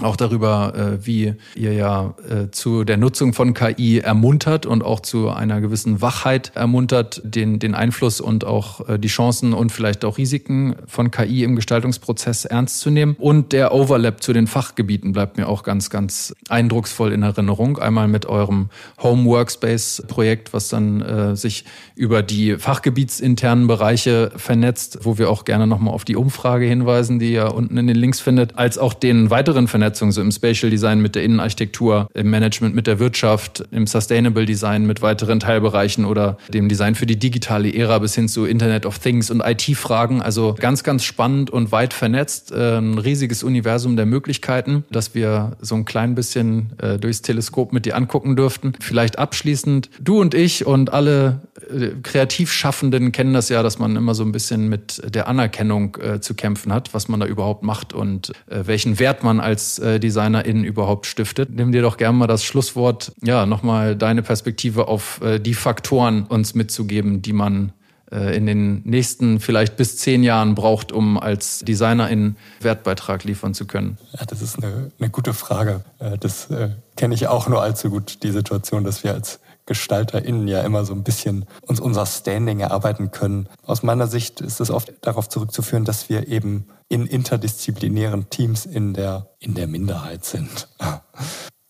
auch 0.00 0.16
darüber, 0.16 0.72
äh, 0.74 1.06
wie 1.06 1.34
ihr 1.54 1.72
ja 1.72 2.14
äh, 2.28 2.50
zu 2.50 2.82
der 2.82 2.96
Nutzung 2.96 3.32
von 3.32 3.54
KI 3.54 4.00
ermuntert 4.00 4.66
und 4.66 4.82
auch 4.82 4.98
zu 4.98 5.30
einer 5.30 5.60
gewissen 5.60 6.00
Wachheit 6.00 6.50
ermuntert, 6.56 7.22
den, 7.22 7.60
den 7.60 7.76
Einfluss 7.76 8.20
und 8.20 8.44
auch 8.44 8.88
äh, 8.88 8.98
die 8.98 9.06
Chancen 9.06 9.52
und 9.52 9.70
vielleicht 9.70 10.04
auch 10.04 10.18
Risiken 10.18 10.74
von 10.88 11.12
KI 11.12 11.44
im 11.44 11.54
Gestaltungsprozess 11.54 12.44
ernst 12.44 12.80
zu 12.80 12.90
nehmen. 12.90 13.14
Und 13.20 13.52
der 13.52 13.72
Overlap 13.72 14.20
zu 14.20 14.32
den 14.32 14.48
Fachgebieten 14.48 15.12
bleibt 15.12 15.36
mir 15.36 15.46
auch 15.46 15.62
ganz, 15.62 15.90
ganz 15.90 16.34
eindrucksvoll 16.48 17.12
in 17.12 17.22
Erinnerung. 17.22 17.78
Einmal 17.78 18.08
mit 18.08 18.26
eurem 18.26 18.70
Home 19.00 19.24
Workspace 19.26 20.02
Projekt, 20.08 20.52
was 20.52 20.70
dann 20.70 21.02
äh, 21.02 21.36
sich 21.36 21.66
über 21.94 22.24
die 22.24 22.56
fachgebietsinternen 22.56 23.68
Bereiche 23.68 24.32
vernetzt, 24.34 24.98
wo 25.02 25.18
wir 25.18 25.30
auch 25.30 25.44
gerne 25.44 25.68
nochmal 25.68 25.94
auf 25.94 26.04
die 26.04 26.16
Umfrage 26.16 26.64
hinweisen, 26.66 27.20
die 27.20 27.32
ihr 27.32 27.54
unten 27.54 27.76
in 27.76 27.86
den 27.86 27.96
Links 27.96 28.18
findet, 28.18 28.58
als 28.58 28.76
auch 28.76 28.92
den 28.92 29.30
weiteren 29.30 29.68
Vernetzungen 29.68 29.83
Vernetzung, 29.84 30.12
so 30.12 30.22
im 30.22 30.32
Spatial 30.32 30.70
Design 30.70 31.02
mit 31.02 31.14
der 31.14 31.24
Innenarchitektur, 31.24 32.08
im 32.14 32.30
Management 32.30 32.74
mit 32.74 32.86
der 32.86 32.98
Wirtschaft, 33.00 33.64
im 33.70 33.86
Sustainable 33.86 34.46
Design 34.46 34.86
mit 34.86 35.02
weiteren 35.02 35.40
Teilbereichen 35.40 36.06
oder 36.06 36.38
dem 36.48 36.70
Design 36.70 36.94
für 36.94 37.04
die 37.04 37.18
digitale 37.18 37.70
Ära 37.74 37.98
bis 37.98 38.14
hin 38.14 38.26
zu 38.26 38.46
Internet 38.46 38.86
of 38.86 38.98
Things 38.98 39.30
und 39.30 39.42
IT-Fragen. 39.44 40.22
Also 40.22 40.54
ganz, 40.58 40.84
ganz 40.84 41.04
spannend 41.04 41.50
und 41.50 41.70
weit 41.70 41.92
vernetzt. 41.92 42.50
Äh, 42.50 42.78
ein 42.78 42.96
riesiges 42.96 43.42
Universum 43.42 43.96
der 43.96 44.06
Möglichkeiten, 44.06 44.84
das 44.90 45.14
wir 45.14 45.58
so 45.60 45.74
ein 45.74 45.84
klein 45.84 46.14
bisschen 46.14 46.70
äh, 46.78 46.98
durchs 46.98 47.20
Teleskop 47.20 47.74
mit 47.74 47.84
dir 47.84 47.94
angucken 47.94 48.36
dürften. 48.36 48.72
Vielleicht 48.80 49.18
abschließend, 49.18 49.90
du 50.00 50.18
und 50.18 50.32
ich 50.32 50.64
und 50.64 50.94
alle 50.94 51.42
äh, 51.70 51.88
Kreativschaffenden 52.02 53.12
kennen 53.12 53.34
das 53.34 53.50
ja, 53.50 53.62
dass 53.62 53.78
man 53.78 53.96
immer 53.96 54.14
so 54.14 54.24
ein 54.24 54.32
bisschen 54.32 54.70
mit 54.70 55.02
der 55.14 55.28
Anerkennung 55.28 55.98
zu 56.20 56.34
kämpfen 56.34 56.72
hat, 56.72 56.94
was 56.94 57.08
man 57.08 57.20
da 57.20 57.26
überhaupt 57.26 57.62
macht 57.62 57.92
und 57.92 58.32
welchen 58.46 58.98
Wert 58.98 59.22
man 59.22 59.40
als 59.40 59.73
äh, 59.78 59.98
Designerin 60.00 60.64
überhaupt 60.64 61.06
stiftet. 61.06 61.50
Nimm 61.50 61.72
dir 61.72 61.82
doch 61.82 61.96
gerne 61.96 62.16
mal 62.16 62.26
das 62.26 62.44
Schlusswort, 62.44 63.12
ja, 63.22 63.46
nochmal 63.46 63.96
deine 63.96 64.22
Perspektive 64.22 64.88
auf 64.88 65.20
äh, 65.22 65.38
die 65.38 65.54
Faktoren 65.54 66.24
uns 66.24 66.54
mitzugeben, 66.54 67.22
die 67.22 67.32
man 67.32 67.72
äh, 68.10 68.36
in 68.36 68.46
den 68.46 68.82
nächsten 68.84 69.40
vielleicht 69.40 69.76
bis 69.76 69.96
zehn 69.96 70.22
Jahren 70.22 70.54
braucht, 70.54 70.92
um 70.92 71.18
als 71.18 71.60
Designerin 71.60 72.36
Wertbeitrag 72.60 73.24
liefern 73.24 73.54
zu 73.54 73.66
können? 73.66 73.98
Ja, 74.18 74.24
das 74.26 74.42
ist 74.42 74.62
eine, 74.62 74.90
eine 74.98 75.10
gute 75.10 75.34
Frage. 75.34 75.84
Äh, 75.98 76.18
das 76.18 76.48
kenne 76.96 77.14
ich 77.14 77.26
auch 77.26 77.48
nur 77.48 77.62
allzu 77.62 77.90
gut, 77.90 78.22
die 78.22 78.30
Situation, 78.30 78.84
dass 78.84 79.04
wir 79.04 79.14
als 79.14 79.40
GestalterInnen 79.66 80.46
ja 80.46 80.62
immer 80.62 80.84
so 80.84 80.92
ein 80.92 81.04
bisschen 81.04 81.46
uns 81.62 81.80
unser 81.80 82.06
Standing 82.06 82.60
erarbeiten 82.60 83.10
können. 83.10 83.48
Aus 83.64 83.82
meiner 83.82 84.06
Sicht 84.06 84.40
ist 84.40 84.60
es 84.60 84.70
oft 84.70 84.92
darauf 85.00 85.28
zurückzuführen, 85.28 85.84
dass 85.84 86.08
wir 86.08 86.28
eben 86.28 86.68
in 86.88 87.06
interdisziplinären 87.06 88.30
Teams 88.30 88.66
in 88.66 88.94
der, 88.94 89.30
in 89.38 89.54
der 89.54 89.66
Minderheit 89.66 90.24
sind. 90.24 90.68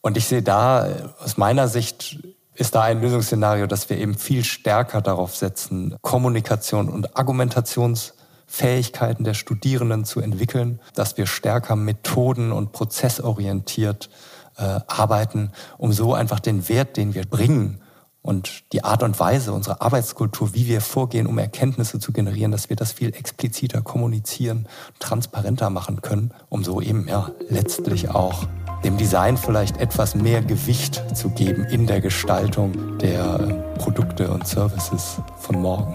Und 0.00 0.16
ich 0.16 0.26
sehe 0.26 0.42
da 0.42 0.86
aus 1.20 1.38
meiner 1.38 1.68
Sicht 1.68 2.18
ist 2.54 2.74
da 2.74 2.82
ein 2.82 3.00
Lösungsszenario, 3.00 3.66
dass 3.66 3.88
wir 3.90 3.98
eben 3.98 4.14
viel 4.14 4.44
stärker 4.44 5.00
darauf 5.00 5.34
setzen, 5.34 5.96
Kommunikation 6.02 6.88
und 6.88 7.16
Argumentationsfähigkeiten 7.16 9.24
der 9.24 9.34
Studierenden 9.34 10.04
zu 10.04 10.20
entwickeln, 10.20 10.80
dass 10.94 11.16
wir 11.16 11.26
stärker 11.26 11.74
methoden- 11.74 12.52
und 12.52 12.72
prozessorientiert 12.72 14.08
äh, 14.56 14.80
arbeiten, 14.86 15.50
um 15.78 15.92
so 15.92 16.14
einfach 16.14 16.38
den 16.38 16.68
Wert, 16.68 16.96
den 16.96 17.14
wir 17.14 17.26
bringen 17.26 17.80
und 18.24 18.72
die 18.72 18.82
Art 18.82 19.02
und 19.02 19.20
Weise, 19.20 19.52
unsere 19.52 19.82
Arbeitskultur, 19.82 20.54
wie 20.54 20.66
wir 20.66 20.80
vorgehen, 20.80 21.26
um 21.26 21.36
Erkenntnisse 21.36 21.98
zu 21.98 22.10
generieren, 22.10 22.52
dass 22.52 22.70
wir 22.70 22.76
das 22.76 22.90
viel 22.90 23.14
expliziter 23.14 23.82
kommunizieren, 23.82 24.66
transparenter 24.98 25.68
machen 25.68 26.00
können, 26.00 26.32
um 26.48 26.64
so 26.64 26.80
eben 26.80 27.06
ja 27.06 27.30
letztlich 27.50 28.08
auch 28.08 28.46
dem 28.82 28.96
Design 28.96 29.36
vielleicht 29.36 29.76
etwas 29.76 30.14
mehr 30.14 30.40
Gewicht 30.40 31.04
zu 31.14 31.28
geben 31.30 31.64
in 31.64 31.86
der 31.86 32.00
Gestaltung 32.00 32.96
der 32.96 33.74
Produkte 33.78 34.30
und 34.30 34.46
Services 34.46 35.20
von 35.38 35.60
morgen. 35.60 35.94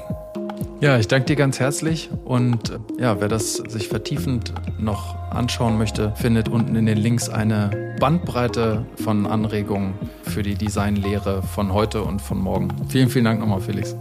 Ja, 0.81 0.97
ich 0.97 1.09
danke 1.09 1.25
dir 1.25 1.35
ganz 1.35 1.59
herzlich 1.59 2.09
und 2.23 2.69
äh, 2.69 3.01
ja, 3.01 3.19
wer 3.19 3.27
das 3.27 3.55
sich 3.55 3.89
vertiefend 3.89 4.53
noch 4.79 5.15
anschauen 5.29 5.77
möchte, 5.77 6.13
findet 6.15 6.47
unten 6.47 6.73
in 6.77 6.85
den 6.85 6.97
Links 6.97 7.27
eine 7.27 7.95
Bandbreite 7.99 8.85
von 9.03 9.27
Anregungen 9.27 9.93
für 10.23 10.41
die 10.41 10.55
Designlehre 10.55 11.43
von 11.43 11.73
heute 11.73 12.03
und 12.03 12.21
von 12.21 12.39
morgen. 12.39 12.69
Vielen, 12.87 13.09
vielen 13.09 13.25
Dank 13.25 13.41
nochmal, 13.41 13.59
Felix. 13.59 13.93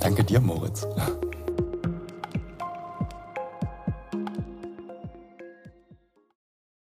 Danke 0.00 0.24
dir, 0.24 0.40
Moritz. 0.40 0.84